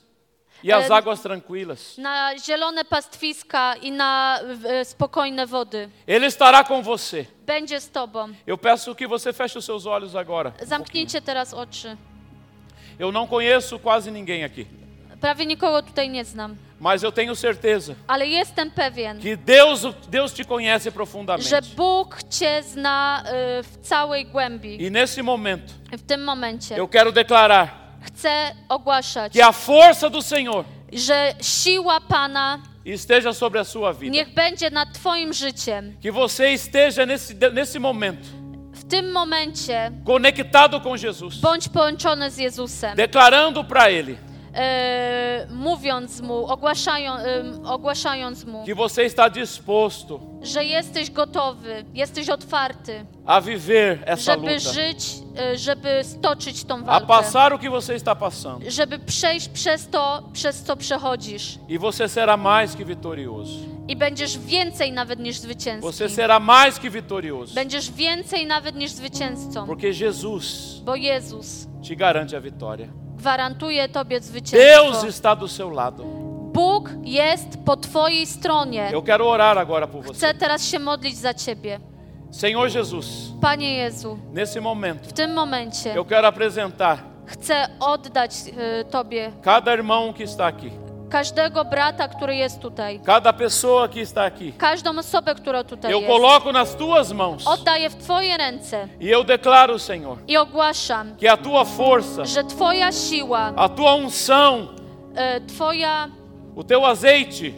e 0.63 0.71
É, 0.71 0.93
águas 0.93 1.19
tranquilas. 1.21 1.97
Na 1.97 2.35
zielone 2.37 2.83
pastwiska 2.83 3.75
i 3.81 3.91
na 3.91 4.39
spokojne 4.83 5.45
wody. 5.45 5.89
Ele 6.07 6.25
estará 6.27 6.63
com 6.63 6.81
você. 6.81 7.27
Będzie 7.45 7.79
z 7.79 7.89
tobą. 7.89 8.33
Eu 8.45 8.57
peço 8.57 8.95
que 8.95 9.07
você 9.07 9.31
feche 9.33 9.57
os 9.57 9.65
seus 9.65 9.85
olhos 9.85 10.15
agora. 10.15 10.53
Zamknijcie 10.63 11.21
teraz 11.21 11.53
oczy. 11.53 11.97
Eu 12.99 13.11
não 13.11 13.27
conheço 13.27 13.77
quase 13.79 14.09
ninguém 14.11 14.43
aqui, 14.43 14.65
Prawie 15.21 15.45
nikogo 15.45 15.81
tutaj 15.81 16.09
nie 16.09 16.23
znam, 16.23 16.55
mas 16.79 17.03
eu 17.03 17.11
tenho 17.11 17.35
certeza 17.35 17.95
ale 18.07 18.27
jestem 18.27 18.69
pewien, 18.71 19.19
que 19.19 19.35
Deus, 19.35 19.81
Deus 20.09 20.31
te 20.33 20.43
conhece 20.43 20.83
że 20.89 20.91
profundamente. 20.91 21.61
Bóg 21.75 22.23
cię 22.29 22.63
zna 22.63 23.23
w 23.63 23.77
całej 23.81 24.25
głębi. 24.25 24.77
E 24.87 24.89
nesse 24.91 25.23
momento, 25.23 25.73
W 25.91 26.01
tym 26.01 26.23
momencie 26.23 26.75
eu 26.75 26.87
quero 26.87 27.11
declarar 27.11 27.86
chcę 28.07 28.51
ogłaszać, 28.69 29.33
que 29.33 29.45
a 29.45 29.51
força 29.51 30.09
do 30.09 30.21
Senhor 30.21 30.63
że 30.93 31.33
siła 31.41 32.01
Pana 32.01 32.59
esteja 32.85 33.33
sobre 33.33 33.59
a 33.59 33.63
sua 33.63 33.93
vida. 33.93 34.11
niech 34.13 34.33
będzie 34.33 34.69
nad 34.69 34.93
Twoim 34.93 35.33
życiem. 35.33 35.93
Que 36.01 36.11
você 36.11 36.53
esteja 36.53 37.05
nesse, 37.05 37.33
nesse 37.53 37.79
momento 37.79 38.27
W 38.73 38.83
tym 38.89 39.11
momencie 39.11 39.91
conectado 40.05 40.79
com 40.79 40.97
Jesus, 40.97 41.35
bądź 41.41 41.69
połączony 41.69 42.31
z 42.31 42.37
Jezusem. 42.37 42.95
declarando 42.95 43.63
para 43.63 43.89
Ele 43.89 44.15
e, 44.57 45.47
mówiąc 45.51 46.21
mu, 46.21 46.45
ogłaszają, 46.45 47.15
em, 47.15 47.65
ogłaszając 47.65 48.45
mu, 48.45 48.63
que 48.65 48.75
você 48.75 49.05
está 49.05 49.29
disposto 49.29 50.19
że 50.41 50.63
jesteś 50.65 51.11
gotowy, 51.11 51.85
jesteś 51.93 52.29
otwarty, 52.29 53.05
a 53.25 53.41
viver 53.41 53.99
essa 54.05 54.33
żeby 54.33 54.53
luta, 54.53 54.73
żyć, 54.73 55.15
e, 55.39 55.57
żeby 55.57 56.03
stoczyć 56.03 56.63
tą 56.63 56.75
a 56.75 56.81
walkę, 56.81 57.07
passar 57.07 57.53
o 57.53 57.59
que 57.59 57.69
você 57.69 57.95
está 57.95 58.15
passando, 58.15 58.71
żeby 58.71 58.99
przejść 58.99 59.49
przez 59.49 59.87
to, 59.89 60.23
przez 60.33 60.63
co 60.63 60.75
przechodzisz 60.75 61.59
e 61.69 61.79
você 61.79 62.07
será 62.07 62.37
mais 62.37 62.75
que 62.75 62.85
vitorioso. 62.85 63.59
i 63.87 63.95
będziesz 63.95 64.37
więcej 64.37 64.91
nawet 64.91 65.19
niż 65.19 65.35
Você 65.37 65.41
zwycięzcą. 65.41 65.91
será 66.07 66.39
mais 66.39 66.79
que 66.79 66.89
vitorioso, 66.89 67.53
Będziesz 67.55 67.91
więcej 67.91 68.45
nawet 68.45 68.75
niż 68.75 68.91
zwycięzcą, 68.91 69.65
porque 69.65 69.87
Jesus 69.87 70.79
bo 70.85 70.95
Jezus 70.95 71.67
te 71.87 71.95
garante 71.95 72.37
a 72.37 72.41
vitória. 72.41 72.87
Gwarantuje 73.17 73.89
tobie 73.89 74.19
Deus 74.19 74.29
zwycięstwo. 74.29 75.07
está 75.07 75.35
do 75.35 75.47
seu 75.47 75.69
lado. 75.69 76.03
Bóg 76.53 76.89
jest 77.03 77.47
po 77.65 77.77
twojej 77.77 78.25
stronie. 78.27 78.89
Eu 78.91 79.01
quero 79.03 79.29
orar 79.29 79.57
agora 79.57 79.87
por 79.87 80.03
você. 80.03 80.13
Chcę 80.13 80.33
teraz 80.33 80.63
się 80.65 80.79
modlić 80.79 81.17
za 81.17 81.33
ciebie. 81.33 81.79
Senhor 82.31 82.69
Jesus, 82.69 83.31
Panie 83.41 83.73
Jezu, 83.77 84.17
nesse 84.33 84.61
momento, 84.61 85.09
w 85.09 85.13
tym 85.13 85.33
momencie 85.33 85.93
eu 85.93 86.05
quero 86.05 86.27
apresentar 86.27 86.97
Chcę 87.25 87.67
oddać 87.79 88.31
e, 88.57 88.83
Tobie 88.83 89.31
cada 89.41 89.73
irmão 89.73 90.13
que 90.13 90.23
está 90.23 90.47
aqui, 90.47 90.71
każdego 91.09 91.65
brata, 91.65 92.07
który 92.07 92.35
jest 92.35 92.59
tutaj, 92.59 92.99
cada 92.99 93.33
pessoa 93.33 93.87
que 93.87 94.01
está 94.01 94.23
aqui. 94.25 94.53
każdą 94.57 94.97
osobę, 94.99 95.35
która 95.35 95.63
tutaj 95.63 95.91
Eu 95.91 95.99
jest. 96.01 96.07
coloco 96.11 96.51
nas 96.51 96.75
tuas 96.75 97.11
mãos 97.11 97.47
Oddaję 97.47 97.89
w 97.89 97.95
Twoje 97.95 98.37
ręce 98.37 98.87
e 99.01 99.13
eu 99.15 99.23
declaro, 99.23 99.79
Senhor, 99.79 100.17
i 100.27 100.37
ogłaszam, 100.37 101.15
que 101.17 101.31
a 101.31 101.37
tua 101.37 101.63
força, 101.63 102.25
że 102.25 102.43
Twoja 102.43 102.91
siła, 102.91 103.53
a 103.55 103.69
tua 103.69 103.95
unção, 103.95 104.67
e, 105.15 105.41
Twoja, 105.41 106.07
o 106.55 106.63
teu 106.63 106.85
azeite 106.85 107.51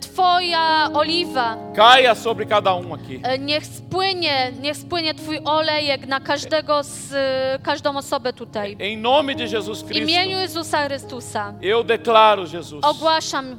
Twoja 0.00 0.90
oliwa, 0.94 1.56
caia 1.76 2.14
sobre 2.14 2.46
cada 2.46 2.74
um 2.74 2.92
aqui. 2.92 3.20
e, 3.22 3.38
niech 3.38 3.66
spłynie, 3.66 4.52
niech 4.60 4.76
spłynie 4.76 5.14
Twój 5.14 5.38
olejek 5.44 6.06
na 6.06 6.20
każdego 6.20 6.82
z, 6.82 7.12
e, 7.14 7.58
każdą 7.62 7.96
osobę 7.96 8.32
tutaj. 8.32 8.76
Em 8.80 9.00
nome 9.02 9.34
de 9.34 9.44
Jesus 9.44 9.82
W 9.82 9.86
Cristo, 9.86 10.02
imieniu 10.10 10.38
Jezusa 10.38 10.84
Chrystusa 10.86 11.54
eu 11.62 11.84
declaro, 11.84 12.42
Jesus, 12.52 12.84
ogłaszam, 12.84 13.56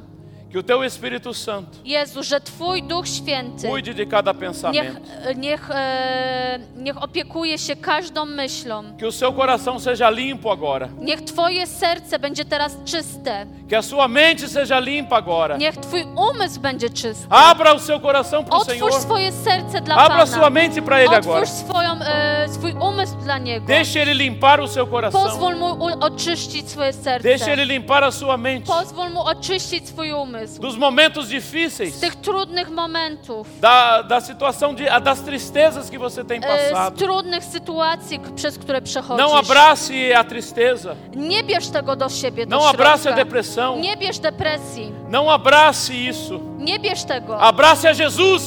que 0.50 0.58
o 0.58 0.62
teu 0.62 0.84
Espírito 0.84 1.34
Santo 1.34 1.78
Jezu, 1.84 2.22
że 2.22 2.40
Twój 2.40 2.82
Duch 2.82 3.08
Święty 3.08 3.68
cuide 3.68 3.94
de 3.94 4.06
cada 4.06 4.32
niech, 4.32 4.40
pensamento. 4.40 5.00
niech, 5.36 5.70
e, 5.70 6.58
niech 6.76 7.02
opiekuje 7.02 7.58
się 7.58 7.76
każdą 7.76 8.24
myślą. 8.24 8.96
Que 8.98 9.06
o 9.06 9.12
seu 9.12 9.32
coração 9.32 9.80
seja 9.80 10.10
limpo 10.10 10.52
agora. 10.52 10.88
Niech 11.00 11.20
Twoje 11.22 11.66
serce 11.66 12.18
będzie 12.18 12.44
teraz 12.44 12.76
czyste. 12.84 13.46
Que 13.68 13.76
a 13.76 13.82
sua 13.82 14.08
mente 14.08 14.48
seja 14.48 14.80
limpa 14.80 15.16
agora. 15.16 15.56
Niech 15.56 15.76
Twój 15.76 16.04
umysł 16.16 16.60
będzie 16.60 16.90
czysty. 16.90 17.26
Abra 17.30 17.72
o 17.72 17.78
seu 17.78 18.00
coração 18.00 18.44
para 18.44 18.56
o 18.56 18.60
Otwórz 18.60 18.78
Senhor. 18.78 19.00
swoje 19.02 19.32
serce 19.32 19.80
dla 19.80 19.94
Abra 19.96 20.26
sua 20.26 20.38
Pana. 20.38 20.50
mente 20.50 20.82
para 20.82 21.00
Ele 21.00 21.16
agora. 21.16 21.40
Otwórz 21.40 21.48
swoją, 21.48 21.92
e, 22.02 22.48
swój 22.48 22.72
umysł 22.72 23.16
dla 23.16 23.38
Niego. 23.38 23.66
Deixe 23.66 24.00
Ele 24.00 24.14
limpar 24.14 24.60
o 24.60 24.68
seu 24.68 24.86
coração. 24.86 25.22
Pozwól 25.22 25.56
Mu 25.56 25.84
oczyścić 26.00 26.70
swoje 26.70 26.92
Deixe 26.92 27.38
serce. 27.38 27.52
Ele 27.52 27.64
limpar 27.64 28.04
a 28.04 28.10
sua 28.10 28.36
mente. 28.36 28.66
Pozwól 28.66 29.10
Mu 29.10 29.20
oczyścić 29.20 29.88
swój 29.88 30.12
umysł. 30.12 30.35
Dos 30.60 30.76
momentos 30.76 31.26
Z 31.26 31.28
difíceis. 31.30 32.00
tych 32.00 32.16
trudnych 32.16 32.70
momentów, 32.70 33.46
Da, 33.60 34.02
da 34.02 34.20
situação 34.20 34.74
de, 34.74 34.90
a- 34.92 35.00
das 35.00 35.20
tristezas 35.20 35.90
que 35.90 35.98
você 35.98 36.24
tem 36.24 36.40
e, 36.44 36.68
z 36.68 36.70
passado. 36.72 36.96
trudnych 36.98 37.44
sytuacji, 37.44 38.20
przez 38.36 38.58
które 38.58 38.78
Não 38.80 38.84
przechodzisz. 38.84 39.34
abrace 39.50 40.16
a 40.18 40.24
tristeza. 40.24 40.94
Nie 41.14 41.42
bierz 41.44 41.68
tego 41.68 41.96
do 41.96 42.08
siebie, 42.08 42.46
do 42.46 42.56
Não 42.56 42.68
abrace 42.68 43.10
a 43.10 43.12
depressão. 43.12 43.80
Nie 43.80 43.96
bierz 43.96 44.18
depresji. 44.18 44.92
Não 45.08 45.30
abrace 45.30 45.92
isso. 45.94 46.40
Nie 46.58 46.78
bierz 46.78 47.04
tego. 47.04 47.40
Abrace 47.40 47.88
a 47.88 47.92
Jesus. 47.94 48.42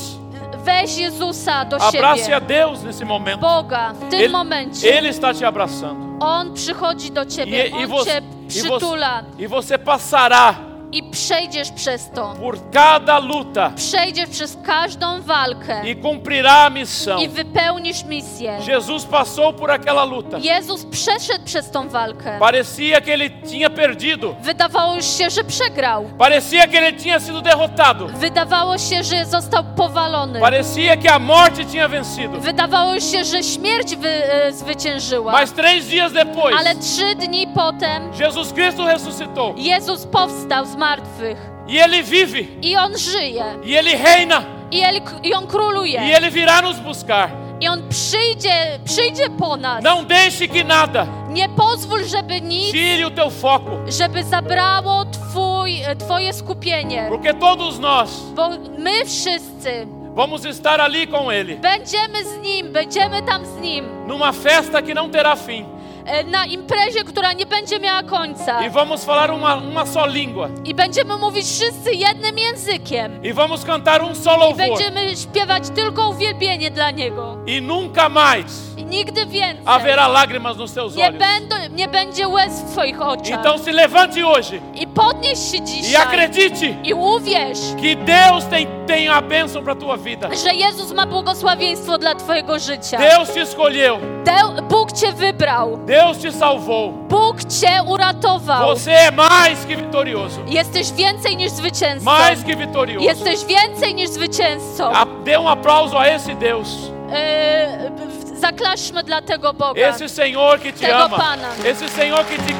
Weź 0.66 0.98
Jezusa 0.98 1.66
do 1.66 1.76
Abrace 1.78 2.22
a 2.36 2.40
siebie. 2.40 2.48
Deus 2.48 2.84
nesse 2.84 3.06
momento. 3.06 3.40
Boga 3.42 3.94
w 3.94 4.10
tym 4.10 4.20
Ele, 4.20 4.30
momencie. 4.30 4.88
Ele 4.98 5.10
está 5.10 5.34
te 5.34 5.46
abraçando. 5.48 6.18
On 6.20 6.54
przychodzi 6.54 7.12
do 7.12 7.26
ciebie, 7.26 7.66
E, 7.66 7.70
e, 7.70 7.74
On 7.86 7.88
você, 7.88 8.12
cię 8.12 8.18
e, 8.18 8.22
você, 8.22 8.70
przytula 8.70 9.24
e 9.40 9.48
você 9.48 9.78
passará 9.78 10.56
i 10.92 11.04
przejdziesz 11.04 11.72
przez 11.72 12.10
to. 12.10 12.34
por 12.42 12.58
cada 12.72 13.20
luta 13.20 13.72
Przejdziesz 13.76 14.30
przez 14.30 14.58
każdą 14.66 15.22
walkę 15.22 15.82
e 15.82 15.96
cumprirá 15.96 16.66
a 16.66 16.70
missão. 16.70 17.22
i 17.24 17.28
wypełnisz 17.30 18.04
misję. 18.04 18.58
Jesus 18.68 19.06
passou 19.06 19.54
por 19.54 19.72
aquela 19.72 20.06
luta. 20.06 20.38
Jezus 20.38 20.86
przeszedł 20.86 21.46
przez 21.46 21.72
tą 21.72 21.90
walkę. 21.90 22.40
Parecia 22.40 23.02
que 23.02 23.14
ele 23.14 23.30
tinha 23.30 23.70
perdido. 23.70 24.36
Wydawało 24.42 25.02
się, 25.02 25.30
że 25.30 25.44
przegrał. 25.44 26.06
Parecia 26.18 26.68
que 26.68 26.78
ele 26.78 26.94
tinha 26.94 27.20
sido 27.20 27.42
derrotado. 27.42 28.08
Wydawało 28.08 28.78
się, 28.78 29.04
że 29.04 29.26
został 29.26 29.64
powalony. 29.76 30.40
Parecia 30.40 30.98
que 30.98 31.14
a 31.14 31.20
morte 31.20 31.66
tinha 31.66 31.88
vencido. 31.88 32.40
Wydawało 32.40 33.00
się, 33.00 33.24
że 33.26 33.44
śmierć 33.44 33.96
wy, 33.96 34.22
zwyciężyła. 34.52 35.32
Mas 35.32 35.52
três 35.54 35.86
dias 35.90 36.14
depois, 36.14 36.56
Ale 36.60 36.76
trzy 36.76 37.16
dni 37.16 37.48
potem 37.56 38.12
Jesus 38.20 38.54
Cristo 38.54 38.86
ressuscitou. 38.88 39.54
Jezus 39.58 40.06
powstał 40.06 40.66
z 40.66 40.76
martwych 40.80 41.38
E 41.69 41.77
ele 41.77 42.01
vive. 42.03 42.47
i 42.61 42.77
On 42.77 42.97
żyje. 42.97 43.43
E 43.65 43.75
ele 43.77 43.95
reina. 43.95 44.43
I, 44.71 44.82
el, 44.82 45.01
I 45.23 45.34
On 45.34 45.47
króluje. 45.47 45.99
E 45.99 46.11
ele 46.17 46.30
virá 46.32 46.61
nos 46.61 46.80
buscar. 46.80 47.30
I 47.61 47.67
On 47.67 47.82
przyjdzie, 47.89 48.80
przyjdzie 48.86 49.30
po 49.30 49.57
nas. 49.57 49.84
Não 49.84 50.05
deixe 50.05 50.47
que 50.47 50.63
nada 50.63 51.05
Nie 51.30 51.49
pozwól, 51.49 52.03
żeby 52.03 52.41
nic, 52.41 52.71
tire 52.71 53.07
o 53.07 53.11
teu 53.11 53.30
foco. 53.30 53.71
żeby 53.88 54.23
zabrało 54.23 55.05
twój, 55.05 55.73
Twoje 55.99 56.34
skupienie. 56.34 57.05
Porque 57.09 57.34
todos 57.34 57.80
nós 57.80 58.09
Bo 58.36 58.49
my 58.77 59.05
wszyscy 59.05 59.88
vamos 60.15 60.45
estar 60.45 60.82
ali 60.82 61.07
com 61.07 61.32
ele. 61.32 61.55
będziemy 61.55 62.23
z 62.23 62.38
Nim, 62.41 62.73
będziemy 62.73 63.21
tam 63.21 63.45
z 63.45 63.61
Nim. 63.61 63.86
Numa 64.07 64.32
festa 64.34 64.82
que 64.82 64.93
não 64.93 65.09
terá 65.09 65.36
fim. 65.36 65.65
E, 66.10 66.24
Na 66.24 66.45
imprezie, 66.45 67.03
która 67.03 67.34
nie 67.34 67.45
będzie 67.45 67.80
miała 67.80 68.03
końca. 68.03 68.60
E 68.60 68.70
vamos 68.70 69.05
falar 69.05 69.32
uma, 69.32 69.55
uma 69.55 69.86
só 69.86 70.05
língua. 70.07 70.49
I 70.66 70.76
będziemy 70.76 71.18
mówić 71.18 71.45
wszyscy 71.45 71.91
jednym 71.93 72.38
językiem. 72.38 73.20
E 73.26 73.34
vamos 73.34 73.66
cantar 73.66 74.03
um 74.03 74.16
só 74.16 74.36
I 74.36 74.39
louvor. 74.39 74.57
będziemy 74.57 75.18
śpiewać 75.18 75.64
tylko 75.76 76.10
uwielbienie 76.10 76.72
dla 76.72 76.91
Niego. 76.91 77.38
E 77.47 77.62
nunca 77.62 78.10
mais 78.10 78.78
I 78.78 78.86
nigdy 78.86 79.26
więcej. 79.26 79.66
haverá 79.66 80.07
lágrimas 80.07 80.57
nos 80.57 80.74
teus 80.74 80.95
Nie, 80.95 81.07
olhos. 81.07 81.20
będą, 81.20 81.55
nie 81.76 81.88
będzie 81.88 82.28
łez 82.28 82.62
w 82.62 82.72
Twoich 82.72 83.01
oczach. 83.01 83.39
Então 83.39 83.57
se 83.60 83.72
levante 83.72 84.22
hoje 84.26 84.60
I 84.76 84.88
podnieś 84.88 85.39
się 85.51 85.57
e 85.57 85.62
dzisiaj. 85.66 85.95
acredite 86.07 86.66
I 86.84 86.93
uwierz, 86.93 87.60
que 87.82 87.95
Deus 87.95 88.45
tem, 88.45 88.68
tem 88.88 89.10
a 89.12 89.22
bênção 89.22 89.64
para 89.64 89.76
tua 89.76 89.97
vida. 89.97 90.30
że 90.43 90.53
Jezus 90.53 90.91
ma 90.93 91.05
błogosławieństwo 91.05 91.97
dla 91.97 92.16
Twojego 92.16 92.60
życia. 92.60 92.97
Deus 92.97 93.34
te 93.34 93.41
escolheu. 93.41 93.97
De- 94.26 94.62
Bóg 94.70 94.91
Cię 94.91 95.14
wybrał. 95.14 95.78
Deus 95.78 95.99
te 96.22 96.32
salvou. 96.32 96.91
Bóg 96.91 97.43
cię 97.43 97.84
uratował. 97.88 98.68
Você 98.76 98.91
é 98.91 99.12
mais 99.12 99.66
que 99.66 99.76
vitorioso. 99.76 100.39
Jesteś 100.47 100.91
więcej 100.91 101.38
niż 101.38 101.52
zwycięzcą. 101.52 102.06
Mais 102.06 102.43
que 102.43 102.56
vitorioso. 102.56 103.06
Jesteś 103.06 103.45
więcej 103.45 103.95
niż 103.95 104.10
zwycięzcą. 104.10 104.91
A- 104.93 105.06
Dê 105.26 105.39
um 105.39 105.47
aplauso 105.47 106.00
a 106.00 106.06
esse 106.08 106.36
Deus. 106.36 106.68
E, 107.12 107.91
zaklaszmy 108.39 109.04
dla 109.04 109.22
tego 109.22 109.54
Boga. 109.54 109.82
Esse 109.89 110.10
Senhor 110.10 110.60
que 110.60 110.72
te 110.74 110.80
Tego 110.88 110.97
ama. 111.06 111.18
Pana. 111.18 111.47
Esse 111.66 111.89
Senhor 111.89 112.26
que 112.26 112.38
te- 112.38 112.54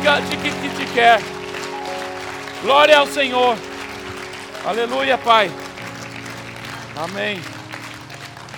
que, 0.44 0.50
que 0.50 0.70
te 0.86 0.94
quer. 0.96 1.20
Glória 2.64 2.98
ao 3.00 3.08
Senhor. 3.08 3.56
Aleluia, 4.66 5.18
Pai. 5.18 5.50
Amém. 6.98 7.59